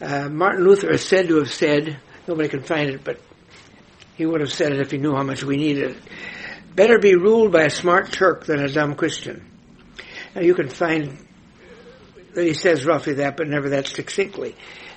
Uh, 0.00 0.28
Martin 0.28 0.64
Luther 0.64 0.90
is 0.90 1.04
said 1.04 1.28
to 1.28 1.36
have 1.36 1.50
said, 1.50 1.98
nobody 2.26 2.48
can 2.48 2.62
find 2.62 2.90
it, 2.90 3.04
but 3.04 3.20
he 4.16 4.26
would 4.26 4.40
have 4.40 4.52
said 4.52 4.72
it 4.72 4.80
if 4.80 4.90
he 4.90 4.98
knew 4.98 5.14
how 5.14 5.22
much 5.22 5.42
we 5.42 5.56
needed 5.56 5.92
it. 5.92 5.96
Better 6.74 6.98
be 6.98 7.16
ruled 7.16 7.52
by 7.52 7.64
a 7.64 7.70
smart 7.70 8.12
Turk 8.12 8.46
than 8.46 8.60
a 8.60 8.68
dumb 8.68 8.94
Christian. 8.94 9.44
Now 10.34 10.42
you 10.42 10.54
can 10.54 10.68
find 10.68 11.26
that 12.34 12.44
he 12.44 12.54
says 12.54 12.84
roughly 12.84 13.14
that, 13.14 13.36
but 13.36 13.48
never 13.48 13.70
that 13.70 13.86
succinctly. 13.86 14.54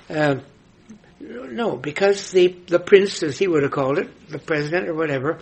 Uh, 0.08 0.36
no, 1.22 1.76
because 1.76 2.32
the 2.32 2.48
the 2.66 2.80
prince, 2.80 3.22
as 3.22 3.38
he 3.38 3.46
would 3.46 3.62
have 3.62 3.72
called 3.72 3.98
it, 3.98 4.28
the 4.28 4.38
president 4.38 4.88
or 4.88 4.94
whatever, 4.94 5.38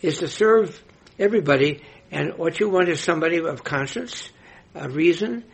is 0.00 0.18
to 0.18 0.28
serve 0.28 0.82
everybody, 1.18 1.82
and 2.10 2.38
what 2.38 2.58
you 2.58 2.70
want 2.70 2.88
is 2.88 3.00
somebody 3.00 3.38
of 3.38 3.62
conscience, 3.62 4.30
of 4.74 4.96
reason, 4.96 5.44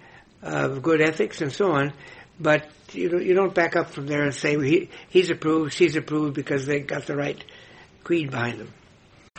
of 0.42 0.82
good 0.82 1.00
ethics, 1.00 1.40
and 1.40 1.52
so 1.52 1.72
on. 1.72 1.92
But 2.38 2.70
you 2.92 3.08
don't, 3.08 3.24
you 3.24 3.34
don't 3.34 3.54
back 3.54 3.76
up 3.76 3.90
from 3.90 4.06
there 4.06 4.22
and 4.22 4.34
say 4.34 4.56
well, 4.56 4.64
he, 4.64 4.90
he's 5.08 5.30
approved, 5.30 5.72
she's 5.72 5.96
approved 5.96 6.34
because 6.34 6.66
they 6.66 6.80
got 6.80 7.06
the 7.06 7.16
right 7.16 7.42
creed 8.04 8.30
behind 8.30 8.60
them. 8.60 8.72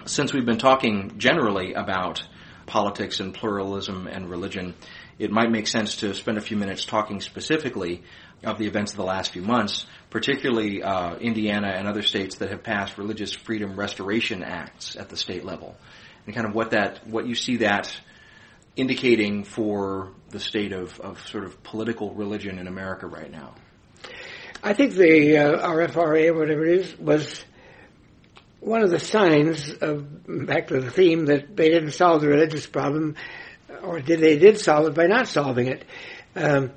Since 0.05 0.33
we've 0.33 0.45
been 0.45 0.57
talking 0.57 1.17
generally 1.17 1.73
about 1.73 2.21
politics 2.65 3.19
and 3.19 3.33
pluralism 3.33 4.07
and 4.07 4.29
religion, 4.29 4.75
it 5.17 5.31
might 5.31 5.51
make 5.51 5.67
sense 5.67 5.97
to 5.97 6.13
spend 6.13 6.37
a 6.37 6.41
few 6.41 6.57
minutes 6.57 6.85
talking 6.85 7.21
specifically 7.21 8.03
of 8.43 8.57
the 8.57 8.65
events 8.67 8.91
of 8.91 8.97
the 8.97 9.03
last 9.03 9.33
few 9.33 9.41
months, 9.41 9.85
particularly 10.09 10.81
uh, 10.81 11.15
Indiana 11.17 11.69
and 11.75 11.87
other 11.87 12.01
states 12.01 12.37
that 12.37 12.49
have 12.49 12.63
passed 12.63 12.97
religious 12.97 13.33
freedom 13.33 13.75
restoration 13.75 14.43
acts 14.43 14.95
at 14.95 15.09
the 15.09 15.17
state 15.17 15.45
level, 15.45 15.75
and 16.25 16.35
kind 16.35 16.47
of 16.47 16.55
what 16.55 16.71
that 16.71 17.05
what 17.07 17.27
you 17.27 17.35
see 17.35 17.57
that 17.57 17.95
indicating 18.75 19.43
for 19.43 20.11
the 20.29 20.39
state 20.39 20.71
of, 20.71 20.99
of 20.99 21.27
sort 21.27 21.43
of 21.43 21.61
political 21.63 22.13
religion 22.13 22.57
in 22.57 22.67
America 22.67 23.05
right 23.05 23.31
now. 23.31 23.53
I 24.63 24.73
think 24.73 24.93
the 24.93 25.37
uh, 25.37 25.67
RFRA, 25.67 26.35
whatever 26.35 26.65
it 26.65 26.79
is, 26.79 26.97
was 26.97 27.43
one 28.59 28.83
of 28.83 28.91
the 28.91 28.99
signs 28.99 29.71
of 29.81 30.05
back 30.45 30.67
to 30.67 30.79
the 30.79 30.91
theme 30.91 31.25
that 31.25 31.55
they 31.55 31.69
didn't 31.69 31.91
solve 31.91 32.21
the 32.21 32.27
religious 32.27 32.67
problem, 32.67 33.15
or 33.81 33.99
did 33.99 34.19
they 34.19 34.37
did 34.37 34.59
solve 34.59 34.87
it 34.87 34.93
by 34.93 35.07
not 35.07 35.27
solving 35.27 35.67
it. 35.67 35.83
Um, 36.35 36.71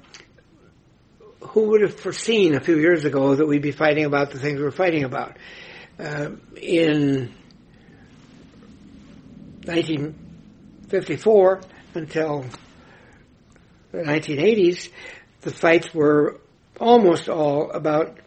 who 1.48 1.70
would 1.70 1.80
have 1.82 1.94
foreseen 1.94 2.54
a 2.54 2.60
few 2.60 2.78
years 2.78 3.04
ago 3.04 3.34
that 3.34 3.46
we'd 3.46 3.62
be 3.62 3.72
fighting 3.72 4.04
about 4.04 4.30
the 4.30 4.38
things 4.38 4.60
we're 4.60 4.70
fighting 4.70 5.04
about? 5.04 5.36
Uh, 5.98 6.30
in 6.56 7.32
1954 9.64 11.60
until 11.94 12.44
the 13.92 13.98
1980s, 13.98 14.90
the 15.42 15.50
fights 15.50 15.94
were 15.94 16.40
almost 16.80 17.28
all 17.28 17.70
about 17.70 18.18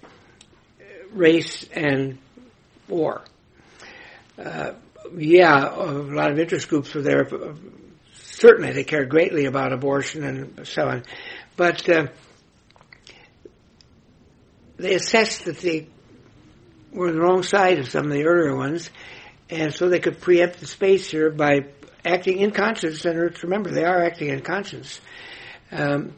race 1.12 1.66
and 1.74 2.18
war. 2.88 3.22
Uh, 4.38 4.72
yeah, 5.16 5.74
a 5.74 5.92
lot 5.92 6.32
of 6.32 6.40
interest 6.40 6.70
groups 6.70 6.94
were 6.94 7.02
there 7.02 7.28
certainly 8.38 8.72
they 8.72 8.84
cared 8.84 9.10
greatly 9.10 9.46
about 9.46 9.74
abortion 9.74 10.24
and 10.24 10.68
so 10.68 10.84
on, 10.88 11.04
but 11.56 11.88
uh, 11.90 12.08
they 14.78 14.94
assessed 14.94 15.46
that 15.46 15.60
they 15.60 15.88
were 16.92 17.08
on 17.08 17.14
the 17.14 17.22
wrong 17.22 17.44
side 17.44 17.80
of 17.80 17.90
some 17.90 18.06
of 18.06 18.12
the 18.12 18.26
earlier 18.26 18.56
ones, 18.56 18.90
and 19.50 19.74
so 19.74 19.90
they 19.90 20.00
could 20.00 20.22
preempt 20.22 20.60
the 20.60 20.68
space 20.68 21.10
here 21.10 21.30
by 21.30 21.68
acting 22.06 22.40
in 22.40 22.52
conscience. 22.52 23.06
And 23.06 23.44
remember, 23.44 23.72
they 23.72 23.84
are 23.84 24.04
acting 24.04 24.30
in 24.30 24.42
conscience. 24.42 25.02
Um, 25.72 26.14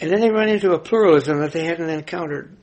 and 0.00 0.10
then 0.12 0.20
they 0.20 0.30
run 0.30 0.48
into 0.48 0.72
a 0.72 0.78
pluralism 0.78 1.40
that 1.40 1.52
they 1.52 1.64
hadn't 1.64 1.90
encountered 1.90 2.56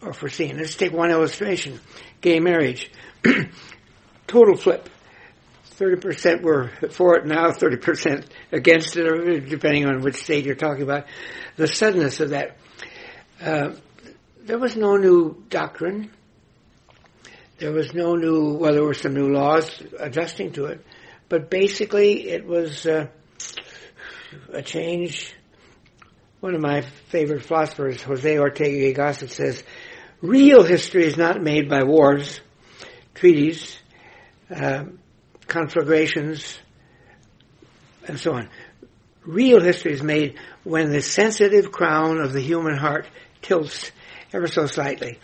or 0.00 0.12
foreseen. 0.12 0.56
Let's 0.58 0.76
take 0.76 0.92
one 0.92 1.10
illustration: 1.10 1.80
gay 2.20 2.40
marriage. 2.40 2.90
Total 4.26 4.56
flip. 4.56 4.88
30% 5.78 6.42
were 6.42 6.70
for 6.90 7.16
it 7.16 7.26
now, 7.26 7.50
30% 7.50 8.26
against 8.52 8.96
it, 8.96 9.48
depending 9.48 9.86
on 9.86 10.00
which 10.02 10.16
state 10.16 10.44
you're 10.44 10.54
talking 10.54 10.82
about. 10.82 11.06
The 11.56 11.66
suddenness 11.66 12.20
of 12.20 12.30
that. 12.30 12.56
Uh, 13.42 13.74
there 14.44 14.58
was 14.58 14.76
no 14.76 14.96
new 14.96 15.42
doctrine. 15.48 16.12
There 17.58 17.72
was 17.72 17.92
no 17.92 18.14
new, 18.14 18.54
well, 18.54 18.72
there 18.72 18.84
were 18.84 18.94
some 18.94 19.14
new 19.14 19.32
laws 19.32 19.82
adjusting 19.98 20.52
to 20.52 20.66
it, 20.66 20.86
but 21.28 21.50
basically 21.50 22.28
it 22.28 22.46
was 22.46 22.86
uh, 22.86 23.08
a 24.52 24.62
change. 24.62 25.34
One 26.38 26.54
of 26.54 26.60
my 26.60 26.82
favorite 27.08 27.44
philosophers, 27.44 28.00
Jose 28.02 28.38
Ortega 28.38 28.86
y 28.86 28.92
Gasset, 28.92 29.30
says, 29.30 29.64
real 30.20 30.62
history 30.62 31.04
is 31.04 31.16
not 31.16 31.42
made 31.42 31.68
by 31.68 31.82
wars, 31.82 32.40
treaties, 33.12 33.76
uh, 34.54 34.84
conflagrations, 35.48 36.58
and 38.06 38.20
so 38.20 38.34
on. 38.34 38.48
Real 39.24 39.60
history 39.60 39.92
is 39.92 40.02
made 40.02 40.38
when 40.62 40.92
the 40.92 41.02
sensitive 41.02 41.72
crown 41.72 42.18
of 42.18 42.32
the 42.32 42.40
human 42.40 42.76
heart 42.76 43.06
tilts 43.42 43.90
ever 44.32 44.46
so 44.46 44.66
slightly, 44.66 45.18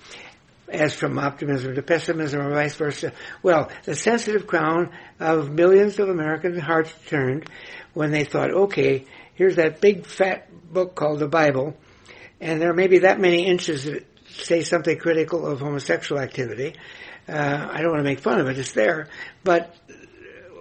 as 0.68 0.94
from 0.94 1.18
optimism 1.18 1.74
to 1.74 1.82
pessimism 1.82 2.40
or 2.40 2.50
vice 2.50 2.74
versa. 2.74 3.12
Well, 3.42 3.70
the 3.84 3.94
sensitive 3.94 4.46
crown 4.46 4.90
of 5.18 5.50
millions 5.50 5.98
of 5.98 6.08
American 6.08 6.58
hearts 6.58 6.92
turned 7.06 7.48
when 7.94 8.10
they 8.10 8.24
thought, 8.24 8.50
okay, 8.50 9.06
here's 9.34 9.56
that 9.56 9.80
big 9.80 10.04
fat 10.04 10.48
book 10.72 10.94
called 10.94 11.20
the 11.20 11.28
Bible, 11.28 11.76
and 12.40 12.60
there 12.60 12.74
may 12.74 12.86
be 12.86 12.98
that 13.00 13.18
many 13.18 13.46
inches 13.46 13.84
that 13.84 14.04
say 14.28 14.62
something 14.62 14.98
critical 14.98 15.46
of 15.46 15.60
homosexual 15.60 16.20
activity. 16.20 16.74
Uh, 17.26 17.68
I 17.72 17.80
don't 17.80 17.90
want 17.90 18.00
to 18.00 18.08
make 18.08 18.20
fun 18.20 18.40
of 18.40 18.46
it, 18.48 18.58
it's 18.58 18.72
there. 18.72 19.08
But 19.44 19.74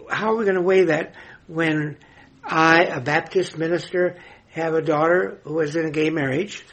how 0.10 0.32
are 0.32 0.36
we 0.36 0.46
going 0.46 0.56
to 0.56 0.62
weigh 0.62 0.86
that 0.86 1.14
when 1.48 1.98
I, 2.44 2.86
a 2.86 3.02
Baptist 3.02 3.58
minister, 3.58 4.16
have 4.50 4.74
a 4.74 4.82
daughter 4.82 5.40
who 5.44 5.60
is 5.60 5.76
in 5.76 5.86
a 5.86 5.92
gay 5.92 6.10
marriage? 6.10 6.66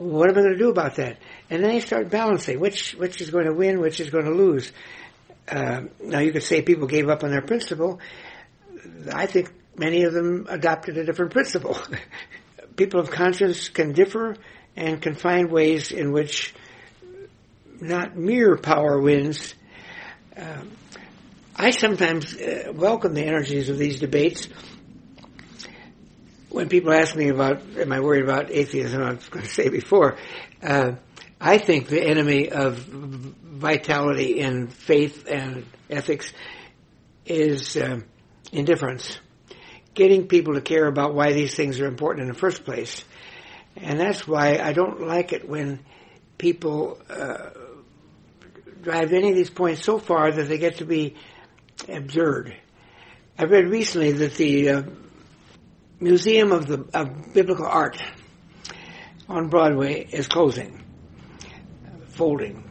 What 0.00 0.30
am 0.30 0.38
I 0.38 0.40
going 0.40 0.52
to 0.52 0.58
do 0.58 0.70
about 0.70 0.96
that? 0.96 1.18
And 1.50 1.62
then 1.62 1.72
they 1.72 1.80
start 1.80 2.08
balancing 2.08 2.58
which 2.58 2.94
which 2.94 3.20
is 3.20 3.28
going 3.28 3.44
to 3.44 3.52
win, 3.52 3.80
which 3.80 4.00
is 4.00 4.08
going 4.08 4.24
to 4.24 4.30
lose. 4.30 4.72
Uh, 5.46 5.82
now 6.02 6.20
you 6.20 6.32
could 6.32 6.42
say 6.42 6.62
people 6.62 6.86
gave 6.86 7.10
up 7.10 7.22
on 7.22 7.30
their 7.30 7.42
principle. 7.42 8.00
I 9.12 9.26
think 9.26 9.52
many 9.76 10.04
of 10.04 10.14
them 10.14 10.46
adopted 10.48 10.96
a 10.96 11.04
different 11.04 11.32
principle. 11.32 11.76
people 12.76 12.98
of 12.98 13.10
conscience 13.10 13.68
can 13.68 13.92
differ 13.92 14.36
and 14.74 15.02
can 15.02 15.16
find 15.16 15.50
ways 15.50 15.92
in 15.92 16.12
which 16.12 16.54
not 17.78 18.16
mere 18.16 18.56
power 18.56 18.98
wins. 18.98 19.54
Uh, 20.34 20.62
I 21.54 21.72
sometimes 21.72 22.34
uh, 22.34 22.72
welcome 22.74 23.12
the 23.12 23.24
energies 23.24 23.68
of 23.68 23.76
these 23.76 24.00
debates 24.00 24.48
when 26.50 26.68
people 26.68 26.92
ask 26.92 27.14
me 27.14 27.28
about, 27.28 27.62
am 27.78 27.92
I 27.92 28.00
worried 28.00 28.24
about 28.24 28.50
atheism? 28.50 29.02
I 29.02 29.12
was 29.14 29.28
going 29.28 29.44
to 29.44 29.50
say 29.50 29.68
before, 29.68 30.18
uh, 30.62 30.92
I 31.40 31.58
think 31.58 31.88
the 31.88 32.02
enemy 32.02 32.50
of 32.50 32.76
vitality 32.76 34.40
in 34.40 34.68
faith 34.68 35.26
and 35.28 35.64
ethics 35.88 36.32
is 37.24 37.76
uh, 37.76 38.00
indifference. 38.52 39.18
Getting 39.94 40.26
people 40.26 40.54
to 40.54 40.60
care 40.60 40.86
about 40.86 41.14
why 41.14 41.32
these 41.32 41.54
things 41.54 41.80
are 41.80 41.86
important 41.86 42.26
in 42.26 42.32
the 42.32 42.38
first 42.38 42.64
place. 42.64 43.04
And 43.76 43.98
that's 43.98 44.26
why 44.26 44.58
I 44.58 44.72
don't 44.72 45.06
like 45.06 45.32
it 45.32 45.48
when 45.48 45.80
people 46.36 47.00
uh, 47.08 47.50
drive 48.82 49.12
any 49.12 49.30
of 49.30 49.36
these 49.36 49.50
points 49.50 49.84
so 49.84 49.98
far 49.98 50.32
that 50.32 50.48
they 50.48 50.58
get 50.58 50.78
to 50.78 50.84
be 50.84 51.14
absurd. 51.88 52.56
I 53.38 53.44
read 53.44 53.68
recently 53.68 54.12
that 54.12 54.34
the 54.34 54.68
uh, 54.68 54.82
Museum 56.02 56.50
of 56.50 56.66
the 56.66 56.86
of 56.94 57.34
Biblical 57.34 57.66
Art 57.66 58.02
on 59.28 59.48
Broadway 59.48 60.06
is 60.10 60.28
closing, 60.28 60.82
folding. 62.08 62.64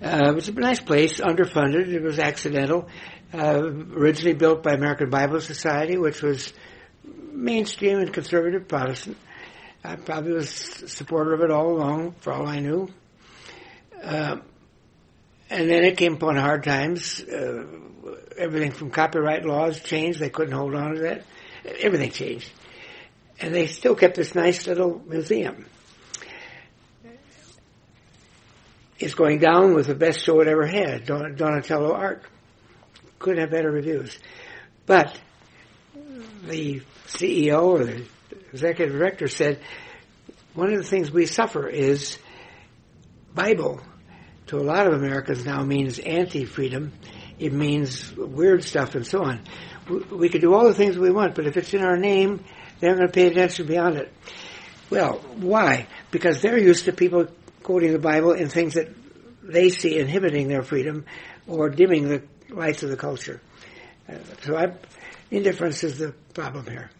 Uh, 0.00 0.34
it's 0.36 0.48
a 0.48 0.52
nice 0.52 0.80
place, 0.80 1.20
underfunded. 1.20 1.88
It 1.88 2.02
was 2.02 2.18
accidental. 2.18 2.88
Uh, 3.34 3.60
originally 3.60 4.34
built 4.34 4.62
by 4.62 4.72
American 4.72 5.10
Bible 5.10 5.38
Society, 5.42 5.98
which 5.98 6.22
was 6.22 6.54
mainstream 7.04 7.98
and 7.98 8.10
conservative 8.10 8.66
Protestant. 8.68 9.18
I 9.84 9.96
probably 9.96 10.32
was 10.32 10.48
supporter 10.48 11.34
of 11.34 11.42
it 11.42 11.50
all 11.50 11.72
along, 11.72 12.12
for 12.20 12.32
all 12.32 12.46
I 12.48 12.60
knew. 12.60 12.88
Uh, 14.02 14.38
and 15.50 15.68
then 15.68 15.84
it 15.84 15.98
came 15.98 16.14
upon 16.14 16.36
hard 16.36 16.64
times. 16.64 17.22
Uh, 17.22 17.66
everything 18.38 18.72
from 18.72 18.90
copyright 18.90 19.44
laws 19.44 19.80
changed. 19.80 20.20
They 20.20 20.30
couldn't 20.30 20.54
hold 20.54 20.74
on 20.74 20.94
to 20.94 21.00
that 21.02 21.24
everything 21.80 22.10
changed. 22.10 22.50
And 23.40 23.54
they 23.54 23.66
still 23.66 23.94
kept 23.94 24.16
this 24.16 24.34
nice 24.34 24.66
little 24.66 25.00
museum. 25.06 25.66
It's 28.98 29.14
going 29.14 29.38
down 29.38 29.74
with 29.74 29.86
the 29.86 29.94
best 29.94 30.24
show 30.24 30.40
it 30.40 30.48
ever 30.48 30.66
had, 30.66 31.06
Don- 31.06 31.36
Donatello 31.36 31.92
art. 31.92 32.22
Couldn't 33.20 33.40
have 33.40 33.50
better 33.50 33.70
reviews. 33.70 34.18
But 34.86 35.16
the 36.44 36.82
CEO 37.06 37.62
or 37.62 37.84
the 37.84 38.06
executive 38.52 38.94
director 38.94 39.28
said, 39.28 39.60
one 40.54 40.72
of 40.72 40.78
the 40.78 40.88
things 40.88 41.12
we 41.12 41.26
suffer 41.26 41.68
is 41.68 42.18
Bible 43.34 43.80
to 44.48 44.56
a 44.56 44.62
lot 44.62 44.88
of 44.88 44.94
Americans 44.94 45.44
now 45.44 45.62
means 45.62 46.00
anti-freedom. 46.00 46.92
It 47.38 47.52
means 47.52 48.16
weird 48.16 48.64
stuff 48.64 48.96
and 48.96 49.06
so 49.06 49.22
on 49.22 49.40
we 49.88 50.28
could 50.28 50.40
do 50.40 50.54
all 50.54 50.64
the 50.64 50.74
things 50.74 50.98
we 50.98 51.10
want, 51.10 51.34
but 51.34 51.46
if 51.46 51.56
it's 51.56 51.72
in 51.74 51.82
our 51.82 51.96
name, 51.96 52.44
they're 52.80 52.94
going 52.94 53.06
to 53.06 53.12
pay 53.12 53.26
attention 53.26 53.66
beyond 53.66 53.96
it. 53.96 54.12
Well, 54.90 55.18
why? 55.36 55.86
Because 56.10 56.40
they're 56.40 56.58
used 56.58 56.86
to 56.86 56.92
people 56.92 57.26
quoting 57.62 57.92
the 57.92 57.98
Bible 57.98 58.32
in 58.32 58.48
things 58.48 58.74
that 58.74 58.88
they 59.42 59.68
see 59.70 59.98
inhibiting 59.98 60.48
their 60.48 60.62
freedom 60.62 61.04
or 61.46 61.68
dimming 61.68 62.08
the 62.08 62.22
lights 62.50 62.82
of 62.82 62.90
the 62.90 62.96
culture. 62.96 63.40
Uh, 64.08 64.14
so 64.42 64.56
I, 64.56 64.72
indifference 65.30 65.84
is 65.84 65.98
the 65.98 66.12
problem 66.32 66.66
here. 66.66 66.90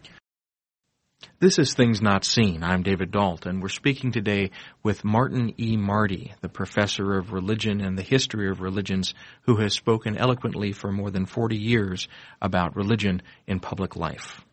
This 1.41 1.57
is 1.57 1.73
Things 1.73 2.01
Not 2.01 2.25
Seen. 2.25 2.63
I'm 2.63 2.83
David 2.83 3.11
Dault, 3.11 3.45
and 3.45 3.61
we're 3.61 3.69
speaking 3.69 4.11
today 4.11 4.51
with 4.83 5.05
Martin 5.05 5.53
E. 5.57 5.77
Marty, 5.77 6.33
the 6.41 6.49
professor 6.49 7.17
of 7.17 7.31
religion 7.31 7.79
and 7.79 7.97
the 7.97 8.03
history 8.03 8.49
of 8.49 8.59
religions, 8.59 9.13
who 9.43 9.55
has 9.55 9.73
spoken 9.73 10.17
eloquently 10.17 10.73
for 10.73 10.91
more 10.91 11.09
than 11.09 11.25
40 11.25 11.55
years 11.55 12.09
about 12.41 12.75
religion 12.75 13.21
in 13.47 13.61
public 13.61 13.95
life. 13.95 14.43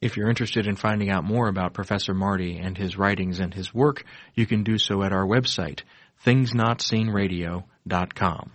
If 0.00 0.16
you're 0.16 0.28
interested 0.28 0.68
in 0.68 0.76
finding 0.76 1.10
out 1.10 1.24
more 1.24 1.48
about 1.48 1.74
Professor 1.74 2.14
Marty 2.14 2.58
and 2.58 2.78
his 2.78 2.96
writings 2.96 3.40
and 3.40 3.52
his 3.52 3.74
work, 3.74 4.04
you 4.34 4.46
can 4.46 4.62
do 4.62 4.78
so 4.78 5.02
at 5.02 5.12
our 5.12 5.26
website, 5.26 5.80
thingsnotseenradio.com. 6.24 8.52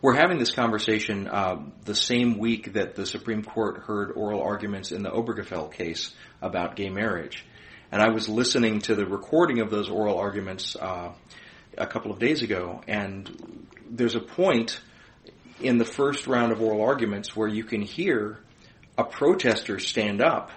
We're 0.00 0.14
having 0.14 0.38
this 0.38 0.52
conversation 0.52 1.26
uh, 1.26 1.56
the 1.84 1.94
same 1.96 2.38
week 2.38 2.74
that 2.74 2.94
the 2.94 3.04
Supreme 3.04 3.42
Court 3.42 3.78
heard 3.78 4.12
oral 4.12 4.40
arguments 4.40 4.92
in 4.92 5.02
the 5.02 5.10
Obergefell 5.10 5.72
case 5.72 6.14
about 6.40 6.76
gay 6.76 6.88
marriage. 6.88 7.44
And 7.90 8.00
I 8.00 8.10
was 8.10 8.28
listening 8.28 8.80
to 8.82 8.94
the 8.94 9.04
recording 9.04 9.58
of 9.58 9.70
those 9.72 9.90
oral 9.90 10.16
arguments 10.16 10.76
uh, 10.76 11.10
a 11.76 11.86
couple 11.88 12.12
of 12.12 12.20
days 12.20 12.42
ago, 12.42 12.80
and 12.86 13.66
there's 13.90 14.14
a 14.14 14.20
point 14.20 14.80
in 15.60 15.78
the 15.78 15.84
first 15.84 16.28
round 16.28 16.52
of 16.52 16.62
oral 16.62 16.82
arguments 16.82 17.34
where 17.34 17.48
you 17.48 17.64
can 17.64 17.82
hear 17.82 18.38
a 18.96 19.02
protester 19.02 19.80
stand 19.80 20.22
up 20.22 20.52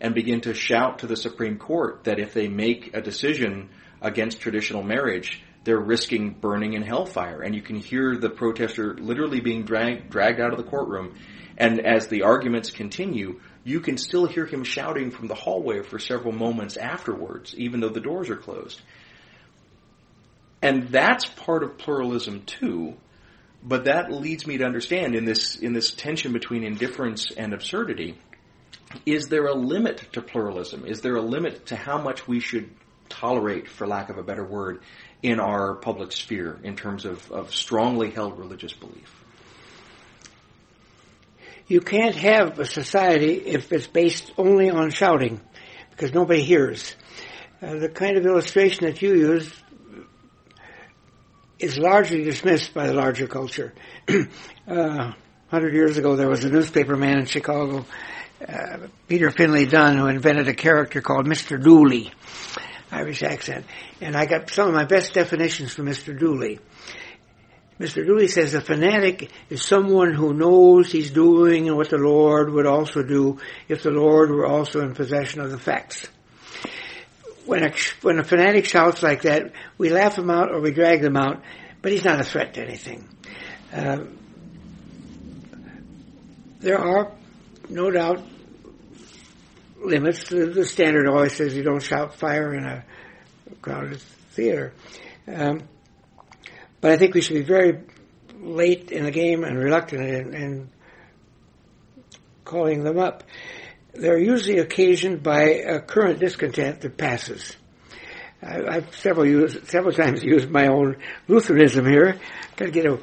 and 0.00 0.14
begin 0.14 0.40
to 0.42 0.54
shout 0.54 1.00
to 1.00 1.08
the 1.08 1.16
Supreme 1.16 1.58
Court 1.58 2.04
that 2.04 2.20
if 2.20 2.32
they 2.32 2.46
make 2.46 2.94
a 2.94 3.00
decision 3.00 3.70
against 4.00 4.40
traditional 4.40 4.84
marriage, 4.84 5.42
they're 5.64 5.80
risking 5.80 6.30
burning 6.30 6.74
in 6.74 6.82
hellfire. 6.82 7.40
And 7.42 7.54
you 7.54 7.62
can 7.62 7.76
hear 7.76 8.16
the 8.16 8.30
protester 8.30 8.94
literally 8.94 9.40
being 9.40 9.64
drag, 9.64 10.10
dragged 10.10 10.40
out 10.40 10.52
of 10.52 10.58
the 10.58 10.70
courtroom. 10.70 11.16
And 11.56 11.84
as 11.84 12.08
the 12.08 12.22
arguments 12.22 12.70
continue, 12.70 13.40
you 13.64 13.80
can 13.80 13.96
still 13.96 14.26
hear 14.26 14.46
him 14.46 14.62
shouting 14.64 15.10
from 15.10 15.28
the 15.28 15.34
hallway 15.34 15.82
for 15.82 15.98
several 15.98 16.32
moments 16.32 16.76
afterwards, 16.76 17.54
even 17.56 17.80
though 17.80 17.88
the 17.88 18.00
doors 18.00 18.28
are 18.28 18.36
closed. 18.36 18.80
And 20.60 20.88
that's 20.88 21.26
part 21.26 21.62
of 21.62 21.78
pluralism 21.78 22.42
too, 22.42 22.94
but 23.62 23.84
that 23.84 24.10
leads 24.10 24.46
me 24.46 24.58
to 24.58 24.64
understand 24.64 25.14
in 25.14 25.24
this 25.24 25.56
in 25.56 25.74
this 25.74 25.92
tension 25.92 26.32
between 26.32 26.64
indifference 26.64 27.30
and 27.30 27.52
absurdity, 27.52 28.18
is 29.04 29.28
there 29.28 29.46
a 29.46 29.54
limit 29.54 30.08
to 30.12 30.22
pluralism? 30.22 30.86
Is 30.86 31.02
there 31.02 31.16
a 31.16 31.20
limit 31.20 31.66
to 31.66 31.76
how 31.76 32.00
much 32.00 32.26
we 32.26 32.40
should 32.40 32.70
tolerate, 33.08 33.68
for 33.68 33.86
lack 33.86 34.10
of 34.10 34.18
a 34.18 34.22
better 34.22 34.44
word, 34.44 34.80
in 35.24 35.40
our 35.40 35.74
public 35.74 36.12
sphere 36.12 36.60
in 36.62 36.76
terms 36.76 37.06
of, 37.06 37.32
of 37.32 37.54
strongly 37.54 38.10
held 38.10 38.38
religious 38.38 38.74
belief? 38.74 39.10
You 41.66 41.80
can't 41.80 42.14
have 42.14 42.58
a 42.58 42.66
society 42.66 43.36
if 43.36 43.72
it's 43.72 43.86
based 43.86 44.30
only 44.36 44.68
on 44.68 44.90
shouting, 44.90 45.40
because 45.90 46.12
nobody 46.12 46.42
hears. 46.42 46.94
Uh, 47.62 47.76
the 47.76 47.88
kind 47.88 48.18
of 48.18 48.26
illustration 48.26 48.84
that 48.84 49.00
you 49.00 49.14
use 49.14 49.50
is 51.58 51.78
largely 51.78 52.22
dismissed 52.22 52.74
by 52.74 52.86
the 52.86 52.92
larger 52.92 53.26
culture. 53.26 53.72
uh, 54.68 55.12
hundred 55.48 55.72
years 55.72 55.96
ago, 55.96 56.16
there 56.16 56.28
was 56.28 56.44
a 56.44 56.50
newspaper 56.50 56.96
man 56.96 57.20
in 57.20 57.24
Chicago, 57.24 57.86
uh, 58.46 58.76
Peter 59.08 59.30
Finley 59.30 59.64
Dunne, 59.64 59.96
who 59.96 60.06
invented 60.08 60.48
a 60.48 60.54
character 60.54 61.00
called 61.00 61.24
Mr. 61.24 61.58
Dooley, 61.62 62.12
Irish 62.90 63.22
accent, 63.22 63.66
and 64.00 64.16
I 64.16 64.26
got 64.26 64.50
some 64.50 64.68
of 64.68 64.74
my 64.74 64.84
best 64.84 65.14
definitions 65.14 65.74
from 65.74 65.86
Mr. 65.86 66.18
Dooley. 66.18 66.60
Mr. 67.80 68.06
Dooley 68.06 68.28
says 68.28 68.54
a 68.54 68.60
fanatic 68.60 69.30
is 69.50 69.64
someone 69.64 70.14
who 70.14 70.32
knows 70.32 70.92
he's 70.92 71.10
doing 71.10 71.74
what 71.74 71.90
the 71.90 71.98
Lord 71.98 72.50
would 72.52 72.66
also 72.66 73.02
do 73.02 73.38
if 73.68 73.82
the 73.82 73.90
Lord 73.90 74.30
were 74.30 74.46
also 74.46 74.80
in 74.80 74.94
possession 74.94 75.40
of 75.40 75.50
the 75.50 75.58
facts. 75.58 76.06
When 77.46 77.64
a, 77.64 77.72
when 78.00 78.20
a 78.20 78.24
fanatic 78.24 78.66
shouts 78.66 79.02
like 79.02 79.22
that, 79.22 79.52
we 79.76 79.90
laugh 79.90 80.16
him 80.16 80.30
out 80.30 80.52
or 80.52 80.60
we 80.60 80.70
drag 80.70 81.02
them 81.02 81.16
out, 81.16 81.42
but 81.82 81.90
he's 81.90 82.04
not 82.04 82.20
a 82.20 82.24
threat 82.24 82.54
to 82.54 82.62
anything. 82.62 83.08
Uh, 83.72 84.04
there 86.60 86.78
are, 86.78 87.12
no 87.68 87.90
doubt, 87.90 88.22
limits. 89.84 90.28
The, 90.28 90.46
the, 90.46 90.64
standard 90.64 91.08
always 91.08 91.34
says 91.34 91.54
you 91.54 91.62
don't 91.62 91.82
shout 91.82 92.14
fire 92.14 92.54
in 92.54 92.64
a 92.64 92.84
crowded 93.60 94.00
theater. 94.32 94.72
Um, 95.26 95.62
but 96.80 96.92
I 96.92 96.96
think 96.96 97.14
we 97.14 97.20
should 97.20 97.34
be 97.34 97.42
very 97.42 97.80
late 98.38 98.90
in 98.90 99.04
the 99.04 99.10
game 99.10 99.44
and 99.44 99.58
reluctant 99.58 100.02
in, 100.02 100.34
in 100.34 100.70
calling 102.44 102.84
them 102.84 102.98
up. 102.98 103.24
They're 103.94 104.18
usually 104.18 104.58
occasioned 104.58 105.22
by 105.22 105.42
a 105.42 105.80
current 105.80 106.18
discontent 106.18 106.80
that 106.80 106.96
passes. 106.96 107.56
I, 108.42 108.74
have 108.74 108.94
several 108.94 109.26
used, 109.26 109.68
several 109.68 109.94
times 109.94 110.22
used 110.24 110.50
my 110.50 110.66
own 110.66 110.96
Lutheranism 111.28 111.86
here. 111.86 112.18
Got 112.56 112.66
to 112.66 112.70
get 112.70 112.86
a, 112.86 112.98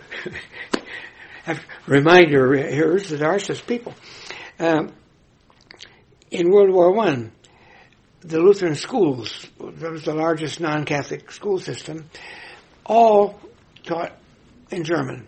a 1.47 1.59
reminder 1.87 2.53
here 2.55 2.99
that 2.99 3.17
there 3.17 3.29
are 3.29 3.39
such 3.39 3.65
people. 3.65 3.93
Um, 4.59 4.93
in 6.31 6.49
World 6.49 6.71
War 6.71 6.91
One, 6.93 7.31
the 8.21 8.39
Lutheran 8.39 8.75
schools, 8.75 9.47
that 9.59 9.91
was 9.91 10.05
the 10.05 10.15
largest 10.15 10.59
non-Catholic 10.59 11.31
school 11.31 11.59
system, 11.59 12.09
all 12.85 13.39
taught 13.83 14.17
in 14.71 14.83
German. 14.83 15.27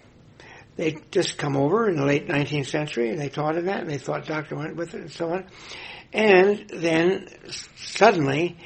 They 0.76 0.96
just 1.12 1.38
come 1.38 1.56
over 1.56 1.88
in 1.88 1.98
the 1.98 2.06
late 2.06 2.28
19th 2.28 2.68
century 2.68 3.10
and 3.10 3.20
they 3.20 3.30
taught 3.30 3.58
in 3.58 3.66
that 3.66 3.82
and 3.82 3.90
they 3.90 4.00
thought 4.00 4.26
doctor 4.26 4.56
went 4.56 4.76
with 4.76 4.96
it 4.96 5.02
and 5.02 5.12
so 5.12 5.32
on. 5.32 5.46
And 6.12 6.68
then 6.70 7.28
suddenly, 7.76 8.58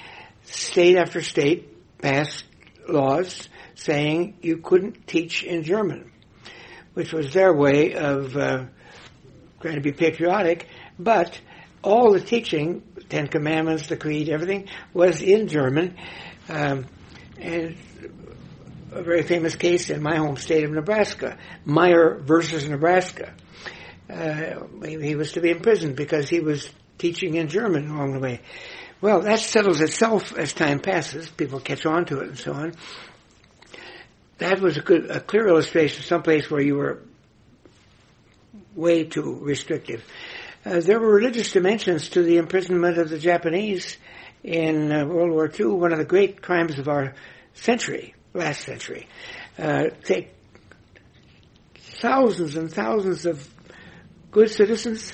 state 0.43 0.97
after 0.97 1.21
state 1.21 1.99
passed 1.99 2.45
laws 2.87 3.49
saying 3.75 4.37
you 4.41 4.57
couldn't 4.57 5.07
teach 5.07 5.43
in 5.43 5.63
German, 5.63 6.11
which 6.93 7.11
was 7.11 7.33
their 7.33 7.53
way 7.53 7.93
of 7.93 8.35
uh, 8.37 8.65
trying 9.61 9.75
to 9.75 9.81
be 9.81 9.91
patriotic. 9.91 10.67
But 10.97 11.39
all 11.83 12.13
the 12.13 12.21
teaching, 12.21 12.83
Ten 13.09 13.27
Commandments, 13.27 13.87
the 13.87 13.97
Creed, 13.97 14.29
everything 14.29 14.67
was 14.93 15.21
in 15.21 15.47
German. 15.47 15.95
Um, 16.49 16.85
and 17.39 17.77
a 18.91 19.03
very 19.03 19.23
famous 19.23 19.55
case 19.55 19.89
in 19.89 20.01
my 20.01 20.15
home 20.17 20.37
state 20.37 20.63
of 20.63 20.71
Nebraska, 20.71 21.37
Meyer 21.65 22.15
versus 22.15 22.67
Nebraska. 22.67 23.33
Uh, 24.09 24.65
he 24.85 25.15
was 25.15 25.33
to 25.33 25.41
be 25.41 25.51
imprisoned 25.51 25.95
because 25.95 26.29
he 26.29 26.39
was 26.39 26.69
teaching 26.97 27.35
in 27.35 27.47
German 27.47 27.89
along 27.89 28.13
the 28.13 28.19
way. 28.19 28.41
Well, 29.01 29.21
that 29.21 29.39
settles 29.39 29.81
itself 29.81 30.35
as 30.37 30.53
time 30.53 30.79
passes. 30.79 31.29
People 31.29 31.59
catch 31.59 31.85
on 31.85 32.05
to 32.05 32.21
it 32.21 32.29
and 32.29 32.37
so 32.37 32.53
on. 32.53 32.73
That 34.39 34.59
was 34.59 34.77
a 34.77 34.81
good, 34.81 35.11
a 35.11 35.19
clear 35.19 35.47
illustration 35.47 35.99
of 35.99 36.05
someplace 36.05 36.49
where 36.49 36.61
you 36.61 36.75
were 36.75 37.01
way 38.75 39.03
too 39.03 39.39
restrictive. 39.41 40.03
Uh, 40.67 40.81
there 40.81 40.99
were 40.99 41.13
religious 41.13 41.53
dimensions 41.53 42.09
to 42.09 42.21
the 42.21 42.35
imprisonment 42.35 42.97
of 42.97 43.09
the 43.09 43.17
Japanese 43.17 43.95
in 44.43 44.91
uh, 44.91 45.05
World 45.05 45.31
War 45.31 45.49
II, 45.57 45.67
one 45.67 45.93
of 45.93 45.97
the 45.97 46.03
great 46.03 46.41
crimes 46.41 46.77
of 46.77 46.89
our 46.89 47.13
century 47.53 48.13
last 48.33 48.65
century. 48.65 49.07
Uh, 49.57 49.85
thousands 51.77 52.57
and 52.57 52.69
thousands 52.69 53.25
of 53.25 53.49
good 54.29 54.49
citizens. 54.49 55.13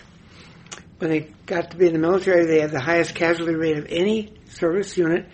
When 0.97 1.11
they 1.11 1.31
got 1.45 1.69
to 1.69 1.77
be 1.77 1.85
in 1.85 1.93
the 1.93 1.99
military, 1.99 2.47
they 2.47 2.59
had 2.59 2.71
the 2.71 2.81
highest 2.81 3.13
casualty 3.13 3.53
rate 3.53 3.77
of 3.77 3.85
any 3.89 4.33
service 4.49 4.97
unit. 4.97 5.27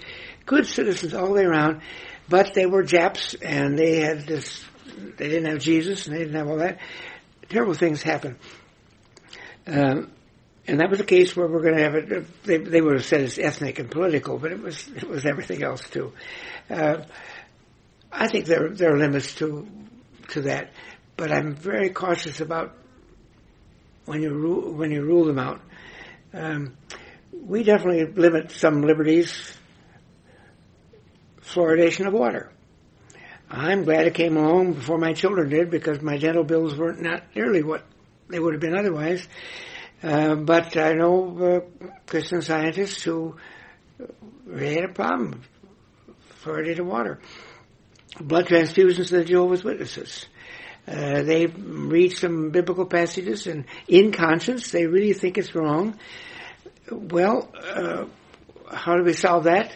Good 0.46 0.66
citizens 0.66 1.14
all 1.14 1.28
the 1.28 1.34
way 1.34 1.46
around, 1.46 1.82
but 2.28 2.54
they 2.54 2.66
were 2.66 2.84
Japs 2.84 3.36
and 3.36 3.80
they 3.80 4.02
had 4.02 4.28
this, 4.28 4.66
they 5.18 5.30
didn't 5.30 5.50
have 5.50 5.60
Jesus 5.60 6.08
and 6.08 6.16
they 6.16 6.20
didn't 6.20 6.36
have 6.36 6.50
all 6.50 6.58
that. 6.58 6.80
Terrible 7.48 7.74
things 7.74 8.04
happened. 8.04 8.36
Um, 9.70 10.12
and 10.68 10.80
that 10.80 10.90
was 10.90 11.00
a 11.00 11.06
case 11.06 11.36
where 11.36 11.48
we're 11.48 11.62
going 11.62 11.78
to 11.78 11.84
have 11.84 11.96
it. 11.96 12.44
They, 12.44 12.58
they 12.58 12.82
would 12.82 12.96
have 12.96 13.06
said 13.06 13.22
it's 13.22 13.38
ethnic 13.38 13.80
and 13.80 13.90
political, 13.90 14.38
but 14.38 14.52
it 14.52 14.62
was 14.62 14.88
it 14.90 15.08
was 15.08 15.26
everything 15.26 15.64
else 15.64 15.88
too. 15.90 16.14
Uh, 16.70 17.04
I 18.12 18.28
think 18.28 18.46
there 18.46 18.70
there 18.70 18.94
are 18.94 18.98
limits 18.98 19.36
to 19.36 19.68
to 20.30 20.42
that, 20.42 20.72
but 21.18 21.32
I'm 21.32 21.56
very 21.56 21.90
cautious 21.90 22.40
about 22.40 22.76
when 24.06 24.22
you 24.22 24.32
rule, 24.32 24.74
when 24.74 24.92
you 24.92 25.04
rule 25.04 25.26
them 25.26 25.40
out. 25.40 25.62
Um, 26.34 26.76
we 27.32 27.64
definitely 27.64 28.06
limit 28.06 28.52
some 28.52 28.82
liberties. 28.82 29.56
Fluoridation 31.42 32.06
of 32.08 32.14
water. 32.14 32.52
I'm 33.50 33.84
glad 33.84 34.06
it 34.06 34.14
came 34.14 34.38
along 34.38 34.74
before 34.74 35.00
my 35.00 35.14
children 35.14 35.50
did 35.50 35.72
because 35.72 36.02
my 36.02 36.18
dental 36.18 36.44
bills 36.44 36.76
weren't 36.76 37.02
not 37.02 37.24
nearly 37.36 37.64
what 37.64 37.84
they 38.30 38.39
would 38.39 38.54
have 38.54 38.62
been 38.62 38.78
otherwise. 38.78 39.28
Uh, 40.02 40.36
but 40.36 40.78
I 40.78 40.94
know 40.94 41.38
uh, 41.38 41.88
Christian 42.06 42.42
scientists 42.42 43.04
who 43.04 43.36
really 44.46 44.76
had 44.76 44.86
a 44.86 44.94
problem 44.94 45.42
fluoridated 46.42 46.86
water 46.86 47.20
blood 48.20 48.48
transfusions 48.48 49.08
to 49.08 49.18
the 49.18 49.26
Jehovah's 49.26 49.63
Witnesses. 49.63 50.26
Uh, 50.88 51.22
they 51.22 51.46
read 51.46 52.13
some 52.13 52.50
biblical 52.50 52.86
passages 52.86 53.46
and 53.48 53.65
in 53.88 54.12
conscience 54.12 54.72
they 54.72 54.88
really 54.88 55.13
think 55.13 55.38
it's 55.38 55.54
wrong. 55.54 56.00
Well, 56.92 57.52
uh, 57.56 58.06
how 58.72 58.96
do 58.96 59.04
we 59.04 59.13
solve 59.13 59.44
that? 59.44 59.76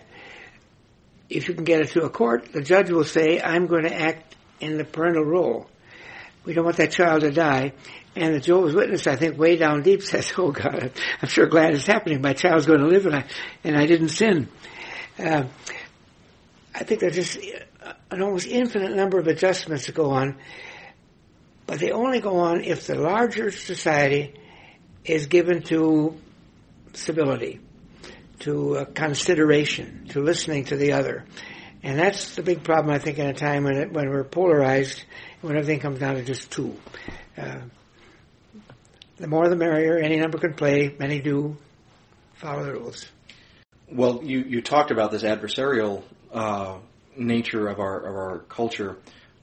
If 1.30 1.48
you 1.48 1.54
can 1.54 1.64
get 1.64 1.82
it 1.82 1.90
to 1.90 2.04
a 2.04 2.10
court, 2.10 2.52
the 2.52 2.62
judge 2.62 2.90
will 2.90 3.04
say, 3.04 3.40
I'm 3.40 3.68
going 3.68 3.84
to 3.84 3.94
act 3.94 4.36
in 4.60 4.78
the 4.78 4.86
parental 4.86 5.24
role. 5.24 5.68
We 6.46 6.54
don't 6.54 6.66
want 6.66 6.78
that 6.78 6.92
child 6.92 7.22
to 7.22 7.32
die. 7.32 7.74
And 8.16 8.36
the 8.36 8.40
Jehovah's 8.40 8.76
Witness, 8.76 9.08
I 9.08 9.16
think, 9.16 9.38
way 9.38 9.56
down 9.56 9.82
deep 9.82 10.02
says, 10.04 10.32
oh 10.38 10.52
God, 10.52 10.92
I'm 11.22 11.30
sure 11.30 11.48
glad 11.48 11.74
it's 11.74 11.88
happening. 11.88 12.22
My 12.22 12.34
child's 12.34 12.66
going 12.66 12.82
to 12.82 12.88
live 12.88 13.06
and 13.06 13.16
I, 13.16 13.26
and 13.64 13.78
I 13.78 13.86
didn't 13.86 14.10
sin. 14.10 14.50
Uh, 15.18 15.46
I 16.76 16.84
think 16.84 17.02
there's 17.02 17.16
just 17.16 17.38
an 18.10 18.22
almost 18.22 18.48
infinite 18.48 18.96
number 18.96 19.20
of 19.20 19.28
adjustments 19.28 19.86
to 19.86 19.92
go 19.92 20.12
on, 20.12 20.38
but 21.68 21.80
they 21.80 21.92
only 21.92 22.20
go 22.20 22.38
on 22.38 22.64
if 22.64 22.88
the 22.88 22.96
larger 22.96 23.52
society 23.52 24.34
is 25.06 25.28
given 25.28 25.62
to 25.64 26.20
civility, 26.94 27.60
to 28.40 28.78
uh, 28.78 28.86
consideration, 28.86 30.08
to 30.10 30.22
listening 30.22 30.66
to 30.66 30.78
the 30.78 30.94
other. 30.94 31.26
And 31.84 32.00
that's 32.00 32.36
the 32.36 32.44
big 32.44 32.64
problem, 32.64 32.94
I 32.94 33.00
think, 33.00 33.20
in 33.20 33.28
a 33.28 33.34
time 33.34 33.66
when, 33.66 33.76
it, 33.76 33.92
when 33.92 34.10
we're 34.10 34.24
polarized, 34.24 35.04
when 35.42 35.56
everything 35.58 35.80
comes 35.80 36.00
down 36.00 36.16
to 36.16 36.24
just 36.24 36.50
two. 36.50 36.76
Uh, 37.38 37.60
the 39.24 39.30
more 39.30 39.48
the 39.48 39.56
merrier, 39.56 39.98
any 39.98 40.18
number 40.18 40.38
can 40.38 40.54
play, 40.54 40.94
many 41.00 41.22
do, 41.22 41.56
follow 42.34 42.66
the 42.66 42.74
rules. 42.74 43.06
Well, 43.90 44.20
you, 44.22 44.40
you 44.40 44.62
talked 44.62 44.92
about 44.92 45.12
this 45.12 45.24
adversarial 45.24 46.04
uh, 46.34 46.80
nature 47.16 47.70
of 47.70 47.80
our 47.80 48.00
of 48.00 48.16
our 48.18 48.40
culture. 48.50 48.98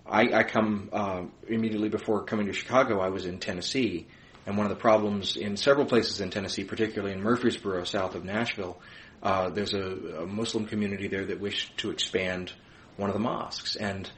I, 0.07 0.41
I 0.41 0.43
come 0.43 0.91
uh, 0.93 1.23
immediately 1.49 1.89
before 1.89 2.25
coming 2.25 2.45
to 2.45 2.53
Chicago. 2.53 3.01
I 3.01 3.09
was 3.09 3.25
in 3.25 3.39
Tennessee, 3.39 4.07
and 4.45 4.59
one 4.59 4.67
of 4.67 4.71
the 4.71 4.79
problems 4.79 5.39
in 5.39 5.57
several 5.57 5.87
places 5.87 6.21
in 6.21 6.29
Tennessee, 6.29 6.65
particularly 6.65 7.15
in 7.15 7.23
Murfreesboro, 7.23 7.85
south 7.85 8.15
of 8.15 8.23
Nashville, 8.23 8.79
uh, 9.23 9.49
there's 9.49 9.73
a, 9.73 9.81
a, 9.81 10.27
Muslim 10.27 10.67
community 10.67 11.09
there 11.09 11.25
that 11.25 11.41
wished 11.41 11.79
to 11.79 11.91
expand 11.91 12.53
one 12.99 13.09
of 13.09 13.15
the 13.15 13.21
mosques, 13.21 13.77
and 13.77 14.11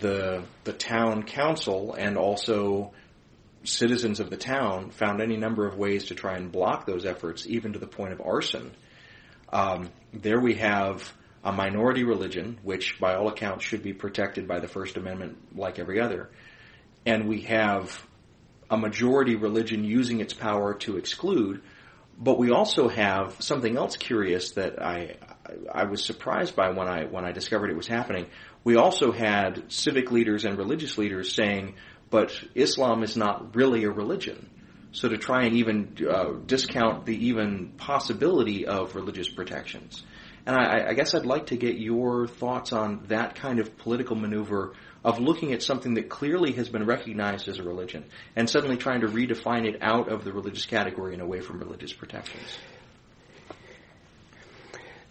the 0.00 0.42
the 0.64 0.74
town 0.74 1.22
council 1.22 1.94
and 1.94 2.18
also 2.18 2.92
citizens 3.68 4.20
of 4.20 4.30
the 4.30 4.36
town 4.36 4.90
found 4.90 5.20
any 5.20 5.36
number 5.36 5.66
of 5.66 5.76
ways 5.76 6.06
to 6.06 6.14
try 6.14 6.36
and 6.36 6.50
block 6.50 6.86
those 6.86 7.04
efforts, 7.04 7.46
even 7.46 7.72
to 7.74 7.78
the 7.78 7.86
point 7.86 8.12
of 8.12 8.20
arson. 8.20 8.72
Um, 9.52 9.90
there 10.12 10.40
we 10.40 10.54
have 10.54 11.12
a 11.44 11.52
minority 11.52 12.04
religion, 12.04 12.58
which 12.62 12.98
by 12.98 13.14
all 13.14 13.28
accounts 13.28 13.64
should 13.64 13.82
be 13.82 13.92
protected 13.92 14.48
by 14.48 14.60
the 14.60 14.68
First 14.68 14.96
Amendment 14.96 15.56
like 15.56 15.78
every 15.78 16.00
other. 16.00 16.30
And 17.06 17.28
we 17.28 17.42
have 17.42 18.04
a 18.70 18.76
majority 18.76 19.36
religion 19.36 19.84
using 19.84 20.20
its 20.20 20.34
power 20.34 20.74
to 20.74 20.96
exclude, 20.96 21.62
but 22.18 22.38
we 22.38 22.50
also 22.50 22.88
have 22.88 23.36
something 23.38 23.76
else 23.76 23.96
curious 23.96 24.50
that 24.52 24.82
I, 24.82 25.16
I 25.72 25.84
was 25.84 26.04
surprised 26.04 26.56
by 26.56 26.70
when 26.70 26.88
I, 26.88 27.04
when 27.04 27.24
I 27.24 27.32
discovered 27.32 27.70
it 27.70 27.76
was 27.76 27.86
happening. 27.86 28.26
We 28.64 28.76
also 28.76 29.12
had 29.12 29.72
civic 29.72 30.10
leaders 30.10 30.44
and 30.44 30.58
religious 30.58 30.98
leaders 30.98 31.32
saying, 31.32 31.76
but 32.10 32.32
Islam 32.54 33.02
is 33.02 33.16
not 33.16 33.54
really 33.54 33.84
a 33.84 33.90
religion. 33.90 34.48
So 34.92 35.08
to 35.08 35.18
try 35.18 35.44
and 35.44 35.56
even 35.56 35.96
uh, 36.08 36.32
discount 36.46 37.04
the 37.04 37.26
even 37.26 37.72
possibility 37.76 38.66
of 38.66 38.94
religious 38.94 39.28
protections. 39.28 40.02
And 40.46 40.56
I, 40.56 40.88
I, 40.88 40.94
guess 40.94 41.14
I'd 41.14 41.26
like 41.26 41.46
to 41.46 41.58
get 41.58 41.76
your 41.76 42.26
thoughts 42.26 42.72
on 42.72 43.04
that 43.08 43.34
kind 43.34 43.58
of 43.58 43.76
political 43.76 44.16
maneuver 44.16 44.72
of 45.04 45.20
looking 45.20 45.52
at 45.52 45.62
something 45.62 45.94
that 45.94 46.08
clearly 46.08 46.52
has 46.52 46.70
been 46.70 46.86
recognized 46.86 47.48
as 47.48 47.58
a 47.58 47.62
religion 47.62 48.04
and 48.34 48.48
suddenly 48.48 48.78
trying 48.78 49.02
to 49.02 49.08
redefine 49.08 49.66
it 49.66 49.78
out 49.82 50.08
of 50.08 50.24
the 50.24 50.32
religious 50.32 50.64
category 50.64 51.12
and 51.12 51.20
away 51.20 51.40
from 51.40 51.58
religious 51.58 51.92
protections. 51.92 52.58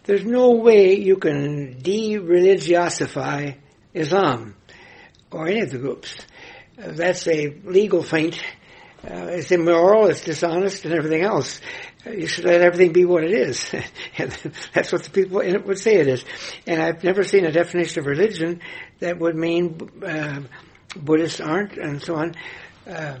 There's 0.04 0.24
no 0.24 0.52
way 0.52 0.96
you 0.96 1.18
can 1.18 1.78
de-religiosify 1.80 3.56
Islam 3.94 4.56
or 5.30 5.46
any 5.46 5.60
of 5.60 5.70
the 5.70 5.78
groups. 5.78 6.16
That's 6.78 7.26
a 7.26 7.48
legal 7.64 8.02
feint. 8.04 8.40
Uh, 9.02 9.26
it's 9.30 9.50
immoral, 9.50 10.06
it's 10.06 10.22
dishonest, 10.22 10.84
and 10.84 10.94
everything 10.94 11.22
else. 11.22 11.60
Uh, 12.06 12.10
you 12.10 12.26
should 12.26 12.44
let 12.44 12.60
everything 12.60 12.92
be 12.92 13.04
what 13.04 13.24
it 13.24 13.32
is. 13.32 13.70
that's 14.72 14.92
what 14.92 15.02
the 15.02 15.10
people 15.10 15.40
in 15.40 15.56
it 15.56 15.66
would 15.66 15.78
say 15.78 15.96
it 15.96 16.08
is. 16.08 16.24
And 16.66 16.80
I've 16.80 17.02
never 17.02 17.24
seen 17.24 17.44
a 17.44 17.52
definition 17.52 18.00
of 18.00 18.06
religion 18.06 18.60
that 19.00 19.18
would 19.18 19.36
mean 19.36 19.90
uh, 20.04 20.42
Buddhists 20.96 21.40
aren't, 21.40 21.76
and 21.76 22.00
so 22.02 22.14
on. 22.16 22.34
Uh, 22.88 23.18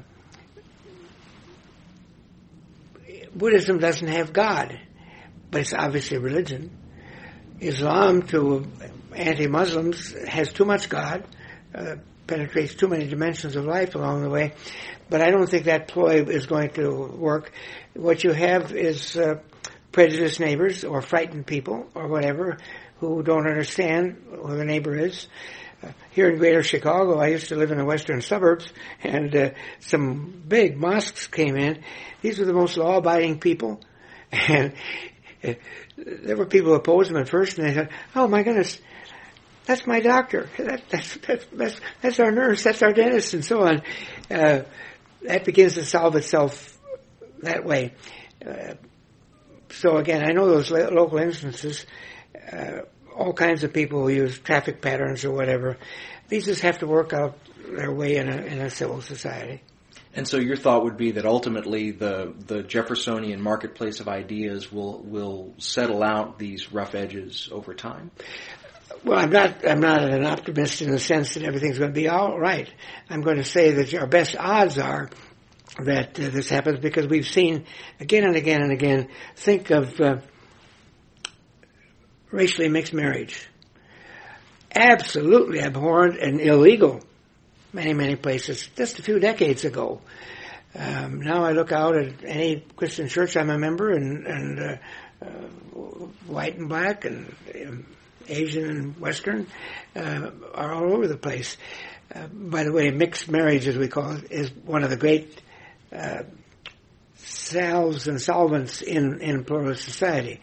Buddhism 3.34 3.78
doesn't 3.78 4.08
have 4.08 4.32
God, 4.32 4.78
but 5.50 5.62
it's 5.62 5.74
obviously 5.74 6.18
religion. 6.18 6.76
Islam, 7.60 8.22
to 8.28 8.66
anti-Muslims, 9.14 10.14
has 10.28 10.52
too 10.52 10.64
much 10.64 10.88
God, 10.88 11.24
uh, 11.74 11.96
penetrates 12.28 12.74
too 12.74 12.86
many 12.86 13.08
dimensions 13.08 13.56
of 13.56 13.64
life 13.64 13.96
along 13.96 14.22
the 14.22 14.30
way. 14.30 14.54
But 15.10 15.22
I 15.22 15.30
don't 15.30 15.48
think 15.48 15.64
that 15.64 15.88
ploy 15.88 16.22
is 16.22 16.46
going 16.46 16.70
to 16.74 16.90
work. 16.90 17.52
What 17.94 18.22
you 18.22 18.32
have 18.32 18.72
is 18.72 19.16
uh, 19.16 19.40
prejudiced 19.90 20.38
neighbors 20.38 20.84
or 20.84 21.02
frightened 21.02 21.46
people 21.46 21.88
or 21.94 22.06
whatever 22.06 22.58
who 23.00 23.22
don't 23.22 23.48
understand 23.48 24.22
who 24.30 24.56
the 24.56 24.64
neighbor 24.64 24.96
is. 24.96 25.26
Uh, 25.82 25.88
here 26.10 26.28
in 26.28 26.38
Greater 26.38 26.62
Chicago, 26.62 27.18
I 27.18 27.28
used 27.28 27.48
to 27.48 27.56
live 27.56 27.70
in 27.70 27.78
the 27.78 27.84
western 27.84 28.20
suburbs, 28.20 28.66
and 29.02 29.34
uh, 29.34 29.50
some 29.78 30.42
big 30.46 30.76
mosques 30.76 31.28
came 31.28 31.56
in. 31.56 31.82
These 32.20 32.40
were 32.40 32.46
the 32.46 32.52
most 32.52 32.76
law-abiding 32.76 33.38
people, 33.38 33.80
and 34.32 34.74
uh, 35.44 35.54
there 35.96 36.36
were 36.36 36.46
people 36.46 36.70
who 36.70 36.76
opposed 36.76 37.10
them 37.10 37.16
at 37.16 37.28
first, 37.28 37.58
and 37.58 37.68
they 37.68 37.74
said, 37.74 37.90
"Oh 38.16 38.26
my 38.26 38.42
goodness, 38.42 38.80
that's 39.68 39.86
my 39.86 40.00
doctor. 40.00 40.48
That, 40.56 40.82
that's, 40.88 41.16
that's, 41.18 41.46
that's, 41.52 41.80
that's 42.00 42.18
our 42.18 42.32
nurse. 42.32 42.64
That's 42.64 42.82
our 42.82 42.92
dentist, 42.92 43.34
and 43.34 43.44
so 43.44 43.60
on." 43.60 43.82
Uh, 44.30 44.62
that 45.22 45.44
begins 45.44 45.74
to 45.74 45.84
solve 45.84 46.16
itself 46.16 46.78
that 47.42 47.64
way. 47.64 47.92
Uh, 48.44 48.74
so 49.70 49.98
again, 49.98 50.24
I 50.24 50.32
know 50.32 50.48
those 50.48 50.70
local 50.70 51.18
instances. 51.18 51.84
Uh, 52.50 52.80
all 53.14 53.32
kinds 53.32 53.62
of 53.64 53.72
people 53.72 54.02
who 54.02 54.08
use 54.08 54.38
traffic 54.38 54.80
patterns 54.80 55.24
or 55.24 55.32
whatever. 55.32 55.76
These 56.28 56.46
just 56.46 56.62
have 56.62 56.78
to 56.78 56.86
work 56.86 57.12
out 57.12 57.36
their 57.76 57.92
way 57.92 58.16
in 58.16 58.28
a, 58.28 58.36
in 58.36 58.60
a 58.60 58.70
civil 58.70 59.02
society. 59.02 59.62
And 60.14 60.26
so 60.26 60.38
your 60.38 60.56
thought 60.56 60.84
would 60.84 60.96
be 60.96 61.12
that 61.12 61.26
ultimately 61.26 61.90
the, 61.90 62.34
the 62.46 62.62
Jeffersonian 62.62 63.40
marketplace 63.40 64.00
of 64.00 64.08
ideas 64.08 64.72
will, 64.72 65.00
will 65.02 65.54
settle 65.58 66.02
out 66.02 66.38
these 66.38 66.72
rough 66.72 66.94
edges 66.94 67.48
over 67.52 67.74
time? 67.74 68.10
Well, 69.04 69.18
I'm 69.18 69.30
not, 69.30 69.66
I'm 69.66 69.80
not 69.80 70.02
an 70.02 70.24
optimist 70.24 70.82
in 70.82 70.90
the 70.90 70.98
sense 70.98 71.34
that 71.34 71.42
everything's 71.42 71.78
going 71.78 71.90
to 71.90 71.94
be 72.00 72.08
all 72.08 72.38
right. 72.38 72.68
I'm 73.08 73.20
going 73.20 73.36
to 73.36 73.44
say 73.44 73.72
that 73.72 73.94
our 73.94 74.06
best 74.06 74.34
odds 74.36 74.78
are 74.78 75.10
that 75.78 76.18
uh, 76.18 76.28
this 76.30 76.48
happens 76.48 76.80
because 76.80 77.06
we've 77.06 77.26
seen 77.26 77.64
again 78.00 78.24
and 78.24 78.36
again 78.36 78.62
and 78.62 78.72
again, 78.72 79.08
think 79.36 79.70
of 79.70 80.00
uh, 80.00 80.16
racially 82.30 82.68
mixed 82.68 82.92
marriage. 82.92 83.48
Absolutely 84.74 85.60
abhorrent 85.60 86.18
and 86.18 86.40
illegal 86.40 87.00
many, 87.72 87.94
many 87.94 88.16
places 88.16 88.68
just 88.76 88.98
a 88.98 89.02
few 89.02 89.18
decades 89.18 89.64
ago. 89.64 90.00
Um, 90.74 91.20
now 91.20 91.44
I 91.44 91.52
look 91.52 91.72
out 91.72 91.96
at 91.96 92.24
any 92.24 92.64
Christian 92.76 93.08
church 93.08 93.36
I'm 93.36 93.50
a 93.50 93.58
member 93.58 93.90
and, 93.90 94.26
and 94.26 94.60
uh, 94.60 94.76
uh, 95.22 95.48
white 96.26 96.58
and 96.58 96.68
black 96.68 97.04
and 97.04 97.34
Asian 98.28 98.70
and 98.70 99.00
Western 99.00 99.46
uh, 99.96 100.30
are 100.54 100.72
all 100.72 100.92
over 100.92 101.06
the 101.06 101.16
place. 101.16 101.56
Uh, 102.14 102.26
by 102.26 102.64
the 102.64 102.72
way, 102.72 102.90
mixed 102.90 103.30
marriage, 103.30 103.66
as 103.66 103.76
we 103.76 103.88
call 103.88 104.12
it, 104.12 104.30
is 104.30 104.50
one 104.64 104.82
of 104.82 104.90
the 104.90 104.96
great 104.96 105.40
uh, 105.92 106.22
salves 107.16 108.08
and 108.08 108.20
solvents 108.20 108.82
in, 108.82 109.20
in 109.20 109.44
pluralist 109.44 109.84
society. 109.84 110.40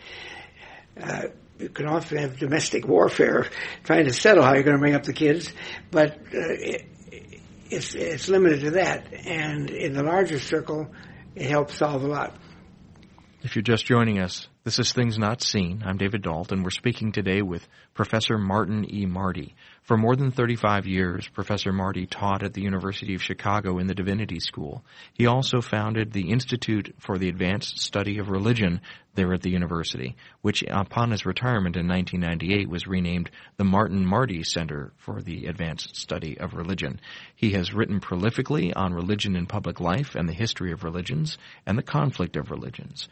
Uh, 1.00 1.24
you 1.60 1.70
can 1.70 1.88
often 1.88 2.18
have 2.18 2.38
domestic 2.38 2.88
warfare 2.88 3.48
trying 3.84 4.06
to 4.06 4.14
settle 4.14 4.44
how 4.44 4.54
you're 4.54 4.64
going 4.64 4.76
to 4.76 4.82
bring 4.82 4.96
up 4.96 5.04
the 5.04 5.14
kids, 5.14 5.52
but 5.90 6.12
uh, 6.12 6.18
it, 6.34 6.86
it's 7.70 7.96
it's 7.96 8.30
limited 8.30 8.62
to 8.62 8.72
that. 8.72 9.14
And 9.26 9.70
in 9.70 9.94
the 9.94 10.04
larger 10.04 10.40
circle, 10.40 10.88
it 11.36 11.50
helps 11.50 11.78
solve 11.78 12.04
a 12.04 12.08
lot. 12.08 12.36
If 13.42 13.56
you're 13.56 13.64
just 13.64 13.86
joining 13.86 14.20
us, 14.20 14.48
this 14.66 14.80
is 14.80 14.92
Things 14.94 15.20
Not 15.20 15.44
Seen. 15.44 15.84
I'm 15.86 15.98
David 15.98 16.24
Dault, 16.24 16.52
and 16.52 16.64
we're 16.64 16.72
speaking 16.72 17.12
today 17.12 17.44
with 17.44 17.68
Professor 17.94 18.40
Martin 18.40 18.92
E. 18.92 19.06
Marty. 19.06 19.54
For 19.84 19.96
more 19.96 20.16
than 20.16 20.32
35 20.32 20.88
years, 20.88 21.28
Professor 21.28 21.72
Marty 21.72 22.08
taught 22.08 22.42
at 22.42 22.56
the 22.56 22.64
University 22.64 23.14
of 23.14 23.22
Chicago 23.22 23.78
in 23.78 23.86
the 23.86 23.94
Divinity 23.94 24.40
School. 24.40 24.84
He 25.14 25.28
also 25.28 25.62
founded 25.62 26.12
the 26.12 26.32
Institute 26.32 26.96
for 26.98 27.20
the 27.20 27.30
Advanced 27.30 27.78
Study 27.78 28.18
of 28.18 28.30
Religion 28.30 28.82
there 29.14 29.32
at 29.36 29.44
the 29.44 29.52
university, 29.52 30.16
which 30.42 30.64
upon 30.68 31.12
his 31.12 31.28
retirement 31.28 31.78
in 31.78 31.88
1998 31.88 32.68
was 32.68 32.88
renamed 32.88 33.30
the 33.58 33.64
Martin 33.64 34.04
Marty 34.04 34.42
Center 34.42 34.94
for 34.98 35.22
the 35.22 35.46
Advanced 35.46 35.96
Study 35.96 36.40
of 36.40 36.56
Religion. 36.56 37.00
He 37.36 37.52
has 37.52 37.72
written 37.72 38.00
prolifically 38.00 38.74
on 38.76 38.96
religion 38.96 39.36
in 39.36 39.46
public 39.46 39.80
life 39.80 40.16
and 40.16 40.28
the 40.28 40.34
history 40.34 40.72
of 40.72 40.84
religions 40.84 41.38
and 41.68 41.78
the 41.78 41.84
conflict 41.84 42.36
of 42.36 42.50
religions. 42.50 43.08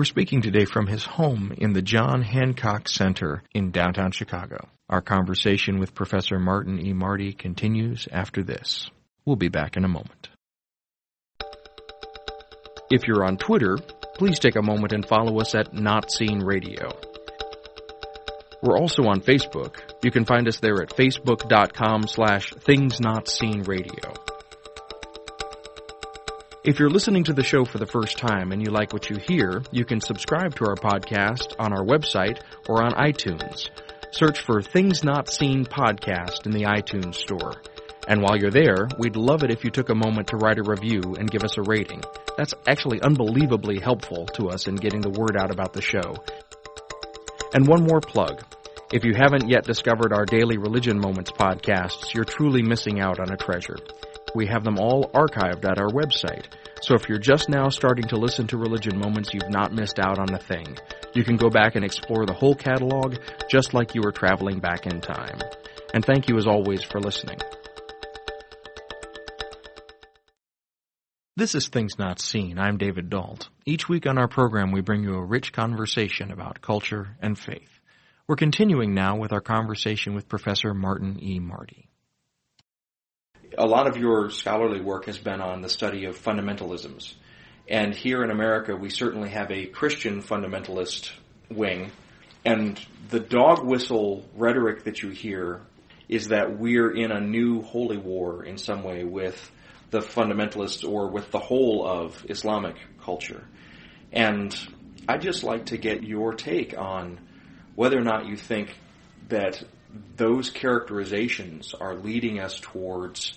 We're 0.00 0.04
speaking 0.04 0.40
today 0.40 0.64
from 0.64 0.86
his 0.86 1.04
home 1.04 1.52
in 1.58 1.74
the 1.74 1.82
John 1.82 2.22
Hancock 2.22 2.88
Center 2.88 3.42
in 3.52 3.70
downtown 3.70 4.12
Chicago. 4.12 4.66
Our 4.88 5.02
conversation 5.02 5.78
with 5.78 5.94
Professor 5.94 6.38
Martin 6.38 6.80
E. 6.80 6.94
Marty 6.94 7.34
continues 7.34 8.08
after 8.10 8.42
this. 8.42 8.90
We'll 9.26 9.36
be 9.36 9.50
back 9.50 9.76
in 9.76 9.84
a 9.84 9.88
moment. 9.88 10.30
If 12.90 13.06
you're 13.06 13.26
on 13.26 13.36
Twitter, 13.36 13.76
please 14.14 14.38
take 14.38 14.56
a 14.56 14.62
moment 14.62 14.94
and 14.94 15.06
follow 15.06 15.38
us 15.38 15.54
at 15.54 15.74
Not 15.74 16.10
Seen 16.10 16.38
Radio. 16.40 16.98
We're 18.62 18.78
also 18.78 19.02
on 19.02 19.20
Facebook. 19.20 19.80
You 20.02 20.10
can 20.10 20.24
find 20.24 20.48
us 20.48 20.60
there 20.60 20.80
at 20.80 20.96
facebook.com 20.96 22.06
slash 22.06 22.54
things 22.54 23.02
not 23.02 23.28
seen 23.28 23.64
radio. 23.64 24.14
If 26.62 26.78
you're 26.78 26.90
listening 26.90 27.24
to 27.24 27.32
the 27.32 27.42
show 27.42 27.64
for 27.64 27.78
the 27.78 27.86
first 27.86 28.18
time 28.18 28.52
and 28.52 28.60
you 28.60 28.70
like 28.70 28.92
what 28.92 29.08
you 29.08 29.16
hear, 29.16 29.62
you 29.72 29.86
can 29.86 29.98
subscribe 29.98 30.54
to 30.56 30.66
our 30.66 30.74
podcast 30.74 31.54
on 31.58 31.72
our 31.72 31.82
website 31.82 32.42
or 32.68 32.82
on 32.82 32.92
iTunes. 32.92 33.70
Search 34.12 34.40
for 34.40 34.60
Things 34.60 35.02
Not 35.02 35.30
Seen 35.30 35.64
Podcast 35.64 36.44
in 36.44 36.52
the 36.52 36.64
iTunes 36.64 37.14
Store. 37.14 37.54
And 38.06 38.20
while 38.20 38.36
you're 38.36 38.50
there, 38.50 38.88
we'd 38.98 39.16
love 39.16 39.42
it 39.42 39.50
if 39.50 39.64
you 39.64 39.70
took 39.70 39.88
a 39.88 39.94
moment 39.94 40.28
to 40.28 40.36
write 40.36 40.58
a 40.58 40.62
review 40.62 41.00
and 41.18 41.30
give 41.30 41.44
us 41.44 41.56
a 41.56 41.62
rating. 41.62 42.02
That's 42.36 42.52
actually 42.68 43.00
unbelievably 43.00 43.80
helpful 43.80 44.26
to 44.34 44.50
us 44.50 44.68
in 44.68 44.74
getting 44.74 45.00
the 45.00 45.08
word 45.08 45.38
out 45.40 45.50
about 45.50 45.72
the 45.72 45.80
show. 45.80 46.14
And 47.54 47.66
one 47.66 47.86
more 47.86 48.02
plug. 48.02 48.44
If 48.92 49.04
you 49.04 49.14
haven't 49.16 49.48
yet 49.48 49.64
discovered 49.64 50.12
our 50.12 50.26
Daily 50.26 50.58
Religion 50.58 50.98
Moments 50.98 51.30
podcasts, 51.30 52.12
you're 52.12 52.24
truly 52.24 52.60
missing 52.60 53.00
out 53.00 53.18
on 53.18 53.32
a 53.32 53.36
treasure. 53.38 53.78
We 54.34 54.46
have 54.46 54.62
them 54.62 54.78
all 54.78 55.10
archived 55.12 55.64
at 55.64 55.78
our 55.78 55.88
website. 55.88 56.46
So 56.82 56.94
if 56.94 57.08
you're 57.08 57.18
just 57.18 57.48
now 57.48 57.68
starting 57.68 58.06
to 58.08 58.16
listen 58.16 58.46
to 58.48 58.56
Religion 58.56 58.98
Moments, 58.98 59.30
you've 59.34 59.50
not 59.50 59.72
missed 59.72 59.98
out 59.98 60.18
on 60.18 60.32
a 60.32 60.38
thing. 60.38 60.78
You 61.14 61.24
can 61.24 61.36
go 61.36 61.50
back 61.50 61.74
and 61.74 61.84
explore 61.84 62.26
the 62.26 62.32
whole 62.32 62.54
catalog 62.54 63.16
just 63.50 63.74
like 63.74 63.94
you 63.94 64.02
were 64.02 64.12
traveling 64.12 64.60
back 64.60 64.86
in 64.86 65.00
time. 65.00 65.40
And 65.92 66.04
thank 66.04 66.28
you 66.28 66.36
as 66.36 66.46
always 66.46 66.84
for 66.84 67.00
listening. 67.00 67.38
This 71.36 71.54
is 71.54 71.68
Things 71.68 71.98
Not 71.98 72.20
Seen. 72.20 72.58
I'm 72.58 72.76
David 72.76 73.10
Dault. 73.10 73.48
Each 73.66 73.88
week 73.88 74.06
on 74.06 74.18
our 74.18 74.28
program, 74.28 74.70
we 74.70 74.80
bring 74.80 75.02
you 75.02 75.14
a 75.14 75.24
rich 75.24 75.52
conversation 75.52 76.30
about 76.30 76.60
culture 76.60 77.16
and 77.20 77.36
faith. 77.36 77.80
We're 78.28 78.36
continuing 78.36 78.94
now 78.94 79.16
with 79.16 79.32
our 79.32 79.40
conversation 79.40 80.14
with 80.14 80.28
Professor 80.28 80.72
Martin 80.72 81.18
E. 81.20 81.40
Marty. 81.40 81.89
A 83.58 83.66
lot 83.66 83.86
of 83.86 83.96
your 83.96 84.30
scholarly 84.30 84.80
work 84.80 85.06
has 85.06 85.18
been 85.18 85.40
on 85.40 85.60
the 85.60 85.68
study 85.68 86.04
of 86.04 86.16
fundamentalisms. 86.22 87.14
And 87.68 87.94
here 87.94 88.22
in 88.24 88.30
America, 88.30 88.76
we 88.76 88.90
certainly 88.90 89.30
have 89.30 89.50
a 89.50 89.66
Christian 89.66 90.22
fundamentalist 90.22 91.10
wing. 91.50 91.92
And 92.44 92.80
the 93.08 93.20
dog 93.20 93.64
whistle 93.64 94.24
rhetoric 94.34 94.84
that 94.84 95.02
you 95.02 95.10
hear 95.10 95.60
is 96.08 96.28
that 96.28 96.58
we're 96.58 96.90
in 96.90 97.12
a 97.12 97.20
new 97.20 97.62
holy 97.62 97.96
war 97.96 98.44
in 98.44 98.58
some 98.58 98.82
way 98.82 99.04
with 99.04 99.50
the 99.90 100.00
fundamentalists 100.00 100.88
or 100.88 101.08
with 101.08 101.30
the 101.30 101.38
whole 101.38 101.86
of 101.86 102.24
Islamic 102.28 102.76
culture. 103.02 103.44
And 104.12 104.56
I'd 105.08 105.22
just 105.22 105.44
like 105.44 105.66
to 105.66 105.78
get 105.78 106.02
your 106.02 106.34
take 106.34 106.76
on 106.76 107.20
whether 107.74 107.98
or 107.98 108.04
not 108.04 108.26
you 108.26 108.36
think 108.36 108.76
that 109.28 109.62
those 110.16 110.50
characterizations 110.50 111.74
are 111.74 111.94
leading 111.94 112.40
us 112.40 112.58
towards 112.60 113.32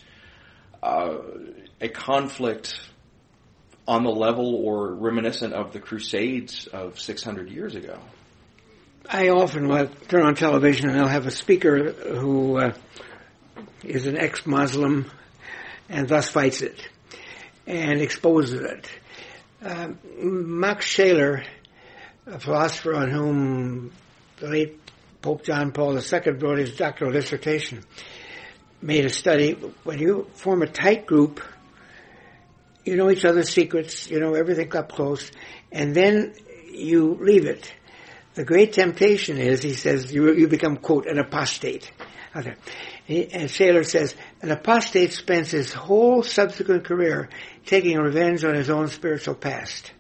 uh, 0.81 1.17
a 1.79 1.89
conflict 1.89 2.79
on 3.87 4.03
the 4.03 4.11
level 4.11 4.55
or 4.55 4.93
reminiscent 4.93 5.53
of 5.53 5.73
the 5.73 5.79
Crusades 5.79 6.67
of 6.67 6.99
600 6.99 7.49
years 7.49 7.75
ago. 7.75 7.99
I 9.09 9.29
often 9.29 9.67
will 9.67 9.89
turn 10.07 10.23
on 10.23 10.35
television 10.35 10.89
and 10.89 10.99
I'll 10.99 11.07
have 11.07 11.27
a 11.27 11.31
speaker 11.31 11.91
who 11.91 12.57
uh, 12.57 12.73
is 13.83 14.07
an 14.07 14.17
ex-Muslim 14.17 15.11
and 15.89 16.07
thus 16.07 16.29
fights 16.29 16.61
it 16.61 16.87
and 17.67 18.01
exposes 18.01 18.61
it. 18.61 18.89
Um, 19.61 19.99
Max 20.59 20.85
Scheler, 20.85 21.43
a 22.25 22.39
philosopher 22.39 22.95
on 22.95 23.09
whom 23.09 23.91
the 24.37 24.47
late 24.47 24.82
Pope 25.23 25.43
John 25.45 25.71
Paul 25.71 25.97
II 25.97 26.31
wrote 26.33 26.59
his 26.59 26.75
doctoral 26.75 27.13
dissertation, 27.13 27.81
made 28.81 29.05
a 29.05 29.09
study. 29.09 29.53
When 29.85 29.97
you 29.97 30.27
form 30.33 30.61
a 30.61 30.67
tight 30.67 31.05
group, 31.05 31.41
you 32.83 32.97
know 32.97 33.09
each 33.09 33.23
other's 33.23 33.49
secrets, 33.49 34.11
you 34.11 34.19
know 34.19 34.33
everything 34.33 34.75
up 34.75 34.91
close, 34.91 35.31
and 35.71 35.95
then 35.95 36.33
you 36.69 37.17
leave 37.21 37.45
it. 37.45 37.73
The 38.33 38.43
great 38.43 38.73
temptation 38.73 39.37
is, 39.37 39.63
he 39.63 39.75
says, 39.75 40.11
you, 40.11 40.33
you 40.33 40.49
become, 40.49 40.75
quote, 40.75 41.07
an 41.07 41.19
apostate. 41.19 41.89
Okay. 42.35 42.55
And 43.07 43.49
Scheler 43.49 43.85
says, 43.85 44.15
an 44.41 44.51
apostate 44.51 45.13
spends 45.13 45.51
his 45.51 45.71
whole 45.71 46.21
subsequent 46.21 46.83
career 46.83 47.29
taking 47.65 47.97
revenge 47.97 48.43
on 48.43 48.55
his 48.55 48.69
own 48.69 48.89
spiritual 48.89 49.35
past. 49.35 49.93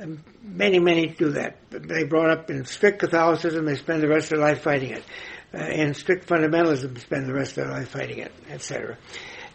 And 0.00 0.22
many, 0.42 0.78
many 0.78 1.08
do 1.08 1.30
that. 1.30 1.56
They 1.70 2.04
brought 2.04 2.30
up 2.30 2.50
in 2.50 2.64
strict 2.66 3.00
Catholicism, 3.00 3.64
they 3.64 3.74
spend 3.74 4.02
the 4.02 4.08
rest 4.08 4.32
of 4.32 4.38
their 4.38 4.46
life 4.48 4.62
fighting 4.62 4.90
it. 4.90 5.04
Uh, 5.52 5.64
in 5.64 5.94
strict 5.94 6.28
fundamentalism, 6.28 6.98
spend 6.98 7.26
the 7.26 7.32
rest 7.32 7.56
of 7.56 7.64
their 7.64 7.72
life 7.72 7.88
fighting 7.88 8.18
it, 8.18 8.32
etc. 8.50 8.98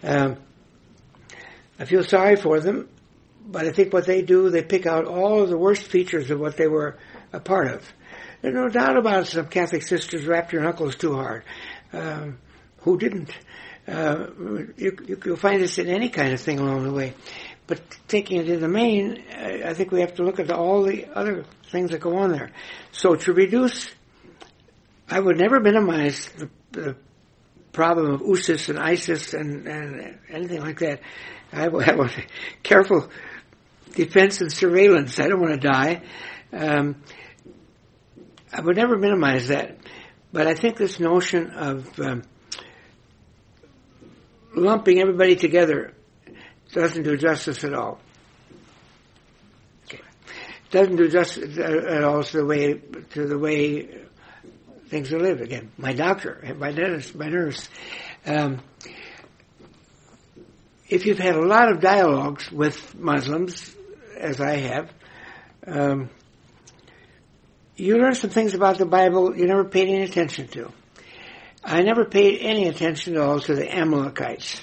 Um, 0.01 0.37
I 1.79 1.85
feel 1.85 2.03
sorry 2.03 2.35
for 2.35 2.59
them, 2.59 2.89
but 3.45 3.65
I 3.65 3.71
think 3.71 3.93
what 3.93 4.05
they 4.05 4.21
do, 4.21 4.49
they 4.49 4.63
pick 4.63 4.85
out 4.85 5.05
all 5.05 5.41
of 5.41 5.49
the 5.49 5.57
worst 5.57 5.83
features 5.83 6.31
of 6.31 6.39
what 6.39 6.57
they 6.57 6.67
were 6.67 6.97
a 7.31 7.39
part 7.39 7.67
of. 7.67 7.93
There's 8.41 8.55
no 8.55 8.69
doubt 8.69 8.97
about 8.97 9.23
it, 9.23 9.27
some 9.27 9.47
Catholic 9.47 9.83
sisters 9.83 10.25
wrapped 10.25 10.51
your 10.51 10.63
knuckles 10.63 10.95
too 10.95 11.13
hard. 11.13 11.43
Um, 11.93 12.39
who 12.79 12.97
didn't? 12.97 13.31
Uh, 13.87 14.27
you, 14.77 15.17
will 15.25 15.35
find 15.35 15.61
this 15.61 15.77
in 15.77 15.87
any 15.87 16.09
kind 16.09 16.33
of 16.33 16.41
thing 16.41 16.59
along 16.59 16.83
the 16.83 16.91
way. 16.91 17.13
But 17.65 17.81
taking 18.07 18.39
it 18.39 18.49
in 18.49 18.59
the 18.59 18.67
main, 18.67 19.23
I 19.31 19.73
think 19.73 19.91
we 19.91 20.01
have 20.01 20.15
to 20.15 20.23
look 20.23 20.39
at 20.39 20.51
all 20.51 20.83
the 20.83 21.05
other 21.15 21.45
things 21.71 21.91
that 21.91 22.01
go 22.01 22.17
on 22.17 22.31
there. 22.31 22.51
So 22.91 23.15
to 23.15 23.33
reduce, 23.33 23.89
I 25.09 25.19
would 25.19 25.37
never 25.37 25.59
minimize 25.59 26.29
the, 26.37 26.49
the 26.71 26.95
problem 27.71 28.13
of 28.13 28.21
USIS 28.21 28.69
and 28.69 28.79
ISIS 28.79 29.33
and, 29.33 29.67
and 29.67 30.19
anything 30.29 30.61
like 30.61 30.79
that. 30.79 30.99
I 31.51 31.67
would 31.67 31.85
have 31.85 31.99
a 31.99 32.09
careful 32.63 33.09
defense 33.93 34.41
and 34.41 34.51
surveillance. 34.51 35.19
I 35.19 35.27
don't 35.27 35.39
want 35.39 35.61
to 35.61 35.67
die. 35.67 36.01
Um, 36.51 37.01
I 38.51 38.61
would 38.61 38.75
never 38.75 38.97
minimize 38.97 39.47
that. 39.47 39.77
But 40.31 40.47
I 40.47 40.53
think 40.53 40.77
this 40.77 40.99
notion 40.99 41.51
of 41.51 41.99
um, 41.99 42.23
lumping 44.55 44.99
everybody 44.99 45.35
together 45.35 45.93
doesn't 46.73 47.03
do 47.03 47.15
justice 47.17 47.63
at 47.63 47.73
all. 47.73 47.99
Okay. 49.85 50.01
Doesn't 50.71 50.95
do 50.95 51.07
justice 51.07 51.57
at 51.57 52.03
all 52.03 52.23
to 52.23 52.37
the 52.37 52.45
way 52.45 52.73
to 53.11 53.27
the 53.27 53.37
way 53.37 54.03
things 54.87 55.11
are 55.13 55.19
lived. 55.19 55.41
Again, 55.41 55.71
my 55.77 55.93
doctor, 55.93 56.55
my 56.57 56.71
dentist, 56.71 57.15
my 57.15 57.29
nurse. 57.29 57.67
Um, 58.25 58.61
if 60.89 61.05
you've 61.05 61.19
had 61.19 61.35
a 61.35 61.45
lot 61.45 61.71
of 61.71 61.79
dialogues 61.79 62.51
with 62.51 62.95
Muslims, 62.95 63.75
as 64.17 64.39
I 64.39 64.57
have, 64.57 64.91
um, 65.65 66.09
you 67.75 67.97
learn 67.97 68.13
some 68.13 68.29
things 68.29 68.53
about 68.53 68.77
the 68.77 68.85
Bible 68.85 69.35
you 69.35 69.47
never 69.47 69.65
paid 69.65 69.87
any 69.87 70.03
attention 70.03 70.47
to. 70.49 70.71
I 71.63 71.81
never 71.81 72.05
paid 72.05 72.41
any 72.41 72.67
attention 72.67 73.15
at 73.15 73.21
all 73.21 73.39
to 73.39 73.55
the 73.55 73.73
Amalekites. 73.73 74.61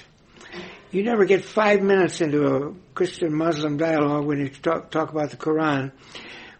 You 0.91 1.03
never 1.03 1.23
get 1.23 1.45
five 1.45 1.81
minutes 1.81 2.19
into 2.19 2.45
a 2.45 2.73
Christian 2.93 3.33
Muslim 3.33 3.77
dialogue 3.77 4.25
when 4.25 4.39
you 4.39 4.49
talk, 4.49 4.91
talk 4.91 5.09
about 5.11 5.29
the 5.29 5.37
Quran 5.37 5.91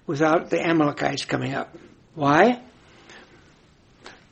without 0.08 0.50
the 0.50 0.66
Amalekites 0.66 1.26
coming 1.26 1.54
up. 1.54 1.76
Why? 2.16 2.62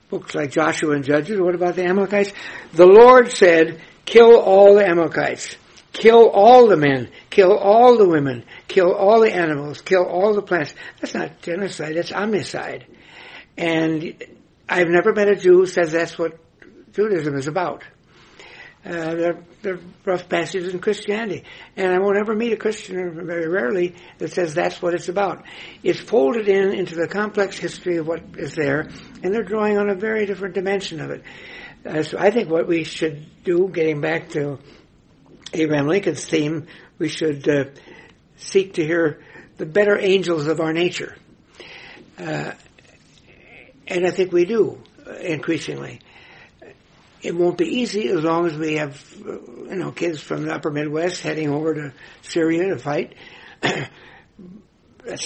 Books 0.10 0.34
like 0.34 0.52
Joshua 0.52 0.96
and 0.96 1.04
Judges, 1.04 1.40
what 1.40 1.54
about 1.54 1.76
the 1.76 1.84
Amalekites? 1.84 2.32
The 2.74 2.86
Lord 2.86 3.32
said, 3.32 3.82
kill 4.06 4.40
all 4.40 4.76
the 4.76 4.88
Amalekites. 4.88 5.58
Kill 5.92 6.30
all 6.30 6.68
the 6.68 6.78
men. 6.78 7.10
Kill 7.30 7.52
all 7.52 7.98
the 7.98 8.08
women. 8.08 8.46
Kill 8.68 8.94
all 8.94 9.20
the 9.20 9.34
animals. 9.34 9.82
Kill 9.82 10.06
all 10.06 10.34
the 10.34 10.42
plants. 10.42 10.74
That's 11.02 11.14
not 11.14 11.42
genocide. 11.42 11.98
That's 11.98 12.12
omnicide. 12.12 12.86
And 13.58 14.24
I've 14.68 14.88
never 14.88 15.14
met 15.14 15.28
a 15.28 15.36
Jew 15.36 15.58
who 15.58 15.66
says 15.66 15.92
that's 15.92 16.18
what 16.18 16.40
Judaism 16.94 17.36
is 17.36 17.48
about. 17.48 17.84
Uh, 18.86 19.16
they're, 19.16 19.38
they're 19.62 19.80
rough 20.06 20.30
passages 20.30 20.74
in 20.74 20.80
Christianity. 20.80 21.44
And 21.76 21.92
I 21.92 22.00
won't 22.00 22.18
ever 22.18 22.34
meet 22.34 22.54
a 22.54 22.58
Christian, 22.58 23.26
very 23.26 23.48
rarely, 23.48 23.96
that 24.20 24.32
says 24.32 24.54
that's 24.54 24.82
what 24.82 24.94
it's 24.94 25.10
about. 25.10 25.44
It's 25.84 26.00
folded 26.00 26.48
in 26.48 26.74
into 26.74 26.96
the 26.96 27.08
complex 27.08 27.58
history 27.58 27.98
of 27.98 28.08
what 28.08 28.24
is 28.38 28.56
there, 28.56 28.88
and 29.22 29.34
they're 29.34 29.44
drawing 29.44 29.78
on 29.78 29.90
a 29.90 29.96
very 29.96 30.26
different 30.26 30.56
dimension 30.56 31.02
of 31.02 31.12
it. 31.12 31.24
Uh, 31.86 32.04
so 32.04 32.18
I 32.18 32.32
think 32.32 32.50
what 32.50 32.68
we 32.68 32.86
should 32.86 33.26
do, 33.44 33.68
getting 33.68 34.00
back 34.00 34.30
to 34.30 34.60
Abraham 35.54 35.88
Lincoln's 35.88 36.26
theme, 36.26 36.68
we 36.98 37.10
should 37.10 37.48
uh, 37.50 37.66
seek 38.38 38.74
to 38.76 38.86
hear 38.86 39.22
the 39.58 39.66
better 39.66 39.98
angels 39.98 40.48
of 40.48 40.62
our 40.62 40.72
nature. 40.72 41.16
Uh, 42.18 42.54
and 43.88 44.06
I 44.06 44.12
think 44.12 44.32
we 44.32 44.46
do 44.46 44.82
uh, 45.06 45.14
increasingly. 45.16 46.00
It 47.22 47.36
won't 47.36 47.58
be 47.58 47.66
easy 47.66 48.08
as 48.08 48.24
long 48.24 48.46
as 48.46 48.58
we 48.58 48.76
have, 48.76 49.04
you 49.18 49.76
know, 49.76 49.92
kids 49.92 50.22
from 50.22 50.44
the 50.44 50.54
upper 50.54 50.72
Midwest 50.72 51.22
heading 51.22 51.50
over 51.50 51.74
to 51.74 51.94
Syria 52.22 52.70
to 52.70 52.78
fight. 52.78 53.16
it's, 53.64 53.90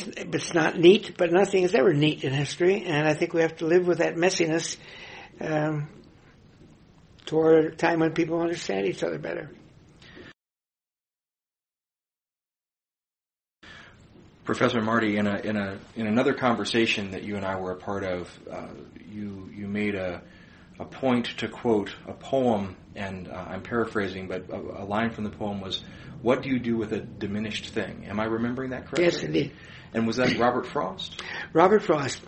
it's 0.07 0.53
not 0.53 0.77
neat, 0.77 1.15
but 1.17 1.31
nothing 1.31 1.63
is 1.63 1.75
ever 1.75 1.93
neat 1.93 2.23
in 2.23 2.33
history, 2.33 2.83
and 2.83 3.07
I 3.07 3.13
think 3.13 3.33
we 3.33 3.41
have 3.41 3.57
to 3.57 3.67
live 3.67 3.85
with 3.85 3.99
that 3.99 4.15
messiness 4.15 4.77
um, 5.39 5.89
toward 7.25 7.65
a 7.65 7.75
time 7.75 7.99
when 7.99 8.13
people 8.13 8.41
understand 8.41 8.87
each 8.87 9.03
other 9.03 9.19
better. 9.19 9.51
Professor 14.45 14.81
Marty, 14.81 15.15
in 15.17 15.25
a 15.25 15.37
in 15.39 15.55
a 15.55 15.79
in 15.95 16.05
another 16.05 16.33
conversation 16.33 17.11
that 17.11 17.23
you 17.23 17.37
and 17.37 17.45
I 17.45 17.55
were 17.55 17.71
a 17.71 17.77
part 17.77 18.03
of, 18.03 18.39
uh, 18.51 18.67
you 19.09 19.49
you 19.55 19.67
made 19.69 19.95
a 19.95 20.21
a 20.79 20.85
point 20.85 21.25
to 21.37 21.47
quote 21.47 21.95
a 22.07 22.13
poem, 22.13 22.75
and 22.95 23.27
uh, 23.27 23.45
I'm 23.49 23.61
paraphrasing, 23.61 24.27
but 24.27 24.49
a, 24.49 24.55
a, 24.55 24.85
line 24.85 25.11
from 25.11 25.23
the 25.23 25.29
poem 25.29 25.61
was, 25.61 25.83
"What 26.21 26.41
do 26.41 26.49
you 26.49 26.59
do 26.59 26.77
with 26.77 26.93
a 26.93 26.99
diminished 26.99 27.69
thing?" 27.69 28.05
Am 28.07 28.19
I 28.19 28.25
remembering 28.25 28.71
that 28.71 28.85
correctly? 28.85 29.05
Yes, 29.05 29.23
indeed. 29.23 29.51
And 29.93 30.07
was 30.07 30.17
that 30.17 30.37
Robert 30.37 30.65
Frost? 30.67 31.21
Robert 31.53 31.83
Frost. 31.83 32.21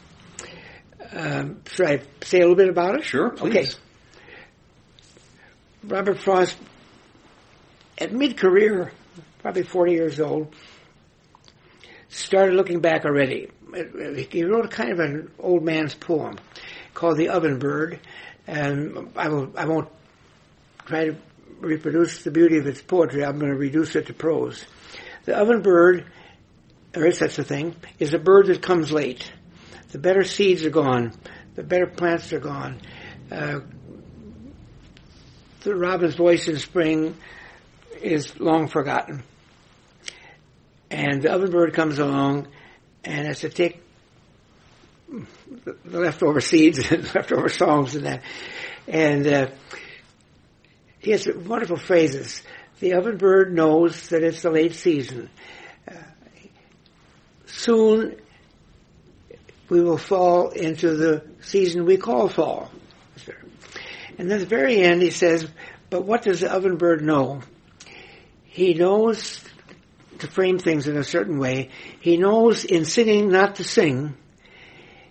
Um, 1.12 1.62
should 1.68 1.88
I 1.88 2.02
say 2.24 2.40
a 2.40 2.42
little 2.42 2.56
bit 2.56 2.70
about 2.70 2.96
it? 2.96 3.04
Sure, 3.04 3.30
please. 3.32 3.50
Okay. 3.50 3.70
Robert 5.84 6.20
Frost, 6.20 6.58
at 8.00 8.12
mid-career, 8.12 8.92
probably 9.40 9.64
40 9.64 9.92
years 9.92 10.20
old, 10.20 10.56
started 12.10 12.56
looking 12.56 12.80
back 12.80 13.06
already. 13.06 13.50
He 14.32 14.44
wrote 14.44 14.66
a 14.66 14.70
kind 14.70 14.92
of 14.92 15.00
an 15.00 15.32
old 15.38 15.64
man's 15.64 15.94
poem 15.94 16.38
called 16.94 17.18
The 17.18 17.30
Oven 17.30 17.60
Bird 17.60 18.00
and 18.48 19.10
I 19.16 19.30
will 19.30 19.52
I 19.58 19.66
won't 19.66 19.90
try 20.86 21.06
to 21.06 21.16
reproduce 21.60 22.24
the 22.24 22.32
beauty 22.32 22.58
of 22.58 22.68
its 22.68 22.82
poetry. 22.82 23.24
I'm 23.24 23.40
going 23.40 23.52
to 23.52 23.58
reduce 23.58 23.96
it 23.96 24.08
to 24.08 24.14
prose. 24.14 24.66
The 25.26 25.36
oven 25.36 25.62
bird, 25.62 26.06
there 26.92 27.06
is 27.06 27.18
such 27.18 27.40
a 27.40 27.44
thing, 27.44 27.76
is 28.00 28.14
a 28.14 28.20
bird 28.20 28.48
that 28.48 28.62
comes 28.62 28.92
late. 28.92 29.32
The 29.92 29.98
better 29.98 30.24
seeds 30.24 30.66
are 30.66 30.70
gone. 30.70 31.14
The 31.56 31.64
better 31.64 31.88
plants 31.88 32.32
are 32.34 32.40
gone. 32.40 32.82
Uh, 33.32 33.62
the 35.62 35.76
robin's 35.76 36.16
voice 36.16 36.48
in 36.48 36.58
spring 36.60 37.16
is 38.02 38.40
long 38.40 38.68
forgotten. 38.68 39.24
And 40.92 41.24
the 41.24 41.32
oven 41.32 41.50
bird 41.50 41.74
comes 41.74 41.98
along 41.98 42.48
and 43.04 43.26
has 43.26 43.40
to 43.40 43.50
take 43.50 43.82
the 45.64 46.00
leftover 46.00 46.42
seeds 46.42 46.92
and 46.92 47.04
leftover 47.16 47.50
songs 47.50 47.96
and 47.96 48.06
that. 48.06 48.24
And 48.88 49.28
uh, 49.28 49.48
he 51.00 51.12
has 51.12 51.28
wonderful 51.28 51.78
phrases. 51.78 52.42
The 52.80 52.94
oven 52.94 53.18
bird 53.18 53.54
knows 53.54 54.10
that 54.10 54.24
it's 54.24 54.42
the 54.42 54.52
late 54.52 54.76
season. 54.76 55.30
Uh, 55.88 55.94
soon 57.46 58.16
we 59.70 59.82
will 59.82 59.98
fall 59.98 60.50
into 60.50 60.96
the 60.96 61.24
season 61.42 61.86
we 61.86 61.98
call 61.98 62.28
fall. 62.28 62.70
And 64.18 64.32
at 64.32 64.40
the 64.40 64.46
very 64.46 64.82
end 64.82 65.02
he 65.02 65.12
says, 65.12 65.48
but 65.90 66.06
what 66.06 66.24
does 66.24 66.42
the 66.42 66.52
oven 66.52 66.78
bird 66.78 67.04
know? 67.04 67.42
He 68.44 68.74
knows 68.74 69.44
to 70.20 70.28
frame 70.28 70.60
things 70.60 70.88
in 70.88 70.98
a 70.98 71.04
certain 71.04 71.40
way. 71.40 71.70
He 72.00 72.18
knows 72.18 72.64
in 72.64 72.86
singing 72.86 73.30
not 73.30 73.56
to 73.56 73.64
sing. 73.64 74.16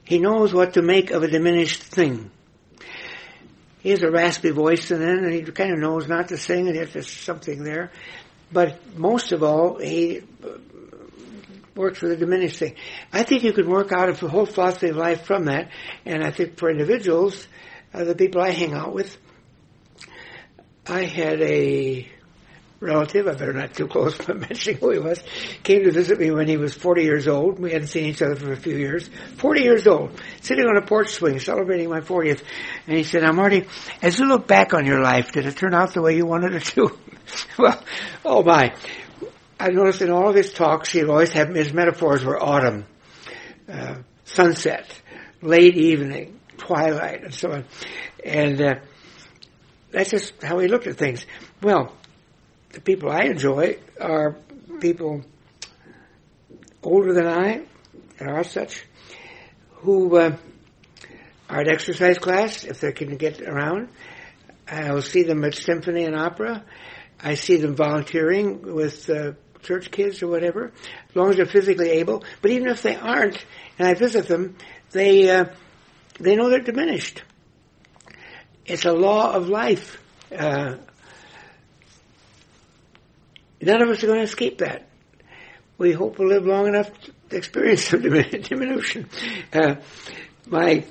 He 0.04 0.18
knows 0.18 0.52
what 0.52 0.74
to 0.74 0.82
make 0.82 1.10
of 1.10 1.22
a 1.22 1.28
diminished 1.28 1.82
thing. 1.82 2.30
He 3.80 3.90
has 3.90 4.02
a 4.02 4.10
raspy 4.10 4.50
voice 4.50 4.90
and 4.90 5.00
then 5.02 5.30
he 5.30 5.42
kind 5.42 5.72
of 5.72 5.78
knows 5.78 6.08
not 6.08 6.28
to 6.28 6.36
sing 6.36 6.68
and 6.68 6.76
if 6.76 6.92
there's 6.92 7.10
something 7.10 7.64
there. 7.64 7.90
But 8.52 8.96
most 8.96 9.32
of 9.32 9.42
all, 9.42 9.78
he 9.78 10.22
works 11.74 12.00
with 12.00 12.12
a 12.12 12.16
diminished 12.16 12.58
thing. 12.58 12.76
I 13.12 13.24
think 13.24 13.42
you 13.42 13.52
can 13.52 13.68
work 13.68 13.92
out 13.92 14.08
a 14.08 14.28
whole 14.28 14.46
philosophy 14.46 14.88
of 14.88 14.96
life 14.96 15.24
from 15.24 15.46
that. 15.46 15.70
And 16.04 16.22
I 16.22 16.30
think 16.30 16.56
for 16.56 16.70
individuals, 16.70 17.46
uh, 17.92 18.04
the 18.04 18.14
people 18.14 18.40
I 18.40 18.50
hang 18.50 18.74
out 18.74 18.94
with, 18.94 19.16
I 20.86 21.04
had 21.04 21.40
a 21.40 22.08
relative, 22.84 23.26
I 23.26 23.32
better 23.32 23.52
not 23.52 23.74
too 23.74 23.88
close 23.88 24.16
by 24.18 24.34
mentioning 24.34 24.78
who 24.78 24.90
he 24.90 24.98
was, 24.98 25.22
came 25.62 25.84
to 25.84 25.90
visit 25.90 26.18
me 26.18 26.30
when 26.30 26.46
he 26.46 26.56
was 26.56 26.74
40 26.74 27.02
years 27.02 27.26
old. 27.26 27.58
We 27.58 27.72
hadn't 27.72 27.88
seen 27.88 28.04
each 28.04 28.22
other 28.22 28.36
for 28.36 28.52
a 28.52 28.56
few 28.56 28.76
years. 28.76 29.08
40 29.38 29.62
years 29.62 29.86
old, 29.86 30.20
sitting 30.42 30.66
on 30.66 30.76
a 30.76 30.82
porch 30.86 31.10
swing, 31.10 31.40
celebrating 31.40 31.88
my 31.88 32.00
40th. 32.00 32.42
And 32.86 32.96
he 32.96 33.02
said, 33.02 33.22
now 33.22 33.32
Marty, 33.32 33.66
as 34.02 34.18
you 34.18 34.26
look 34.26 34.46
back 34.46 34.74
on 34.74 34.86
your 34.86 35.00
life, 35.00 35.32
did 35.32 35.46
it 35.46 35.56
turn 35.56 35.74
out 35.74 35.94
the 35.94 36.02
way 36.02 36.16
you 36.16 36.26
wanted 36.26 36.54
it 36.54 36.64
to? 36.64 36.96
well, 37.58 37.82
oh 38.24 38.42
my. 38.42 38.74
I 39.58 39.68
noticed 39.68 40.02
in 40.02 40.10
all 40.10 40.28
of 40.28 40.34
his 40.34 40.52
talks, 40.52 40.92
he 40.92 41.02
always 41.04 41.32
had, 41.32 41.54
his 41.56 41.72
metaphors 41.72 42.24
were 42.24 42.40
autumn, 42.42 42.86
uh, 43.68 43.96
sunset, 44.24 44.86
late 45.40 45.76
evening, 45.76 46.38
twilight, 46.58 47.22
and 47.22 47.32
so 47.32 47.52
on. 47.52 47.64
And, 48.24 48.60
uh, 48.60 48.74
that's 49.94 50.10
just 50.10 50.42
how 50.42 50.58
he 50.58 50.66
looked 50.66 50.88
at 50.88 50.96
things. 50.96 51.24
Well, 51.62 51.94
the 52.74 52.80
people 52.80 53.10
I 53.10 53.24
enjoy 53.24 53.78
are 54.00 54.36
people 54.80 55.22
older 56.82 57.14
than 57.14 57.26
I, 57.26 57.62
and 58.18 58.28
are 58.28 58.44
such, 58.44 58.84
who 59.76 60.16
uh, 60.16 60.36
are 61.48 61.60
at 61.60 61.68
exercise 61.68 62.18
class 62.18 62.64
if 62.64 62.80
they 62.80 62.92
can 62.92 63.16
get 63.16 63.40
around. 63.40 63.88
I'll 64.68 65.02
see 65.02 65.22
them 65.22 65.44
at 65.44 65.54
symphony 65.54 66.04
and 66.04 66.16
opera. 66.16 66.64
I 67.20 67.34
see 67.34 67.56
them 67.56 67.76
volunteering 67.76 68.74
with 68.74 69.08
uh, 69.08 69.32
church 69.62 69.90
kids 69.90 70.22
or 70.22 70.26
whatever, 70.26 70.72
as 71.08 71.16
long 71.16 71.30
as 71.30 71.36
they're 71.36 71.46
physically 71.46 71.90
able. 71.90 72.24
But 72.42 72.50
even 72.50 72.68
if 72.68 72.82
they 72.82 72.96
aren't, 72.96 73.44
and 73.78 73.86
I 73.86 73.94
visit 73.94 74.26
them, 74.26 74.56
they 74.90 75.30
uh, 75.30 75.46
they 76.18 76.34
know 76.34 76.50
they're 76.50 76.60
diminished. 76.60 77.22
It's 78.66 78.84
a 78.84 78.92
law 78.92 79.32
of 79.32 79.48
life. 79.48 80.00
None 83.64 83.80
of 83.80 83.88
us 83.88 84.04
are 84.04 84.08
going 84.08 84.18
to 84.18 84.24
escape 84.24 84.58
that. 84.58 84.86
We 85.78 85.92
hope 85.92 86.18
we'll 86.18 86.28
live 86.28 86.44
long 86.44 86.68
enough 86.68 86.90
to 87.30 87.36
experience 87.36 87.84
some 87.84 88.02
diminution. 88.02 89.08
Uh, 89.52 89.76
my 90.46 90.84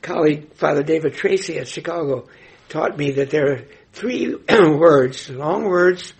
colleague, 0.00 0.54
Father 0.54 0.84
David 0.84 1.14
Tracy 1.14 1.58
at 1.58 1.66
Chicago, 1.66 2.28
taught 2.68 2.96
me 2.96 3.10
that 3.12 3.30
there 3.30 3.52
are 3.52 3.64
three 3.92 4.36
words, 4.48 5.28
long 5.30 5.64
words, 5.64 6.12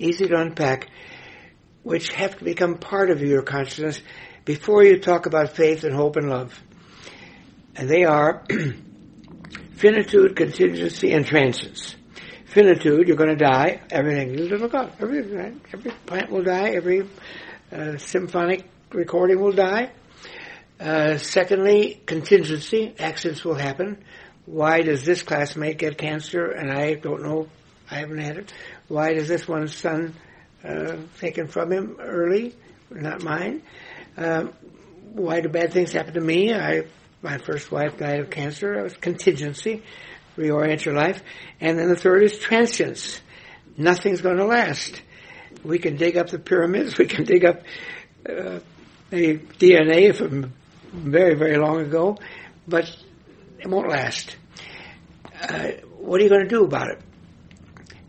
easy 0.00 0.26
to 0.26 0.36
unpack, 0.36 0.90
which 1.84 2.10
have 2.10 2.36
to 2.38 2.44
become 2.44 2.76
part 2.76 3.10
of 3.10 3.22
your 3.22 3.42
consciousness 3.42 4.00
before 4.44 4.82
you 4.82 4.98
talk 4.98 5.26
about 5.26 5.50
faith 5.50 5.84
and 5.84 5.94
hope 5.94 6.16
and 6.16 6.28
love. 6.28 6.60
And 7.76 7.88
they 7.88 8.04
are 8.04 8.44
finitude, 9.74 10.34
contingency, 10.34 11.12
and 11.12 11.24
transience 11.24 11.94
finitude, 12.52 13.08
you're 13.08 13.16
going 13.16 13.36
to 13.36 13.44
die. 13.44 13.80
Everything, 13.90 14.36
look 14.36 14.74
up. 14.74 14.94
Every, 15.00 15.18
every 15.18 15.90
plant 16.06 16.30
will 16.30 16.42
die. 16.42 16.70
Every 16.70 17.08
uh, 17.72 17.96
symphonic 17.96 18.68
recording 18.92 19.40
will 19.40 19.52
die. 19.52 19.90
Uh, 20.78 21.16
secondly, 21.16 22.00
contingency. 22.06 22.94
Accidents 22.98 23.44
will 23.44 23.54
happen. 23.54 24.04
Why 24.44 24.82
does 24.82 25.04
this 25.04 25.22
classmate 25.22 25.78
get 25.78 25.96
cancer 25.96 26.50
and 26.50 26.70
I 26.70 26.94
don't 26.94 27.22
know? 27.22 27.48
I 27.90 27.96
haven't 27.96 28.18
had 28.18 28.36
it. 28.36 28.52
Why 28.88 29.14
does 29.14 29.28
this 29.28 29.48
one's 29.48 29.74
son 29.74 30.14
uh, 30.64 30.96
taken 31.20 31.46
from 31.46 31.72
him 31.72 31.96
early? 32.00 32.54
Not 32.90 33.22
mine. 33.22 33.62
Um, 34.16 34.52
why 35.14 35.40
do 35.40 35.48
bad 35.48 35.72
things 35.72 35.92
happen 35.92 36.14
to 36.14 36.20
me? 36.20 36.52
I 36.54 36.84
my 37.22 37.38
first 37.38 37.70
wife 37.70 37.98
died 37.98 38.18
of 38.18 38.30
cancer. 38.30 38.78
It 38.78 38.82
was 38.82 38.96
contingency 38.96 39.84
reorient 40.36 40.84
your 40.84 40.94
life. 40.94 41.22
And 41.60 41.78
then 41.78 41.88
the 41.88 41.96
third 41.96 42.22
is 42.22 42.38
transience. 42.38 43.20
Nothing's 43.76 44.20
going 44.20 44.36
to 44.36 44.46
last. 44.46 45.00
We 45.64 45.78
can 45.78 45.96
dig 45.96 46.16
up 46.16 46.30
the 46.30 46.38
pyramids. 46.38 46.98
We 46.98 47.06
can 47.06 47.24
dig 47.24 47.44
up 47.44 47.62
uh, 48.28 48.60
DNA 49.10 50.14
from 50.14 50.52
very, 50.92 51.34
very 51.34 51.56
long 51.56 51.80
ago, 51.80 52.18
but 52.66 52.94
it 53.58 53.68
won't 53.68 53.88
last. 53.88 54.36
Uh, 55.40 55.72
what 55.98 56.20
are 56.20 56.24
you 56.24 56.30
going 56.30 56.44
to 56.44 56.48
do 56.48 56.64
about 56.64 56.88
it? 56.88 57.00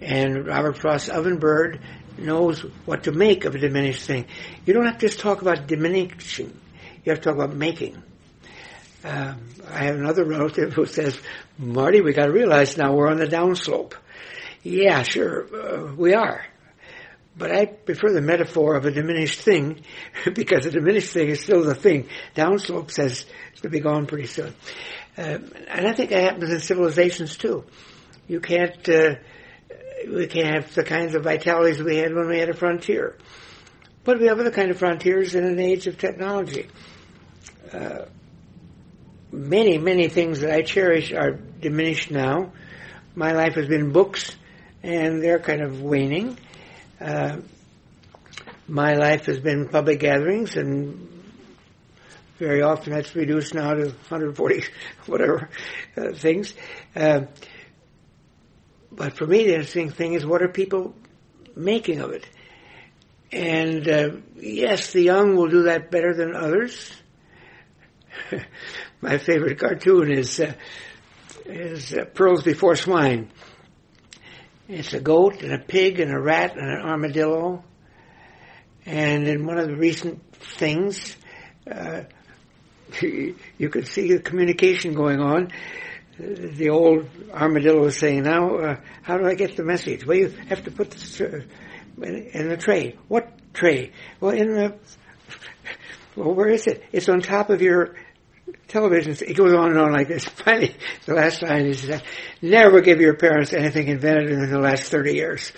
And 0.02 0.46
Robert 0.46 0.78
Frost's 0.78 1.10
oven 1.10 1.38
bird 1.38 1.80
knows 2.18 2.60
what 2.86 3.04
to 3.04 3.12
make 3.12 3.46
of 3.46 3.56
a 3.56 3.60
diminished 3.60 4.06
thing. 4.06 4.26
You 4.66 4.74
don't 4.74 4.86
have 4.86 4.98
to 4.98 5.08
just 5.08 5.20
talk 5.20 5.42
about 5.42 5.68
diminishing. 5.68 6.60
You 7.04 7.12
have 7.12 7.20
to 7.20 7.30
talk 7.30 7.36
about 7.36 7.56
making. 7.56 8.02
Um, 9.04 9.50
I 9.70 9.86
have 9.86 9.96
another 9.96 10.24
relative 10.24 10.74
who 10.74 10.86
says, 10.86 11.20
Marty, 11.58 12.02
we 12.02 12.14
got 12.14 12.28
to 12.28 12.32
realize 12.32 12.78
now 12.78 12.94
we're 12.94 13.10
on 13.10 13.18
the 13.18 13.28
downslope. 13.28 13.94
Yeah, 14.64 15.04
sure, 15.04 15.46
uh, 15.54 15.94
we 15.94 16.14
are. 16.14 16.46
But 17.36 17.52
I 17.52 17.66
prefer 17.66 18.14
the 18.14 18.22
metaphor 18.22 18.76
of 18.76 18.86
a 18.86 18.92
diminished 18.92 19.42
thing 19.42 19.82
because 20.34 20.66
a 20.66 20.72
diminished 20.72 21.12
thing 21.12 21.30
is 21.30 21.42
still 21.42 21.64
the 21.64 21.76
thing. 21.76 22.08
Downslope 22.36 22.92
says 22.92 23.26
it's 23.52 23.62
going 23.62 23.72
to 23.72 23.78
be 23.78 23.82
gone 23.82 24.06
pretty 24.06 24.28
soon. 24.28 24.54
Uh, 25.18 25.40
and 25.68 25.88
I 25.88 25.94
think 25.94 26.12
that 26.12 26.24
happens 26.24 26.52
in 26.52 26.60
civilizations 26.60 27.36
too. 27.36 27.66
You 28.28 28.40
can't, 28.40 28.88
uh, 28.88 29.16
we 30.08 30.28
can't 30.28 30.64
have 30.64 30.74
the 30.74 30.84
kinds 30.84 31.14
of 31.14 31.24
vitalities 31.24 31.82
we 31.82 31.98
had 31.98 32.14
when 32.14 32.28
we 32.28 32.40
had 32.40 32.50
a 32.50 32.54
frontier. 32.54 33.18
But 34.06 34.20
we 34.20 34.28
have 34.28 34.40
other 34.40 34.52
kind 34.52 34.72
of 34.72 34.78
frontiers 34.78 35.36
in 35.36 35.44
an 35.44 35.60
age 35.60 35.88
of 35.88 35.98
technology. 35.98 36.68
Uh, 37.72 38.06
many, 39.34 39.80
many 39.80 40.08
things 40.08 40.42
that 40.42 40.52
I 40.52 40.62
cherish 40.62 41.12
are 41.12 41.32
diminished 41.32 42.12
now. 42.12 42.54
My 43.16 43.34
life 43.34 43.56
has 43.56 43.68
been 43.68 43.92
books, 43.92 44.36
and 44.84 45.22
they're 45.22 45.40
kind 45.40 45.62
of 45.62 45.82
waning. 45.82 46.38
Uh, 47.02 47.38
my 48.68 48.94
life 48.94 49.26
has 49.26 49.40
been 49.40 49.68
public 49.68 50.00
gatherings, 50.00 50.56
and 50.56 51.10
very 52.38 52.62
often 52.62 52.94
that's 52.94 53.16
reduced 53.16 53.54
now 53.54 53.74
to 53.74 53.86
140 53.86 54.64
whatever 55.08 55.50
uh, 55.98 56.14
things. 56.14 56.54
Uh, 56.96 57.22
but 58.92 59.18
for 59.18 59.26
me, 59.26 59.46
the 59.46 59.54
interesting 59.56 59.90
thing 59.90 60.14
is 60.14 60.26
what 60.26 60.44
are 60.44 60.48
people 60.48 60.94
making 61.56 62.00
of 62.00 62.12
it? 62.12 62.26
And 63.32 63.90
uh, 63.90 64.10
yes, 64.36 64.94
the 64.94 65.02
young 65.02 65.36
will 65.36 65.50
do 65.50 65.64
that 65.64 65.90
better 65.90 66.14
than 66.14 66.36
others. 66.36 66.94
my 69.04 69.18
favorite 69.18 69.60
cartoon 69.60 70.12
is 70.12 70.40
uh, 70.40 70.54
is 71.46 71.94
uh, 71.94 72.06
Pearls 72.06 72.44
Before 72.44 72.78
Swine. 72.78 73.30
It's 74.70 74.94
a 74.94 75.02
goat 75.02 75.42
and 75.42 75.52
a 75.52 75.60
pig 75.60 76.00
and 76.00 76.10
a 76.10 76.20
rat 76.20 76.56
and 76.56 76.66
an 76.66 76.82
armadillo. 76.82 77.66
And 78.86 79.28
in 79.28 79.46
one 79.46 79.58
of 79.58 79.68
the 79.68 79.76
recent 79.76 80.24
things, 80.58 81.18
uh, 81.70 82.04
you 83.02 83.70
could 83.70 83.88
see 83.88 84.14
the 84.14 84.20
communication 84.20 84.94
going 84.94 85.20
on. 85.20 85.52
the 86.18 86.70
old 86.70 87.10
armadillo 87.34 87.82
was 87.82 87.98
saying, 87.98 88.24
now, 88.24 88.56
uh, 88.56 88.76
how 89.02 89.18
do 89.18 89.26
I 89.26 89.36
get 89.36 89.58
the 89.58 89.66
message? 89.66 90.06
Well, 90.06 90.18
you 90.18 90.30
have 90.48 90.64
to 90.64 90.72
put 90.72 90.92
this 90.92 91.20
uh, 91.20 91.42
in 92.02 92.48
the 92.48 92.58
tray. 92.58 92.98
What 93.10 93.54
tray? 93.54 93.92
Well, 94.22 94.32
in 94.32 94.54
the, 94.54 94.76
well, 96.16 96.34
where 96.34 96.50
is 96.50 96.68
it? 96.68 96.86
It's 96.94 97.10
on 97.10 97.20
top 97.20 97.50
of 97.50 97.62
your 97.62 97.96
television. 98.68 99.16
It 99.28 99.36
goes 99.36 99.54
on 99.54 99.72
and 99.72 99.80
on 99.80 99.92
like 99.92 100.08
this. 100.08 100.26
Finally, 100.46 100.76
the 101.06 101.14
last 101.14 101.42
line 101.42 101.68
is, 101.68 101.90
uh, 101.90 102.00
never 102.42 102.82
give 102.82 103.00
your 103.00 103.16
parents 103.16 103.54
anything 103.54 103.88
invented 103.88 104.32
in 104.32 104.50
the 104.50 104.60
last 104.60 104.92
30 104.92 105.14
years. 105.14 105.52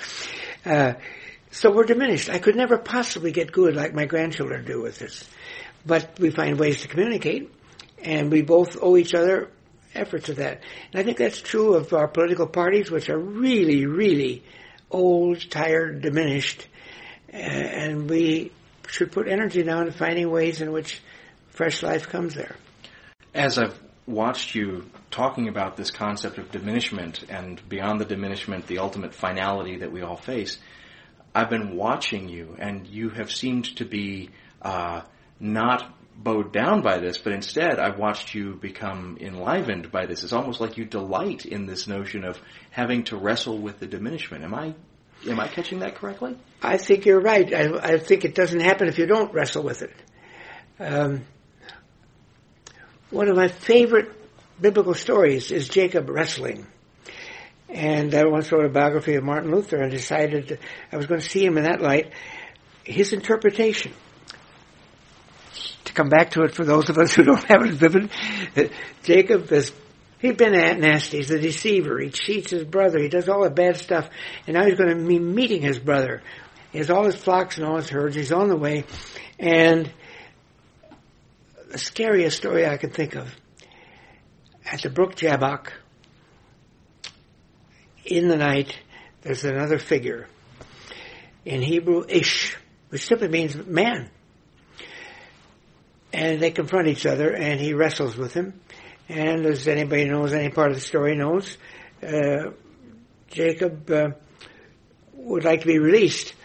Uh, 0.65 0.93
so 1.51 1.71
we're 1.71 1.85
diminished. 1.85 2.29
I 2.29 2.39
could 2.39 2.55
never 2.55 2.77
possibly 2.77 3.31
get 3.31 3.51
good 3.51 3.75
like 3.75 3.93
my 3.93 4.05
grandchildren 4.05 4.65
do 4.65 4.81
with 4.81 4.99
this. 4.99 5.29
But 5.85 6.19
we 6.19 6.31
find 6.31 6.59
ways 6.59 6.81
to 6.81 6.87
communicate, 6.87 7.51
and 8.03 8.31
we 8.31 8.41
both 8.41 8.77
owe 8.81 8.97
each 8.97 9.13
other 9.13 9.51
efforts 9.93 10.29
of 10.29 10.37
that. 10.37 10.61
And 10.91 10.99
I 10.99 11.03
think 11.03 11.17
that's 11.17 11.39
true 11.39 11.75
of 11.75 11.93
our 11.93 12.07
political 12.07 12.47
parties, 12.47 12.91
which 12.91 13.09
are 13.09 13.17
really, 13.17 13.85
really 13.85 14.43
old, 14.91 15.49
tired, 15.49 16.01
diminished, 16.01 16.67
and 17.29 18.09
we 18.09 18.51
should 18.87 19.11
put 19.11 19.27
energy 19.27 19.63
now 19.63 19.81
into 19.81 19.91
finding 19.91 20.29
ways 20.29 20.61
in 20.61 20.71
which 20.71 21.01
fresh 21.49 21.83
life 21.83 22.07
comes 22.09 22.35
there. 22.35 22.55
As 23.35 23.57
I've 23.57 23.77
watched 24.07 24.55
you 24.55 24.89
talking 25.11 25.49
about 25.49 25.75
this 25.75 25.91
concept 25.91 26.37
of 26.37 26.51
diminishment 26.51 27.25
and 27.27 27.61
beyond 27.67 27.99
the 27.99 28.05
diminishment, 28.05 28.65
the 28.65 28.79
ultimate 28.79 29.13
finality 29.13 29.79
that 29.79 29.91
we 29.91 30.01
all 30.03 30.15
face, 30.15 30.57
I've 31.35 31.49
been 31.49 31.75
watching 31.75 32.29
you, 32.29 32.55
and 32.57 32.87
you 32.87 33.09
have 33.09 33.29
seemed 33.29 33.75
to 33.75 33.83
be 33.83 34.29
uh, 34.61 35.01
not 35.37 35.93
bowed 36.15 36.53
down 36.53 36.81
by 36.81 36.99
this, 36.99 37.17
but 37.17 37.33
instead 37.33 37.77
I've 37.77 37.99
watched 37.99 38.33
you 38.33 38.55
become 38.55 39.17
enlivened 39.19 39.91
by 39.91 40.05
this. 40.05 40.23
It's 40.23 40.31
almost 40.31 40.61
like 40.61 40.77
you 40.77 40.85
delight 40.85 41.45
in 41.45 41.65
this 41.65 41.89
notion 41.89 42.23
of 42.23 42.39
having 42.71 43.03
to 43.05 43.17
wrestle 43.17 43.57
with 43.57 43.79
the 43.79 43.85
diminishment. 43.85 44.45
Am 44.45 44.55
I 44.55 44.75
am 45.27 45.41
I 45.41 45.49
catching 45.49 45.79
that 45.79 45.95
correctly? 45.95 46.37
I 46.61 46.77
think 46.77 47.05
you're 47.05 47.19
right. 47.19 47.53
I, 47.53 47.95
I 47.95 47.97
think 47.97 48.23
it 48.23 48.33
doesn't 48.33 48.61
happen 48.61 48.87
if 48.87 48.97
you 48.97 49.07
don't 49.07 49.33
wrestle 49.33 49.63
with 49.63 49.81
it. 49.81 49.93
Um, 50.79 51.25
one 53.15 53.29
of 53.29 53.37
my 53.37 53.47
favorite 53.47 54.11
biblical 54.59 54.93
stories 54.93 55.49
is 55.49 55.69
Jacob 55.69 56.09
wrestling. 56.09 56.67
And 57.69 58.13
I 58.13 58.25
once 58.25 58.51
wrote 58.51 58.65
a 58.65 58.69
biography 58.69 59.15
of 59.15 59.23
Martin 59.23 59.51
Luther 59.51 59.81
and 59.81 59.89
decided 59.89 60.59
I 60.91 60.97
was 60.97 61.05
going 61.05 61.21
to 61.21 61.27
see 61.27 61.45
him 61.45 61.57
in 61.57 61.63
that 61.63 61.79
light. 61.79 62.11
His 62.83 63.13
interpretation 63.13 63.93
to 65.85 65.93
come 65.93 66.09
back 66.09 66.31
to 66.31 66.41
it 66.41 66.53
for 66.53 66.65
those 66.65 66.89
of 66.89 66.97
us 66.97 67.15
who 67.15 67.23
don't 67.23 67.43
have 67.45 67.63
it 67.63 67.73
vivid. 67.75 68.11
Jacob 69.03 69.49
is 69.51 69.71
He'd 70.19 70.37
been 70.37 70.53
nasty. 70.53 71.17
He's 71.17 71.31
a 71.31 71.39
deceiver. 71.39 71.99
He 71.99 72.09
cheats 72.09 72.51
his 72.51 72.63
brother. 72.63 72.99
He 72.99 73.09
does 73.09 73.29
all 73.29 73.43
the 73.43 73.49
bad 73.49 73.77
stuff. 73.77 74.09
And 74.47 74.55
now 74.55 74.65
he's 74.65 74.77
going 74.77 74.89
to 74.89 75.05
be 75.05 75.19
meeting 75.19 75.61
his 75.61 75.77
brother. 75.77 76.21
He 76.71 76.79
has 76.79 76.89
all 76.89 77.05
his 77.05 77.15
flocks 77.15 77.57
and 77.57 77.65
all 77.65 77.77
his 77.77 77.89
herds. 77.89 78.15
He's 78.15 78.31
on 78.31 78.49
the 78.49 78.57
way. 78.57 78.85
And 79.37 79.91
the 81.75 81.79
scariest 81.79 82.37
story 82.37 82.65
I 82.65 82.77
can 82.77 82.89
think 82.89 83.15
of 83.15 83.35
at 84.65 84.81
the 84.81 84.89
brook 84.89 85.15
Jabbok, 85.15 85.73
in 88.05 88.29
the 88.29 88.37
night, 88.37 88.79
there's 89.23 89.43
another 89.43 89.77
figure. 89.77 90.29
In 91.43 91.61
Hebrew, 91.61 92.05
Ish, 92.07 92.55
which 92.87 93.05
simply 93.05 93.27
means 93.27 93.57
man 93.57 94.09
and 96.13 96.41
they 96.41 96.51
confront 96.51 96.87
each 96.87 97.05
other, 97.05 97.35
and 97.35 97.59
he 97.59 97.73
wrestles 97.73 98.15
with 98.15 98.33
him. 98.33 98.57
And 99.09 99.45
as 99.45 99.67
anybody 99.67 100.05
knows, 100.05 100.31
any 100.31 100.49
part 100.49 100.71
of 100.71 100.77
the 100.77 100.81
story 100.81 101.17
knows, 101.17 101.57
uh, 102.01 102.51
Jacob 103.27 103.91
uh, 103.91 104.11
would 105.11 105.43
like 105.43 105.59
to 105.61 105.67
be 105.67 105.77
released. 105.77 106.35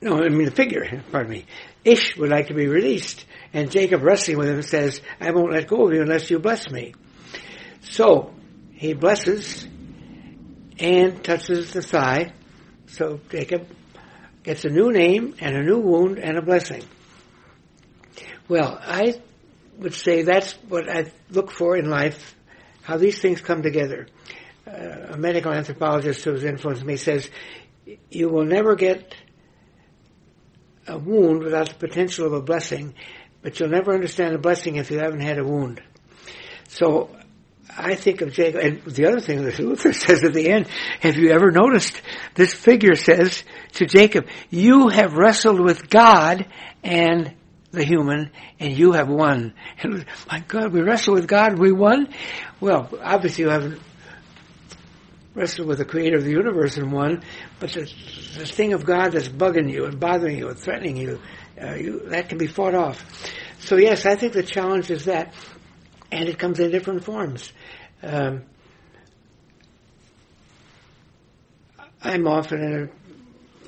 No, 0.00 0.22
I 0.22 0.28
mean 0.28 0.44
the 0.44 0.52
figure, 0.52 1.02
pardon 1.10 1.32
me. 1.32 1.46
Ish 1.84 2.16
would 2.16 2.30
like 2.30 2.48
to 2.48 2.54
be 2.54 2.66
released, 2.66 3.24
and 3.52 3.70
Jacob 3.70 4.02
wrestling 4.02 4.38
with 4.38 4.48
him 4.48 4.62
says, 4.62 5.00
I 5.20 5.30
won't 5.32 5.52
let 5.52 5.68
go 5.68 5.86
of 5.86 5.92
you 5.92 6.02
unless 6.02 6.30
you 6.30 6.38
bless 6.38 6.70
me. 6.70 6.94
So, 7.82 8.34
he 8.72 8.94
blesses 8.94 9.66
and 10.78 11.22
touches 11.22 11.72
the 11.72 11.82
thigh. 11.82 12.32
So 12.86 13.20
Jacob 13.30 13.68
gets 14.42 14.64
a 14.64 14.68
new 14.68 14.92
name 14.92 15.34
and 15.40 15.56
a 15.56 15.62
new 15.62 15.78
wound 15.78 16.18
and 16.18 16.36
a 16.36 16.42
blessing. 16.42 16.82
Well, 18.48 18.78
I 18.80 19.14
would 19.78 19.94
say 19.94 20.22
that's 20.22 20.52
what 20.68 20.88
I 20.88 21.12
look 21.30 21.50
for 21.50 21.76
in 21.76 21.88
life, 21.88 22.34
how 22.82 22.96
these 22.96 23.18
things 23.18 23.40
come 23.40 23.62
together. 23.62 24.06
Uh, 24.66 25.12
a 25.12 25.16
medical 25.16 25.52
anthropologist 25.52 26.24
who's 26.24 26.44
influenced 26.44 26.84
me 26.84 26.96
says, 26.96 27.30
you 28.10 28.28
will 28.28 28.44
never 28.44 28.76
get 28.76 29.14
a 30.86 30.98
wound 30.98 31.42
without 31.42 31.68
the 31.68 31.74
potential 31.74 32.26
of 32.26 32.32
a 32.32 32.42
blessing, 32.42 32.94
but 33.42 33.58
you'll 33.58 33.68
never 33.68 33.92
understand 33.92 34.34
a 34.34 34.38
blessing 34.38 34.76
if 34.76 34.90
you 34.90 34.98
haven't 34.98 35.20
had 35.20 35.38
a 35.38 35.44
wound. 35.44 35.82
So 36.68 37.10
I 37.76 37.94
think 37.94 38.20
of 38.20 38.32
Jacob, 38.32 38.60
and 38.60 38.82
the 38.84 39.06
other 39.06 39.20
thing 39.20 39.44
that 39.44 39.58
Luther 39.58 39.92
says 40.06 40.22
at 40.24 40.34
the 40.34 40.48
end, 40.48 40.66
have 41.00 41.16
you 41.16 41.30
ever 41.30 41.50
noticed 41.50 42.00
this 42.34 42.54
figure 42.54 42.94
says 42.94 43.44
to 43.72 43.86
Jacob, 43.86 44.26
you 44.50 44.88
have 44.88 45.14
wrestled 45.14 45.60
with 45.60 45.88
God 45.88 46.46
and 46.82 47.34
the 47.72 47.84
human, 47.84 48.30
and 48.60 48.76
you 48.78 48.92
have 48.92 49.08
won. 49.08 49.52
And 49.82 50.06
my 50.30 50.40
God, 50.46 50.72
we 50.72 50.80
wrestled 50.80 51.16
with 51.16 51.26
God, 51.26 51.58
we 51.58 51.72
won? 51.72 52.08
Well, 52.60 52.88
obviously 53.02 53.44
you 53.44 53.50
haven't 53.50 53.80
wrestled 55.34 55.68
with 55.68 55.78
the 55.78 55.84
creator 55.84 56.16
of 56.16 56.24
the 56.24 56.30
universe 56.30 56.76
and 56.76 56.92
one, 56.92 57.22
but 57.58 57.72
the, 57.72 57.80
the 58.38 58.46
thing 58.46 58.72
of 58.72 58.84
God 58.84 59.12
that's 59.12 59.28
bugging 59.28 59.70
you 59.70 59.84
and 59.84 59.98
bothering 59.98 60.38
you 60.38 60.48
and 60.48 60.58
threatening 60.58 60.96
you, 60.96 61.20
uh, 61.60 61.74
you, 61.74 62.00
that 62.08 62.28
can 62.28 62.38
be 62.38 62.46
fought 62.46 62.74
off. 62.74 63.04
So 63.58 63.76
yes, 63.76 64.06
I 64.06 64.14
think 64.16 64.32
the 64.32 64.42
challenge 64.42 64.90
is 64.90 65.06
that 65.06 65.34
and 66.14 66.28
it 66.28 66.38
comes 66.38 66.60
in 66.60 66.70
different 66.70 67.04
forms. 67.04 67.52
Um, 68.02 68.44
I'm 72.02 72.26
often 72.28 72.62
in 72.62 72.90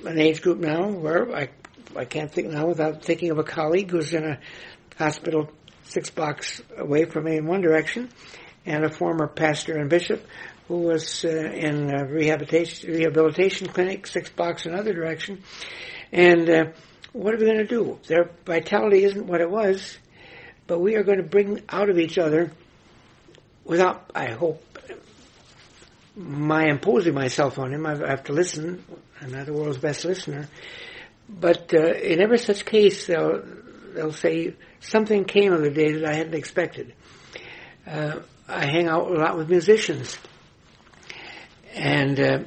a, 0.04 0.08
an 0.08 0.20
age 0.20 0.42
group 0.42 0.58
now 0.58 0.88
where 0.88 1.34
I 1.34 1.48
I 1.96 2.04
can't 2.04 2.30
think 2.30 2.48
now 2.48 2.66
without 2.66 3.02
thinking 3.04 3.30
of 3.30 3.38
a 3.38 3.44
colleague 3.44 3.90
who's 3.90 4.12
in 4.12 4.24
a 4.24 4.38
hospital 4.96 5.50
six 5.84 6.10
blocks 6.10 6.60
away 6.76 7.06
from 7.06 7.24
me 7.24 7.36
in 7.36 7.46
one 7.46 7.62
direction, 7.62 8.10
and 8.66 8.84
a 8.84 8.90
former 8.90 9.26
pastor 9.26 9.76
and 9.76 9.88
bishop 9.88 10.24
who 10.68 10.80
was 10.80 11.24
uh, 11.24 11.28
in 11.28 11.94
a 11.94 12.04
rehabilitation 12.06 12.90
rehabilitation 12.90 13.68
clinic 13.68 14.06
six 14.06 14.30
blocks 14.30 14.66
another 14.66 14.92
direction. 14.92 15.42
And 16.12 16.48
uh, 16.48 16.64
what 17.12 17.34
are 17.34 17.38
we 17.38 17.44
going 17.44 17.58
to 17.58 17.66
do? 17.66 17.98
Their 18.06 18.30
vitality 18.44 19.04
isn't 19.04 19.26
what 19.26 19.40
it 19.40 19.50
was 19.50 19.98
but 20.66 20.80
we 20.80 20.96
are 20.96 21.02
going 21.02 21.18
to 21.18 21.24
bring 21.24 21.62
out 21.68 21.88
of 21.88 21.98
each 21.98 22.18
other 22.18 22.50
without, 23.64 24.10
I 24.14 24.32
hope, 24.32 24.62
my 26.16 26.66
imposing 26.68 27.14
myself 27.14 27.58
on 27.58 27.72
him. 27.72 27.86
I 27.86 27.96
have 27.96 28.24
to 28.24 28.32
listen. 28.32 28.82
I'm 29.20 29.32
not 29.32 29.46
the 29.46 29.52
world's 29.52 29.78
best 29.78 30.04
listener. 30.04 30.48
But 31.28 31.72
uh, 31.74 31.92
in 31.92 32.20
every 32.20 32.38
such 32.38 32.64
case, 32.64 33.06
they'll, 33.06 33.42
they'll 33.94 34.12
say, 34.12 34.54
something 34.80 35.24
came 35.24 35.52
of 35.52 35.62
the 35.62 35.70
day 35.70 35.92
that 35.92 36.04
I 36.04 36.14
hadn't 36.14 36.34
expected. 36.34 36.94
Uh, 37.86 38.20
I 38.48 38.66
hang 38.66 38.88
out 38.88 39.10
a 39.10 39.14
lot 39.14 39.36
with 39.36 39.48
musicians. 39.48 40.18
And 41.77 42.18
uh, 42.18 42.39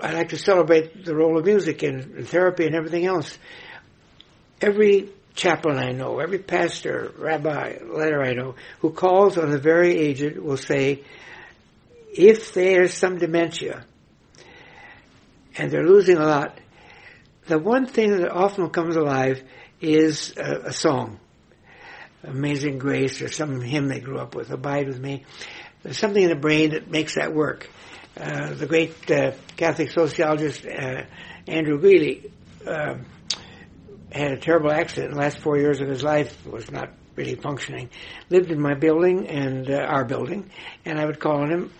I 0.00 0.12
like 0.12 0.28
to 0.28 0.38
celebrate 0.38 1.04
the 1.04 1.14
role 1.14 1.36
of 1.36 1.44
music 1.44 1.82
in, 1.82 2.14
in 2.16 2.24
therapy 2.24 2.66
and 2.66 2.74
everything 2.76 3.04
else. 3.04 3.36
Every 4.60 5.08
chaplain 5.34 5.76
I 5.78 5.90
know, 5.90 6.20
every 6.20 6.38
pastor, 6.38 7.12
rabbi, 7.18 7.78
letter 7.84 8.22
I 8.22 8.34
know, 8.34 8.54
who 8.78 8.92
calls 8.92 9.36
on 9.36 9.50
the 9.50 9.58
very 9.58 9.96
aged 9.98 10.38
will 10.38 10.56
say, 10.56 11.02
if 12.16 12.54
there's 12.54 12.94
some 12.94 13.18
dementia 13.18 13.84
and 15.56 15.72
they're 15.72 15.86
losing 15.86 16.16
a 16.16 16.24
lot, 16.24 16.58
the 17.48 17.58
one 17.58 17.86
thing 17.86 18.18
that 18.18 18.30
often 18.30 18.70
comes 18.70 18.94
alive 18.94 19.42
is 19.80 20.32
a, 20.36 20.66
a 20.66 20.72
song. 20.72 21.18
Amazing 22.22 22.78
Grace 22.78 23.20
or 23.20 23.28
some 23.28 23.60
hymn 23.60 23.88
they 23.88 24.00
grew 24.00 24.18
up 24.18 24.34
with, 24.36 24.50
Abide 24.50 24.86
With 24.86 25.00
Me. 25.00 25.24
There's 25.82 25.98
something 25.98 26.22
in 26.22 26.28
the 26.28 26.36
brain 26.36 26.70
that 26.70 26.90
makes 26.90 27.14
that 27.14 27.34
work. 27.34 27.68
Uh, 28.16 28.54
the 28.54 28.66
great 28.66 29.10
uh, 29.10 29.32
Catholic 29.56 29.90
sociologist 29.90 30.66
uh, 30.66 31.02
Andrew 31.46 31.78
Greeley 31.78 32.32
uh, 32.66 32.96
had 34.10 34.32
a 34.32 34.36
terrible 34.36 34.72
accident. 34.72 35.12
The 35.12 35.18
last 35.20 35.38
four 35.38 35.56
years 35.56 35.80
of 35.80 35.88
his 35.88 36.02
life 36.02 36.44
was 36.44 36.70
not 36.70 36.90
really 37.14 37.36
functioning. 37.36 37.90
Lived 38.28 38.50
in 38.50 38.60
my 38.60 38.74
building 38.74 39.28
and 39.28 39.70
uh, 39.70 39.76
our 39.76 40.04
building, 40.04 40.50
and 40.84 40.98
I 40.98 41.04
would 41.04 41.20
call 41.20 41.42
on 41.42 41.50
him 41.50 41.72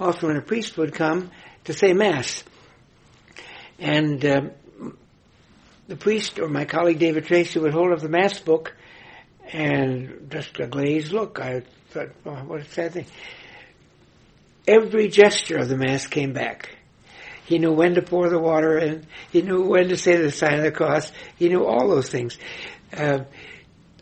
often 0.00 0.28
when 0.28 0.36
a 0.36 0.42
priest 0.42 0.76
would 0.76 0.94
come 0.94 1.30
to 1.64 1.72
say 1.72 1.92
mass. 1.92 2.42
And 3.78 4.24
uh, 4.24 4.40
the 5.86 5.96
priest 5.96 6.38
or 6.38 6.48
my 6.48 6.64
colleague 6.64 6.98
David 6.98 7.26
Tracy 7.26 7.58
would 7.58 7.72
hold 7.72 7.92
up 7.92 8.00
the 8.00 8.08
mass 8.08 8.38
book 8.40 8.74
and 9.52 10.28
just 10.30 10.58
a 10.58 10.66
glazed 10.66 11.12
look. 11.12 11.38
I 11.40 11.62
thought, 11.90 12.08
oh, 12.26 12.30
what 12.46 12.60
a 12.60 12.64
sad 12.64 12.92
thing. 12.92 13.06
Every 14.66 15.08
gesture 15.08 15.58
of 15.58 15.68
the 15.68 15.76
Mass 15.76 16.06
came 16.06 16.32
back. 16.32 16.76
He 17.44 17.58
knew 17.58 17.72
when 17.72 17.94
to 17.94 18.02
pour 18.02 18.28
the 18.28 18.38
water 18.38 18.78
in. 18.78 19.06
He 19.32 19.42
knew 19.42 19.64
when 19.64 19.88
to 19.88 19.96
say 19.96 20.16
the 20.16 20.30
sign 20.30 20.58
of 20.58 20.62
the 20.62 20.70
cross. 20.70 21.10
He 21.36 21.48
knew 21.48 21.64
all 21.64 21.88
those 21.88 22.08
things. 22.08 22.38
Uh, 22.96 23.24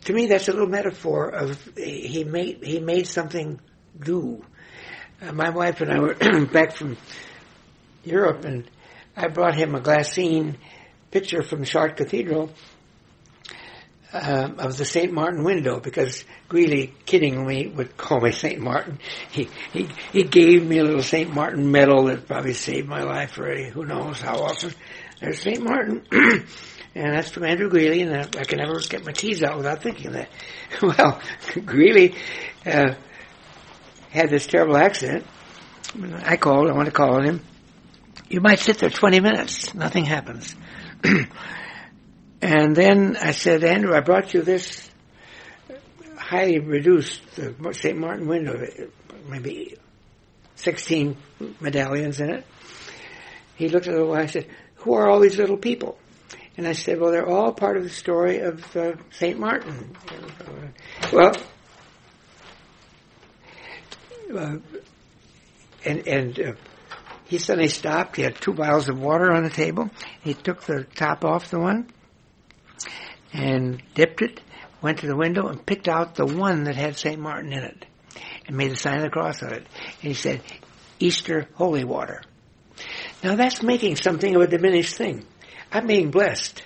to 0.05 0.13
me, 0.13 0.27
that's 0.27 0.47
a 0.47 0.51
little 0.51 0.67
metaphor 0.67 1.29
of 1.29 1.59
he 1.75 2.23
made 2.23 2.63
he 2.63 2.79
made 2.79 3.07
something 3.07 3.59
do. 3.99 4.45
Uh, 5.21 5.31
my 5.31 5.49
wife 5.49 5.81
and 5.81 5.91
I 5.91 5.99
were 5.99 6.13
back 6.53 6.75
from 6.75 6.97
Europe, 8.03 8.45
and 8.45 8.69
I 9.17 9.27
brought 9.29 9.55
him 9.55 9.73
a 9.73 9.81
glassine 9.81 10.55
picture 11.09 11.41
from 11.41 11.63
Chartres 11.63 11.97
Cathedral 11.97 12.51
uh, 14.13 14.49
of 14.57 14.77
the 14.77 14.85
St. 14.85 15.11
Martin 15.11 15.43
window 15.43 15.79
because 15.79 16.23
Greeley, 16.47 16.93
kiddingly, 17.05 17.73
would 17.75 17.95
call 17.97 18.19
me 18.19 18.31
St. 18.31 18.59
Martin. 18.59 18.99
He, 19.31 19.49
he, 19.71 19.87
he 20.11 20.23
gave 20.23 20.65
me 20.65 20.79
a 20.79 20.83
little 20.83 21.03
St. 21.03 21.33
Martin 21.33 21.71
medal 21.71 22.05
that 22.05 22.27
probably 22.27 22.53
saved 22.53 22.87
my 22.87 23.03
life 23.03 23.31
for 23.31 23.53
who 23.55 23.85
knows 23.85 24.19
how 24.19 24.37
often. 24.39 24.73
There's 25.19 25.41
St. 25.41 25.61
Martin. 25.61 26.03
and 26.11 27.13
that's 27.15 27.29
from 27.29 27.43
Andrew 27.43 27.69
Greeley, 27.69 28.01
and 28.01 28.15
I, 28.15 28.21
I 28.21 28.43
can 28.45 28.59
never 28.59 28.79
get 28.79 29.05
my 29.05 29.11
teeth 29.11 29.43
out 29.43 29.57
without 29.57 29.83
thinking 29.83 30.13
that. 30.13 30.29
well, 30.81 31.21
Greeley 31.65 32.15
uh, 32.65 32.93
had 34.09 34.29
this 34.29 34.47
terrible 34.47 34.77
accident. 34.77 35.25
I 36.23 36.37
called, 36.37 36.69
I 36.69 36.73
want 36.73 36.85
to 36.85 36.91
call 36.91 37.15
on 37.15 37.25
him. 37.25 37.41
You 38.29 38.41
might 38.41 38.59
sit 38.59 38.77
there 38.77 38.89
20 38.89 39.19
minutes, 39.19 39.73
nothing 39.73 40.05
happens. 40.05 40.55
and 42.41 42.75
then 42.75 43.17
I 43.17 43.31
said, 43.31 43.63
Andrew, 43.63 43.93
I 43.93 43.99
brought 43.99 44.33
you 44.33 44.41
this 44.41 44.89
highly 46.17 46.59
reduced 46.59 47.21
uh, 47.39 47.71
St. 47.73 47.97
Martin 47.97 48.27
window, 48.27 48.65
maybe 49.27 49.75
16 50.55 51.17
medallions 51.59 52.19
in 52.19 52.29
it. 52.29 52.45
He 53.55 53.67
looked 53.67 53.87
at 53.87 53.95
it 53.95 54.01
and 54.01 54.13
I 54.13 54.27
said, 54.27 54.47
who 54.75 54.93
are 54.93 55.09
all 55.09 55.19
these 55.19 55.37
little 55.37 55.57
people? 55.57 55.97
And 56.55 56.67
I 56.67 56.73
said, 56.73 56.99
well, 56.99 57.11
they're 57.11 57.27
all 57.27 57.51
part 57.53 57.77
of 57.77 57.83
the 57.83 57.89
story 57.89 58.39
of 58.39 58.75
uh, 58.75 58.93
St. 59.11 59.39
Martin. 59.39 59.95
Well, 61.11 61.35
uh, 64.35 64.57
and, 65.85 66.07
and 66.07 66.39
uh, 66.39 66.53
he 67.25 67.37
suddenly 67.37 67.69
stopped. 67.69 68.15
He 68.17 68.21
had 68.21 68.39
two 68.39 68.53
bottles 68.53 68.87
of 68.87 68.99
water 68.99 69.31
on 69.31 69.43
the 69.43 69.49
table. 69.49 69.89
He 70.21 70.33
took 70.33 70.63
the 70.63 70.83
top 70.95 71.25
off 71.25 71.49
the 71.49 71.59
one 71.59 71.91
and 73.33 73.81
dipped 73.93 74.21
it, 74.21 74.41
went 74.81 74.99
to 74.99 75.07
the 75.07 75.15
window 75.15 75.47
and 75.47 75.65
picked 75.65 75.87
out 75.87 76.15
the 76.15 76.25
one 76.25 76.63
that 76.65 76.75
had 76.75 76.97
St. 76.97 77.19
Martin 77.19 77.53
in 77.53 77.63
it 77.63 77.85
and 78.47 78.57
made 78.57 78.71
the 78.71 78.75
sign 78.75 78.97
of 78.97 79.03
the 79.03 79.09
cross 79.09 79.43
on 79.43 79.53
it. 79.53 79.67
And 80.01 80.07
he 80.07 80.13
said, 80.13 80.41
Easter 80.99 81.47
holy 81.53 81.83
water. 81.83 82.21
Now 83.23 83.35
that's 83.35 83.61
making 83.61 83.97
something 83.97 84.35
of 84.35 84.41
a 84.41 84.47
diminished 84.47 84.95
thing. 84.95 85.25
I'm 85.71 85.87
being 85.87 86.11
blessed. 86.11 86.63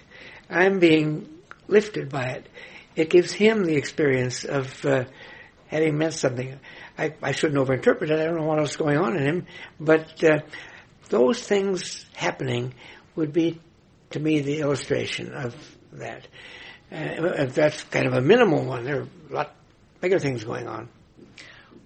I'm 0.50 0.80
being 0.80 1.30
lifted 1.68 2.10
by 2.10 2.26
it. 2.26 2.48
It 2.96 3.10
gives 3.10 3.32
him 3.32 3.64
the 3.64 3.76
experience 3.76 4.46
of 4.46 4.86
uh, 4.86 5.06
having 5.68 5.98
meant 5.98 6.14
something. 6.14 6.60
I, 6.98 7.16
I 7.22 7.32
shouldn't 7.32 7.60
overinterpret 7.60 8.04
it. 8.04 8.20
I 8.20 8.26
don't 8.26 8.38
know 8.38 8.46
what 8.46 8.60
else 8.60 8.76
going 8.76 8.98
on 8.98 9.18
in 9.18 9.24
him, 9.24 9.48
but 9.80 10.24
uh, 10.24 10.40
those 11.10 11.42
things 11.42 12.06
happening 12.16 12.74
would 13.16 13.34
be, 13.34 13.60
to 14.12 14.20
me, 14.20 14.42
the 14.42 14.60
illustration 14.60 15.34
of 15.34 15.56
that. 16.00 16.28
Uh, 16.92 17.46
that's 17.46 17.84
kind 17.86 18.06
of 18.06 18.14
a 18.14 18.22
minimal 18.22 18.64
one. 18.66 18.84
There 18.84 19.02
are 19.02 19.08
a 19.30 19.34
lot 19.34 19.56
bigger 20.00 20.20
things 20.20 20.44
going 20.44 20.68
on. 20.68 20.90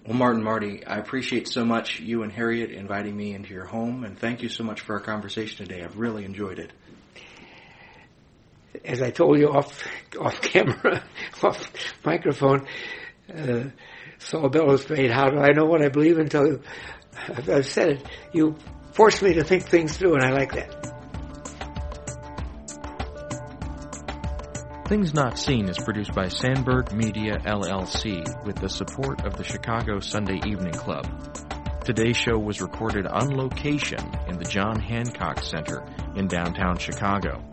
Well, 0.06 0.16
Martin 0.16 0.42
Marty, 0.42 0.86
I 0.86 0.96
appreciate 0.96 1.48
so 1.48 1.64
much 1.64 2.00
you 2.00 2.22
and 2.22 2.32
Harriet 2.32 2.70
inviting 2.70 3.16
me 3.16 3.34
into 3.34 3.52
your 3.52 3.66
home, 3.66 4.04
and 4.04 4.18
thank 4.18 4.42
you 4.42 4.48
so 4.48 4.64
much 4.64 4.80
for 4.80 4.94
our 4.94 5.00
conversation 5.00 5.66
today. 5.66 5.82
I've 5.82 5.98
really 5.98 6.24
enjoyed 6.24 6.58
it. 6.58 6.72
As 8.84 9.02
I 9.02 9.10
told 9.10 9.38
you 9.38 9.48
off 9.48 9.86
off 10.18 10.40
camera, 10.42 11.02
off 11.42 11.70
microphone, 12.04 12.66
uh, 13.34 13.64
Saul 14.18 14.48
Bellow's 14.48 14.84
prayed, 14.84 15.10
How 15.10 15.28
do 15.30 15.38
I 15.38 15.52
know 15.52 15.66
what 15.66 15.84
I 15.84 15.88
believe 15.88 16.18
until 16.18 16.60
I've 17.28 17.66
said 17.66 17.88
it? 17.90 18.06
You 18.32 18.56
force 18.92 19.20
me 19.22 19.34
to 19.34 19.44
think 19.44 19.64
things 19.64 19.96
through, 19.96 20.14
and 20.14 20.24
I 20.24 20.30
like 20.30 20.52
that. 20.54 20.97
Things 24.88 25.12
Not 25.12 25.38
Seen 25.38 25.68
is 25.68 25.76
produced 25.76 26.14
by 26.14 26.28
Sandberg 26.28 26.94
Media 26.94 27.36
LLC 27.40 28.24
with 28.46 28.56
the 28.56 28.70
support 28.70 29.22
of 29.26 29.36
the 29.36 29.44
Chicago 29.44 30.00
Sunday 30.00 30.40
Evening 30.46 30.72
Club. 30.72 31.06
Today's 31.84 32.16
show 32.16 32.38
was 32.38 32.62
recorded 32.62 33.06
on 33.06 33.36
location 33.36 34.00
in 34.28 34.38
the 34.38 34.46
John 34.46 34.80
Hancock 34.80 35.44
Center 35.44 35.84
in 36.16 36.26
downtown 36.26 36.78
Chicago. 36.78 37.44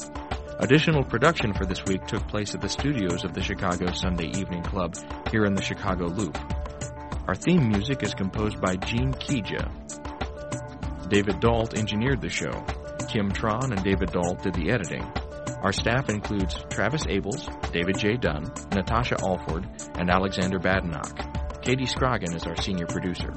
Additional 0.60 1.04
production 1.04 1.54
for 1.54 1.66
this 1.66 1.84
week 1.84 2.08
took 2.08 2.26
place 2.30 2.56
at 2.56 2.62
the 2.62 2.70
studios 2.70 3.26
of 3.26 3.34
the 3.34 3.44
Chicago 3.44 3.92
Sunday 3.92 4.28
Evening 4.28 4.64
Club 4.64 4.96
here 5.30 5.44
in 5.44 5.56
the 5.56 5.62
Chicago 5.62 6.06
Loop. 6.06 6.38
Our 7.28 7.36
theme 7.36 7.68
music 7.68 8.02
is 8.02 8.14
composed 8.14 8.62
by 8.62 8.78
Gene 8.78 9.12
Kija. 9.12 9.70
David 11.10 11.42
Dault 11.42 11.78
engineered 11.78 12.22
the 12.22 12.30
show. 12.30 12.66
Kim 13.10 13.30
Tron 13.30 13.74
and 13.74 13.84
David 13.84 14.14
Dault 14.14 14.42
did 14.42 14.54
the 14.54 14.72
editing. 14.72 15.06
Our 15.66 15.74
staff 15.74 16.09
includes 16.09 16.63
Travis 16.70 17.05
Abels, 17.07 17.49
David 17.72 17.97
J. 17.97 18.18
Dunn, 18.18 18.53
Natasha 18.72 19.16
Alford, 19.20 19.68
and 19.95 20.11
Alexander 20.11 20.59
Badenoch. 20.59 21.63
Katie 21.63 21.88
Scroggin 21.88 22.36
is 22.36 22.45
our 22.45 22.55
senior 22.55 22.86
producer. 22.86 23.34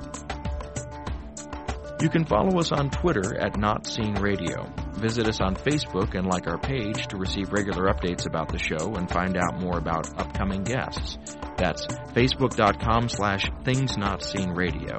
You 2.03 2.11
can 2.11 2.27
follow 2.27 2.59
us 2.59 2.71
on 2.71 2.91
Twitter 2.91 3.41
at 3.41 3.57
Not 3.57 3.87
Seen 3.87 4.17
Radio. 4.17 4.71
Visit 4.93 5.27
us 5.27 5.41
on 5.41 5.55
Facebook 5.55 6.15
and 6.15 6.27
like 6.27 6.47
our 6.47 6.59
page 6.59 7.07
to 7.07 7.17
receive 7.17 7.51
regular 7.51 7.91
updates 7.91 8.27
about 8.27 8.51
the 8.51 8.59
show 8.59 8.95
and 8.97 9.09
find 9.09 9.39
out 9.39 9.59
more 9.59 9.79
about 9.79 10.21
upcoming 10.21 10.65
guests. 10.65 11.17
That's 11.57 11.87
facebook.com 11.87 13.09
slash 13.09 13.51
things 13.65 13.97
not 13.97 14.23
seen 14.23 14.51
radio. 14.51 14.99